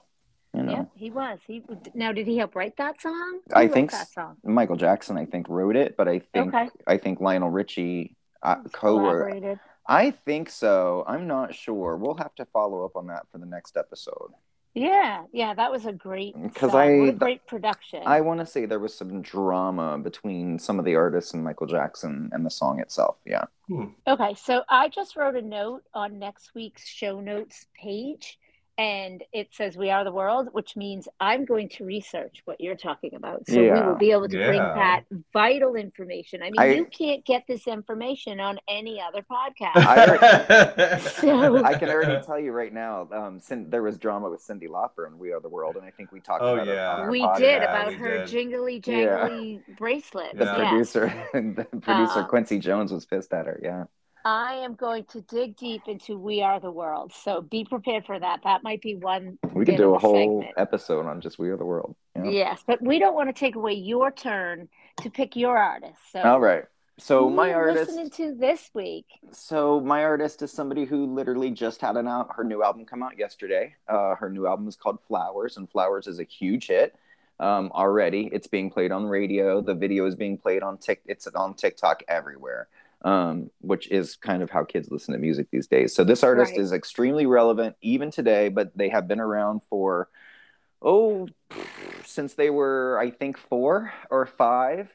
You 0.63 0.69
know, 0.69 0.77
Yep, 0.77 0.89
he 0.95 1.11
was. 1.11 1.39
He 1.45 1.63
now 1.93 2.11
did 2.11 2.25
he 2.27 2.37
help 2.37 2.55
write 2.55 2.77
that 2.77 3.01
song? 3.01 3.39
Who 3.47 3.53
I 3.55 3.67
think 3.67 3.91
that 3.91 4.07
song. 4.09 4.37
Michael 4.43 4.77
Jackson, 4.77 5.17
I 5.17 5.25
think, 5.25 5.49
wrote 5.49 5.75
it, 5.75 5.97
but 5.97 6.07
I 6.07 6.19
think 6.19 6.53
Okay. 6.53 6.69
I 6.87 6.97
think 6.97 7.19
Lionel 7.19 7.49
Richie 7.49 8.15
uh, 8.41 8.55
co-wrote. 8.71 9.01
Collaborated. 9.03 9.59
I 9.87 10.11
think 10.11 10.49
so. 10.49 11.03
I'm 11.07 11.27
not 11.27 11.53
sure. 11.53 11.97
We'll 11.97 12.15
have 12.15 12.33
to 12.35 12.45
follow 12.45 12.85
up 12.85 12.95
on 12.95 13.07
that 13.07 13.27
for 13.29 13.37
the 13.37 13.45
next 13.45 13.75
episode. 13.75 14.31
Yeah, 14.75 15.25
yeah, 15.31 15.53
that 15.53 15.71
was 15.71 15.85
a 15.85 15.91
great. 15.93 16.33
'Cause 16.55 16.71
song. 16.71 16.79
I- 16.81 16.99
what 16.99 17.09
a 17.09 17.13
great 17.13 17.45
production. 17.45 18.01
I 18.05 18.21
want 18.21 18.39
to 18.39 18.45
say 18.45 18.65
there 18.65 18.79
was 18.79 18.95
some 18.95 19.21
drama 19.21 19.99
between 19.99 20.57
some 20.57 20.79
of 20.79 20.85
the 20.85 20.95
artists 20.95 21.33
and 21.33 21.43
Michael 21.43 21.67
Jackson 21.67 22.29
and 22.33 22.43
the 22.45 22.49
song 22.49 22.79
itself. 22.79 23.17
Yeah. 23.25 23.43
Okay, 24.07 24.33
so 24.35 24.63
I 24.69 24.89
just 24.89 25.15
wrote 25.15 25.35
a 25.35 25.41
note 25.43 25.83
on 25.93 26.17
next 26.17 26.55
week's 26.55 26.87
show 26.87 27.19
notes 27.19 27.67
page, 27.79 28.39
and 28.77 29.23
it 29.31 29.49
says 29.51 29.77
"We 29.77 29.89
Are 29.91 30.03
the 30.03 30.11
World," 30.11 30.49
which 30.51 30.75
means 30.75 31.07
I'm 31.19 31.45
going 31.45 31.69
to 31.69 31.85
research 31.85 32.41
what 32.45 32.59
you're 32.59 32.75
talking 32.75 33.13
about, 33.15 33.47
so 33.47 33.61
we 33.61 33.69
will 33.69 33.95
be 33.95 34.11
able 34.11 34.27
to 34.29 34.37
bring 34.37 34.59
that 34.59 35.03
vital 35.31 35.75
information. 35.75 36.41
I 36.41 36.45
mean, 36.45 36.59
I- 36.59 36.73
you 36.73 36.85
can't 36.85 37.23
get 37.25 37.43
this 37.47 37.67
information 37.67 38.39
on 38.39 38.59
any 38.67 38.99
other 39.01 39.21
podcast. 39.21 39.75
I 39.75 40.97
So- 41.21 41.63
I 41.63 41.75
can 41.77 41.89
already 41.89 42.25
tell 42.25 42.39
you 42.39 42.51
right 42.51 42.73
now, 42.73 43.07
um, 43.11 43.39
Cin- 43.39 43.69
there 43.69 43.83
was 43.83 43.97
drama 43.97 44.29
with 44.29 44.41
Cyndi 44.41 44.67
Lauper 44.67 45.05
and 45.07 45.19
We 45.19 45.31
Are 45.33 45.39
the 45.39 45.49
World, 45.49 45.75
and 45.75 45.85
I 45.85 45.91
think 45.91 46.11
we 46.11 46.19
talked 46.19 46.41
Oh, 46.43 46.55
about 46.55 46.67
it 46.67 46.73
yeah. 46.75 46.93
on 46.95 46.99
our 47.01 47.09
we 47.11 47.21
podcast. 47.21 47.37
did 47.37 47.61
about 47.63 47.87
we 47.89 47.93
her 47.95 48.17
did. 48.19 48.27
jingly 48.27 48.81
Yeah. 48.85 49.27
jangly 49.29 49.77
bracelet. 49.77 50.37
The 50.37 50.45
Yeah. 50.45 50.55
producer, 50.69 51.13
the 51.33 51.65
producer 51.81 52.19
Um, 52.21 52.27
Quincy 52.27 52.59
Jones 52.59 52.91
was 52.91 53.05
pissed 53.05 53.33
at 53.33 53.45
her. 53.45 53.59
Yeah. 53.61 53.85
I 54.25 54.55
am 54.55 54.75
going 54.75 55.03
to 55.05 55.21
dig 55.21 55.57
deep 55.57 55.83
into 55.87 56.17
We 56.17 56.41
Are 56.41 56.59
the 56.59 56.71
World, 56.71 57.11
so 57.13 57.41
be 57.41 57.65
prepared 57.65 58.05
for 58.05 58.17
that. 58.17 58.39
That 58.43 58.63
might 58.63 58.81
be 58.81 58.95
one. 58.95 59.37
We 59.53 59.65
could 59.65 59.77
do 59.77 59.95
a 59.95 59.99
whole 59.99 60.41
segment. 60.41 60.53
episode 60.57 61.05
on 61.05 61.19
just 61.19 61.39
We 61.39 61.49
Are 61.49 61.57
the 61.57 61.65
World. 61.65 61.95
Yeah. 62.15 62.29
Yes, 62.29 62.63
but 62.65 62.81
we 62.81 62.99
don't 62.99 63.15
want 63.15 63.29
to 63.29 63.37
take 63.37 63.55
away 63.55 63.73
your 63.73 64.11
turn 64.11 64.69
to 65.01 65.09
pick 65.09 65.35
your 65.35 65.57
artist. 65.57 65.99
So, 66.11 66.21
All 66.21 66.39
right. 66.39 66.63
So 66.99 67.27
my 67.29 67.45
are 67.45 67.49
you 67.49 67.55
artist. 67.55 67.91
listening 67.91 68.09
to 68.11 68.35
this 68.35 68.69
week? 68.73 69.07
So 69.31 69.79
my 69.81 70.03
artist 70.03 70.41
is 70.43 70.51
somebody 70.51 70.85
who 70.85 71.07
literally 71.07 71.49
just 71.49 71.81
had 71.81 71.97
an 71.97 72.07
out 72.07 72.29
her 72.35 72.43
new 72.43 72.63
album 72.63 72.85
come 72.85 73.01
out 73.01 73.17
yesterday. 73.17 73.75
Uh, 73.87 74.15
her 74.15 74.29
new 74.29 74.45
album 74.45 74.67
is 74.67 74.75
called 74.75 74.99
Flowers, 75.01 75.57
and 75.57 75.69
Flowers 75.69 76.07
is 76.07 76.19
a 76.19 76.23
huge 76.23 76.67
hit 76.67 76.95
um, 77.39 77.71
already. 77.73 78.29
It's 78.31 78.47
being 78.47 78.69
played 78.69 78.91
on 78.91 79.05
radio. 79.05 79.59
The 79.59 79.73
video 79.73 80.05
is 80.05 80.15
being 80.15 80.37
played 80.37 80.61
on 80.61 80.77
Tik. 80.77 81.01
It's 81.07 81.25
on 81.27 81.55
TikTok 81.55 82.03
everywhere, 82.07 82.67
um, 83.03 83.49
which 83.61 83.89
is 83.91 84.15
kind 84.15 84.41
of 84.43 84.49
how 84.49 84.63
kids 84.63 84.89
listen 84.91 85.13
to 85.13 85.19
music 85.19 85.47
these 85.51 85.67
days. 85.67 85.93
So 85.93 86.03
this 86.03 86.23
artist 86.23 86.51
Right. 86.51 86.61
is 86.61 86.71
extremely 86.71 87.25
relevant 87.25 87.75
even 87.81 88.11
today, 88.11 88.49
but 88.49 88.75
they 88.77 88.89
have 88.89 89.07
been 89.07 89.19
around 89.19 89.61
for 89.69 90.09
oh 90.81 91.27
since 92.05 92.33
they 92.33 92.49
were 92.49 92.97
I 92.99 93.09
think 93.11 93.37
four 93.37 93.93
or 94.09 94.25
five. 94.25 94.93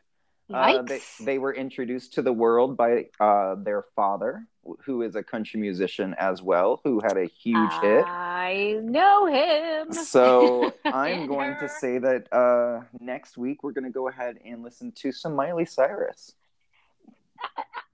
Uh, 0.50 0.80
they, 0.80 1.00
they 1.20 1.38
were 1.38 1.52
introduced 1.54 2.14
to 2.14 2.22
the 2.22 2.32
world 2.32 2.74
by 2.74 3.04
uh, 3.20 3.54
their 3.56 3.82
father, 3.94 4.46
who 4.86 5.02
is 5.02 5.14
a 5.14 5.22
country 5.22 5.60
musician 5.60 6.14
as 6.18 6.40
well, 6.40 6.80
who 6.84 7.00
had 7.00 7.18
a 7.18 7.26
huge 7.26 7.70
hit. 7.82 8.02
I 8.06 8.78
know 8.82 9.26
him. 9.26 9.92
So 9.92 10.72
I'm 10.86 11.26
going 11.26 11.54
to 11.58 11.68
say 11.68 11.98
that 11.98 12.32
uh, 12.32 12.80
next 12.98 13.36
week 13.36 13.62
we're 13.62 13.72
going 13.72 13.84
to 13.84 13.90
go 13.90 14.08
ahead 14.08 14.38
and 14.42 14.62
listen 14.62 14.90
to 14.92 15.12
some 15.12 15.36
Miley 15.36 15.66
Cyrus. 15.66 16.32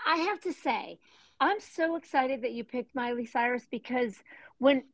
I 0.07 0.17
have 0.17 0.41
to 0.41 0.53
say, 0.53 0.99
I'm 1.41 1.61
so 1.61 1.97
excited 1.97 2.43
that 2.43 2.53
you 2.53 2.65
picked 2.65 2.95
Miley 2.95 3.27
Cyrus 3.27 3.67
because 3.71 4.15
when 4.59 4.85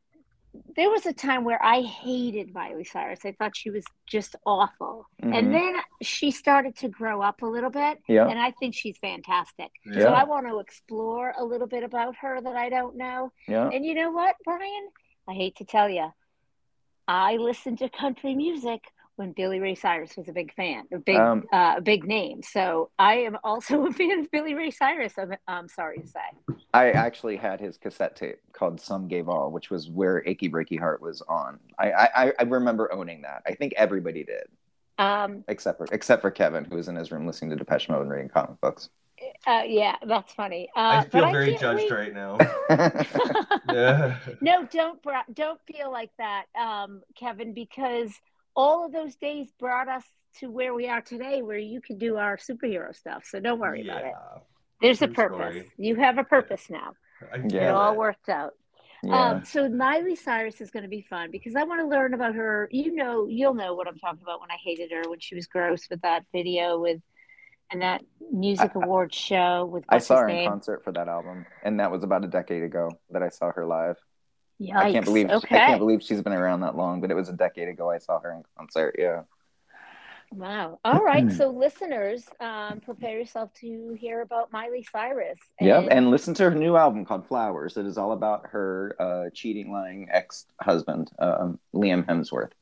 there 0.75 0.91
was 0.91 1.07
a 1.07 1.13
time 1.13 1.45
where 1.45 1.63
I 1.63 1.81
hated 1.83 2.53
Miley 2.53 2.83
Cyrus, 2.85 3.21
I 3.25 3.33
thought 3.33 3.57
she 3.57 3.71
was 3.71 3.85
just 4.07 4.35
awful. 4.45 5.07
Mhm. 5.23 5.37
And 5.39 5.55
then 5.55 5.77
she 6.03 6.31
started 6.33 6.77
to 6.79 6.89
grow 6.89 7.23
up 7.23 7.43
a 7.43 7.47
little 7.47 7.71
bit, 7.71 7.99
yeah, 8.09 8.27
and 8.27 8.37
I 8.39 8.51
think 8.53 8.75
she's 8.75 8.99
fantastic. 8.99 9.71
Yeah. 9.85 10.01
So 10.01 10.09
I 10.09 10.25
want 10.25 10.49
to 10.49 10.59
explore 10.59 11.35
a 11.39 11.45
little 11.45 11.69
bit 11.69 11.85
about 11.85 12.17
her 12.17 12.41
that 12.41 12.57
I 12.57 12.69
don't 12.69 12.97
know. 12.97 13.33
yeah. 13.47 13.69
And 13.73 13.85
you 13.87 13.95
know 13.95 14.11
what, 14.11 14.35
Brian? 14.45 14.89
I 15.29 15.35
hate 15.35 15.57
to 15.57 15.65
tell 15.65 15.89
you, 15.89 16.13
I 17.07 17.37
listen 17.37 17.77
to 17.77 17.89
country 17.89 18.35
music 18.35 18.83
when 19.21 19.33
Billy 19.33 19.61
Ray 19.61 19.75
Cyrus 19.75 20.17
was 20.17 20.29
a 20.29 20.33
big 20.33 20.55
fan, 20.55 20.85
a 20.95 20.99
big, 20.99 21.17
Um, 21.19 21.45
uh, 21.53 21.75
a 21.77 21.81
big 21.83 22.05
name. 22.07 22.43
So 22.43 22.91
I 22.99 23.17
am 23.17 23.37
also 23.45 23.85
a 23.87 23.93
fan 23.93 24.21
of 24.21 24.31
Billy 24.31 24.55
Ray 24.55 24.71
Cyrus. 24.71 25.13
I'm, 25.19 25.35
I'm 25.47 25.69
sorry 25.69 25.99
to 25.99 26.07
say. 26.07 26.57
I 26.73 26.93
actually 26.93 27.37
had 27.37 27.61
his 27.61 27.77
cassette 27.77 28.17
tape 28.17 28.39
called 28.55 28.81
"Some 28.81 29.09
Gave 29.09 29.29
All," 29.29 29.51
which 29.51 29.69
was 29.69 29.91
where 29.91 30.27
"Achy 30.27 30.49
Breaky 30.49 30.79
Heart" 30.79 31.03
was 31.03 31.21
on. 31.29 31.59
I, 31.79 31.93
I 31.93 32.33
I 32.39 32.43
remember 32.45 32.91
owning 32.93 33.21
that. 33.23 33.43
I 33.47 33.55
think 33.55 33.75
everybody 33.77 34.25
did, 34.25 34.45
Um, 34.99 35.45
except 35.49 35.77
for 35.77 35.87
except 35.93 36.23
for 36.23 36.31
Kevin, 36.31 36.65
who 36.65 36.77
was 36.77 36.89
in 36.89 36.97
his 36.97 37.13
room 37.13 37.27
listening 37.27 37.51
to 37.51 37.57
Depeche 37.57 37.91
Mode 37.91 38.01
and 38.03 38.11
reading 38.11 38.31
comic 38.31 38.59
books. 38.63 38.89
uh, 39.47 39.65
yeah, 39.67 39.97
that's 40.07 40.33
funny. 40.33 40.71
Uh, 40.75 40.81
I 40.81 41.05
feel 41.05 41.25
but 41.27 41.33
very 41.33 41.51
can't 41.51 41.61
judged 41.61 41.91
wait- 41.91 41.99
right 42.01 42.15
now. 42.15 42.39
Yeah. 43.71 44.17
no, 44.41 44.65
don't 44.73 44.99
don't 45.35 45.61
feel 45.67 45.93
like 45.93 46.11
that, 46.19 46.47
um, 46.59 47.03
Kevin, 47.15 47.53
because 47.53 48.11
all 48.55 48.87
of 48.87 48.93
those 48.93 49.15
days 49.17 49.49
brought 49.59 49.89
us 49.89 50.05
to 50.39 50.51
where 50.51 50.75
we 50.75 50.89
are 50.89 51.01
today, 51.01 51.43
where 51.43 51.59
you 51.59 51.81
can 51.81 51.99
do 51.99 52.17
our 52.17 52.37
superhero 52.37 52.95
stuff. 52.95 53.25
So 53.27 53.41
don't 53.41 53.59
worry 53.59 53.83
about 53.83 54.03
it. 54.05 54.13
Yeah. 54.15 54.39
There's 54.81 55.03
a 55.03 55.09
purpose. 55.09 55.37
story. 55.39 55.73
You 55.77 55.97
have 55.97 56.19
a 56.19 56.25
purpose 56.25 56.69
now. 56.71 56.93
I 57.33 57.37
Yeah. 57.49 57.69
It 57.69 57.71
all 57.71 57.97
worked 57.97 58.29
out. 58.29 58.53
yeah. 59.03 59.31
Um, 59.31 59.45
so 59.45 59.69
Miley 59.69 60.17
Cyrus 60.17 60.61
is 60.61 60.71
going 60.71 60.85
to 60.85 60.89
be 60.89 61.03
fun 61.03 61.31
because 61.31 61.55
I 61.57 61.65
want 61.65 61.81
to 61.81 61.87
learn 61.87 62.15
about 62.15 62.35
her. 62.35 62.69
You 62.71 62.95
know, 62.95 63.27
you'll 63.27 63.55
know 63.55 63.75
what 63.75 63.87
I'm 63.89 63.99
talking 63.99 64.21
about 64.23 64.41
when 64.41 64.51
I 64.51 64.57
hated 64.63 64.91
her 64.93 65.03
when 65.09 65.21
she 65.21 65.35
was 65.35 65.47
gross 65.47 65.89
with 65.91 66.01
that 66.03 66.25
video 66.33 66.79
with 66.79 67.01
and 67.73 67.83
that 67.83 68.03
music 68.33 68.73
I- 68.75 68.81
awards 68.83 69.17
show 69.17 69.65
with 69.67 69.85
I 69.89 69.99
saw 69.99 70.19
her 70.19 70.29
in 70.29 70.49
concert 70.49 70.83
for 70.83 70.93
that 70.93 71.09
album, 71.09 71.47
and 71.63 71.79
that 71.81 71.91
was 71.91 72.03
about 72.03 72.25
a 72.25 72.29
decade 72.29 72.63
ago 72.63 72.91
that 73.11 73.23
I 73.23 73.29
saw 73.29 73.53
her 73.53 73.67
live. 73.67 73.97
Yikes. 74.61 74.77
I 74.77 74.93
can't 74.93 75.05
believe 75.05 75.31
Okay. 75.31 75.57
I 75.57 75.67
can't 75.69 75.79
believe 75.79 76.03
she's 76.03 76.21
been 76.23 76.33
around 76.35 76.61
that 76.61 76.77
long, 76.77 77.01
but 77.01 77.11
it 77.11 77.15
was 77.15 77.29
a 77.29 77.33
decade 77.33 77.69
ago 77.69 77.91
I 77.91 77.99
saw 77.99 78.21
her 78.21 78.33
in 78.33 78.43
concert. 78.59 78.95
Yeah. 78.99 79.23
Wow. 80.33 80.79
All 80.85 81.03
right. 81.03 81.31
So 81.41 81.49
listeners, 81.51 82.25
um, 82.41 82.81
prepare 82.81 83.19
yourself 83.19 83.53
to 83.61 83.97
hear 83.99 84.21
about 84.23 84.53
Miley 84.53 84.87
Cyrus. 84.93 85.39
Yeah, 85.61 85.81
and 85.91 86.11
listen 86.11 86.35
to 86.35 86.45
her 86.51 86.55
new 86.55 86.77
album 86.77 87.05
called 87.05 87.27
Flowers. 87.27 87.77
It 87.77 87.87
is 87.87 87.97
all 87.99 88.13
about 88.13 88.47
her 88.49 88.95
uh, 89.01 89.31
cheating, 89.33 89.73
lying 89.73 90.09
ex-husband, 90.11 91.11
um, 91.19 91.59
Liam 91.75 92.05
Hemsworth. 92.07 92.53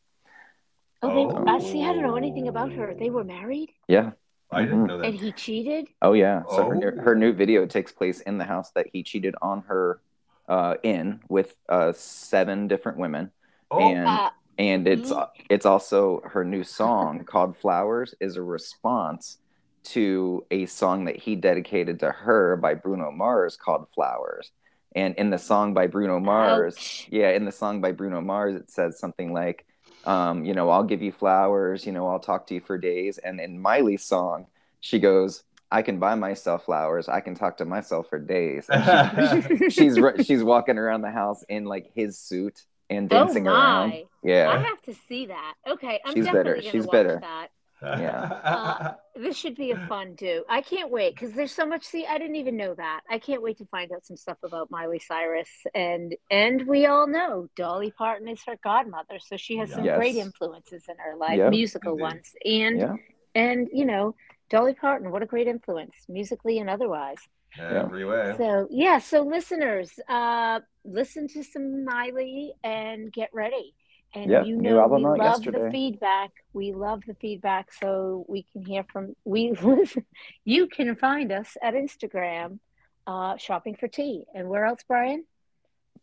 oh, 1.03 1.09
they, 1.09 1.34
Oh. 1.36 1.44
I 1.46 1.59
see. 1.59 1.84
I 1.84 1.92
don't 1.92 2.03
know 2.03 2.16
anything 2.16 2.49
about 2.49 2.72
her. 2.72 2.94
They 2.94 3.11
were 3.11 3.24
married, 3.24 3.70
Yeah. 3.88 4.12
I 4.51 4.62
didn't 4.62 4.86
know 4.86 4.96
know 4.96 5.05
and 5.05 5.14
he 5.14 5.30
cheated. 5.32 5.88
Oh 6.01 6.14
yeah. 6.14 6.42
So 6.49 6.70
her, 6.70 6.94
Oh. 6.99 7.03
her 7.03 7.14
new 7.14 7.34
video 7.34 7.66
takes 7.66 7.92
place 7.92 8.20
in 8.22 8.38
the 8.38 8.44
house 8.44 8.70
that 8.70 8.86
he 8.94 9.03
cheated 9.03 9.34
on 9.42 9.61
her 9.68 10.01
uh, 10.49 10.76
in 10.82 11.20
with 11.28 11.55
uh, 11.68 11.92
seven 11.92 12.68
different 12.68 12.99
women, 12.99 13.32
Oh, 13.70 13.78
and 13.80 14.22
and 14.59 14.88
it's 14.88 15.12
Mhm. 15.12 15.28
it's 15.51 15.66
also 15.66 16.20
her 16.24 16.44
new 16.44 16.64
song 16.64 17.24
called 17.24 17.57
Flowers 17.57 18.14
is 18.20 18.36
a 18.36 18.42
response 18.42 19.38
to 19.84 20.46
a 20.51 20.66
song 20.66 21.05
that 21.07 21.16
he 21.16 21.36
dedicated 21.36 22.01
to 22.01 22.11
her 22.11 22.57
by 22.57 22.74
Bruno 22.74 23.11
Mars 23.11 23.57
called 23.57 23.88
Flowers. 23.94 24.51
And 24.94 25.14
in 25.16 25.30
the 25.30 25.38
song 25.38 25.74
by 25.74 25.86
Bruno 25.86 26.18
Mars, 26.18 26.74
Ouch. 26.76 27.09
yeah, 27.11 27.30
in 27.30 27.44
the 27.44 27.53
song 27.53 27.80
by 27.80 27.92
Bruno 27.92 28.20
Mars, 28.20 28.57
it 28.57 28.70
says 28.70 28.99
something 28.99 29.32
like, 29.32 29.66
um, 30.05 30.44
you 30.44 30.55
know, 30.55 30.70
I'll 30.70 30.84
give 30.84 31.03
you 31.03 31.12
flowers, 31.12 31.86
you 31.86 31.92
know, 31.92 32.07
I'll 32.09 32.20
talk 32.20 32.46
to 32.49 32.55
you 32.55 32.61
for 32.61 32.78
days. 32.78 33.18
And 33.18 33.40
in 33.40 33.61
Miley's 33.61 34.05
song, 34.05 34.46
she 34.80 34.99
goes, 34.99 35.44
I 35.70 35.82
can 35.82 35.98
buy 35.98 36.14
myself 36.14 36.64
flowers. 36.64 37.08
I 37.08 37.20
can 37.20 37.34
talk 37.34 37.58
to 37.58 37.64
myself 37.64 38.08
for 38.08 38.18
days. 38.18 38.66
And 38.72 39.72
she's 39.72 39.98
she's 40.24 40.42
walking 40.42 40.78
around 40.78 41.02
the 41.02 41.10
house 41.10 41.44
in 41.48 41.64
like 41.64 41.90
his 41.94 42.18
suit 42.18 42.64
and 42.90 43.12
Oh 43.12 43.16
dancing 43.26 43.46
around. 43.46 43.94
Yeah, 44.22 44.48
I 44.50 44.58
have 44.58 44.80
to 44.82 44.94
see 45.08 45.26
that. 45.26 45.54
Okay, 45.68 46.00
I'm 46.04 46.14
She's 46.14 46.24
definitely 46.24 46.42
bitter. 46.42 46.54
going 46.54 46.64
to 46.64 46.70
She's 46.70 46.86
watch 46.86 46.92
bitter. 46.92 47.18
that. 47.20 47.48
Yeah. 47.80 48.20
Uh, 48.22 48.94
This 49.14 49.36
should 49.36 49.54
be 49.56 49.70
a 49.70 49.76
fun 49.88 50.14
do. 50.16 50.42
I 50.48 50.62
can't 50.62 50.90
wait 50.90 51.14
because 51.14 51.32
there's 51.32 51.52
so 51.52 51.64
much. 51.66 51.84
See, 51.84 52.06
I 52.06 52.18
didn't 52.18 52.34
even 52.36 52.56
know 52.56 52.74
that. 52.74 53.02
I 53.08 53.18
can't 53.18 53.42
wait 53.42 53.58
to 53.58 53.66
find 53.66 53.92
out 53.92 54.04
some 54.04 54.16
stuff 54.16 54.38
about 54.42 54.70
Miley 54.70 54.98
Cyrus, 55.00 55.48
and 55.74 56.16
and 56.30 56.66
we 56.66 56.86
all 56.86 57.06
know 57.06 57.46
Dolly 57.56 57.92
Parton 57.92 58.26
is 58.28 58.40
her 58.46 58.56
godmother, 58.64 59.18
so 59.20 59.36
she 59.36 59.58
has 59.58 59.70
some 59.70 59.84
Yes. 59.84 59.96
great 59.96 60.16
influences 60.16 60.84
in 60.88 60.96
her 60.98 61.14
life, 61.16 61.36
Yep. 61.38 61.50
musical 61.50 61.92
Indeed. 61.92 62.02
ones, 62.02 62.32
and 62.44 62.78
yeah. 62.80 62.94
And, 63.34 63.68
you 63.72 63.84
know, 63.84 64.16
Dolly 64.51 64.74
Parton, 64.74 65.11
what 65.11 65.22
a 65.22 65.26
great 65.26 65.46
influence, 65.46 65.94
musically 66.09 66.59
and 66.59 66.70
otherwise. 66.70 67.18
Every 67.59 68.05
way. 68.05 68.34
So, 68.36 68.68
yeah, 68.70 68.99
so 68.99 69.22
listeners, 69.22 69.90
uh, 70.09 70.61
listen 70.84 71.28
to 71.28 71.42
some 71.42 71.84
Miley 71.84 72.53
and 72.62 73.12
get 73.12 73.30
ready. 73.32 73.74
And 74.14 74.30
Yeah, 74.30 74.44
you 74.44 74.57
new 74.57 74.70
know, 74.70 74.80
album 74.80 75.03
we 75.03 75.20
out 75.20 75.44
love 75.44 75.44
the 75.44 75.68
feedback. 75.70 76.30
We 76.53 76.72
love 76.72 77.03
the 77.07 77.14
feedback. 77.14 77.72
So 77.72 78.24
we 78.28 78.46
can 78.53 78.64
hear 78.64 78.84
from, 78.90 79.14
we 79.24 79.53
listen. 79.53 80.05
You 80.44 80.66
can 80.66 80.96
find 80.96 81.30
us 81.30 81.57
at 81.62 81.74
Instagram, 81.74 82.59
uh, 83.07 83.36
shopping 83.36 83.76
for 83.76 83.88
tea. 83.88 84.24
And 84.34 84.49
where 84.49 84.64
else, 84.64 84.80
Brian? 84.88 85.24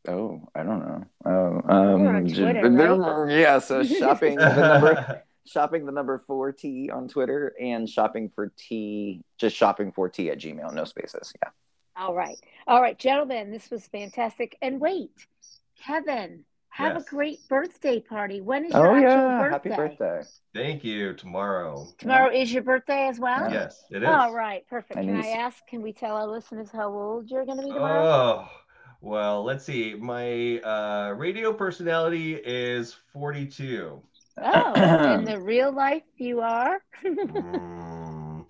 Oh, 0.07 0.47
I 0.53 0.61
don't 0.63 0.79
know. 0.79 1.03
Oh, 1.25 1.61
um, 1.67 2.03
We're 2.03 2.21
j- 2.21 2.43
right? 2.43 3.31
yeah. 3.31 3.57
So 3.57 3.83
shopping 3.83 4.35
the 4.37 4.55
number, 4.55 5.23
shopping 5.45 5.85
the 5.85 5.91
number 5.91 6.17
four 6.17 6.51
T 6.51 6.89
on 6.89 7.07
Twitter, 7.07 7.53
and 7.59 7.87
shopping 7.89 8.29
for 8.29 8.51
tea, 8.57 9.21
just 9.37 9.55
shopping 9.55 9.91
for 9.91 10.09
tea 10.09 10.29
at 10.31 10.39
Gmail, 10.39 10.73
no 10.73 10.83
spaces. 10.83 11.33
Yeah. 11.43 11.49
All 11.97 12.13
right. 12.15 12.37
All 12.67 12.81
right, 12.81 12.97
gentlemen, 12.97 13.51
this 13.51 13.69
was 13.71 13.87
fantastic. 13.87 14.57
And 14.61 14.81
wait, 14.81 15.11
Kevin, 15.81 16.43
have 16.69 16.95
Yes. 16.95 17.03
a 17.03 17.09
great 17.09 17.47
birthday 17.47 18.01
party. 18.01 18.41
When 18.41 18.65
is 18.65 18.73
your 18.73 18.87
Oh 18.91 18.95
actual 18.95 19.09
yeah, 19.11 19.49
birthday? 19.49 19.69
happy 19.69 19.95
birthday. 19.95 20.21
Thank 20.53 20.83
you. 20.83 21.13
Tomorrow. 21.13 21.87
Tomorrow 21.97 22.31
is 22.33 22.51
your 22.51 22.63
birthday 22.63 23.07
as 23.07 23.17
well? 23.19 23.49
Yes, 23.49 23.85
it 23.91 24.03
is. 24.03 24.09
All 24.09 24.33
right, 24.33 24.67
perfect. 24.67 24.95
My 24.97 25.05
Can 25.05 25.15
I 25.15 25.27
ask, 25.29 25.65
can 25.67 25.81
we 25.81 25.93
tell 25.93 26.17
our 26.17 26.27
listeners 26.27 26.69
how 26.71 26.91
old 26.91 27.29
you're 27.29 27.45
going 27.45 27.59
to 27.59 27.63
be 27.63 27.71
tomorrow? 27.71 28.03
Oh, 28.03 28.49
well, 28.99 29.43
let's 29.43 29.63
see. 29.63 29.93
My 29.93 30.59
uh, 30.59 31.13
radio 31.15 31.53
personality 31.53 32.35
is 32.35 32.93
42. 33.13 34.01
Oh, 34.41 35.13
in 35.13 35.23
the 35.25 35.39
real 35.41 35.71
life, 35.71 36.03
you 36.17 36.41
are? 36.41 36.79
Mm, 37.05 38.45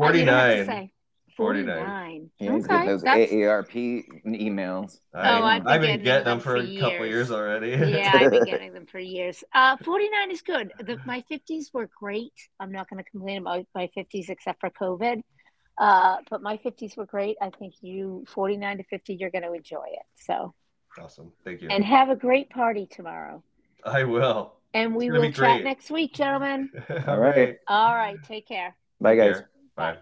Oh, 0.00 0.12
you 0.12 0.24
don't 0.24 0.34
have 0.34 0.58
to 0.58 0.64
49. 0.66 0.90
49. 1.36 1.66
49. 1.76 2.30
Yeah, 2.38 2.52
he's 2.52 2.64
okay. 2.64 2.72
getting 2.74 2.86
those 2.88 3.02
that's- 3.02 3.30
AARP 3.30 4.04
emails. 4.26 4.98
I, 5.14 5.38
Oh, 5.40 5.44
I've 5.44 5.62
been 5.64 5.72
I've 5.72 5.80
been 5.80 5.90
getting 5.90 6.04
getting 6.04 6.24
them 6.24 6.38
them 6.38 6.40
for 6.40 6.50
for 6.50 6.56
a 6.56 6.76
couple 6.80 7.06
years. 7.06 7.08
years 7.08 7.30
already. 7.32 7.70
yeah, 7.70 8.12
I've 8.14 8.30
been 8.30 8.44
getting 8.52 8.72
them 8.72 8.86
for 8.86 8.98
years. 8.98 9.42
Uh, 9.54 9.76
49 9.78 10.30
is 10.30 10.42
good. 10.42 10.72
The, 10.80 10.98
my 11.04 11.22
50s 11.30 11.72
were 11.74 11.88
great. 11.98 12.32
I'm 12.60 12.70
not 12.72 12.88
going 12.90 13.02
to 13.02 13.08
complain 13.10 13.38
about 13.38 13.66
my 13.74 13.88
50s 13.96 14.30
except 14.30 14.60
for 14.60 14.70
COVID. 14.70 15.22
Uh, 15.78 16.16
but 16.30 16.42
my 16.42 16.56
50s 16.58 16.96
were 16.96 17.06
great. 17.06 17.36
I 17.40 17.50
think 17.50 17.74
you, 17.82 18.24
49 18.28 18.78
to 18.78 18.84
50, 18.84 19.14
you're 19.14 19.30
going 19.30 19.44
to 19.44 19.52
enjoy 19.52 19.84
it. 19.92 20.06
So, 20.16 20.54
awesome. 21.00 21.32
Thank 21.44 21.62
you. 21.62 21.68
and 21.70 21.84
have 21.84 22.08
a 22.08 22.16
great 22.16 22.50
party 22.50 22.86
tomorrow. 22.90 23.42
I 23.84 24.02
will. 24.04 24.54
And 24.74 24.94
we 24.94 25.10
will 25.10 25.22
chat 25.22 25.34
great. 25.34 25.64
next 25.64 25.90
week, 25.90 26.14
gentlemen. 26.14 26.70
All 27.06 27.18
right. 27.18 27.36
right. 27.36 27.56
All 27.68 27.94
right. 27.94 28.22
Take 28.22 28.46
care. 28.46 28.76
Bye, 29.00 29.16
guys. 29.16 29.42
Bye. 29.76 29.98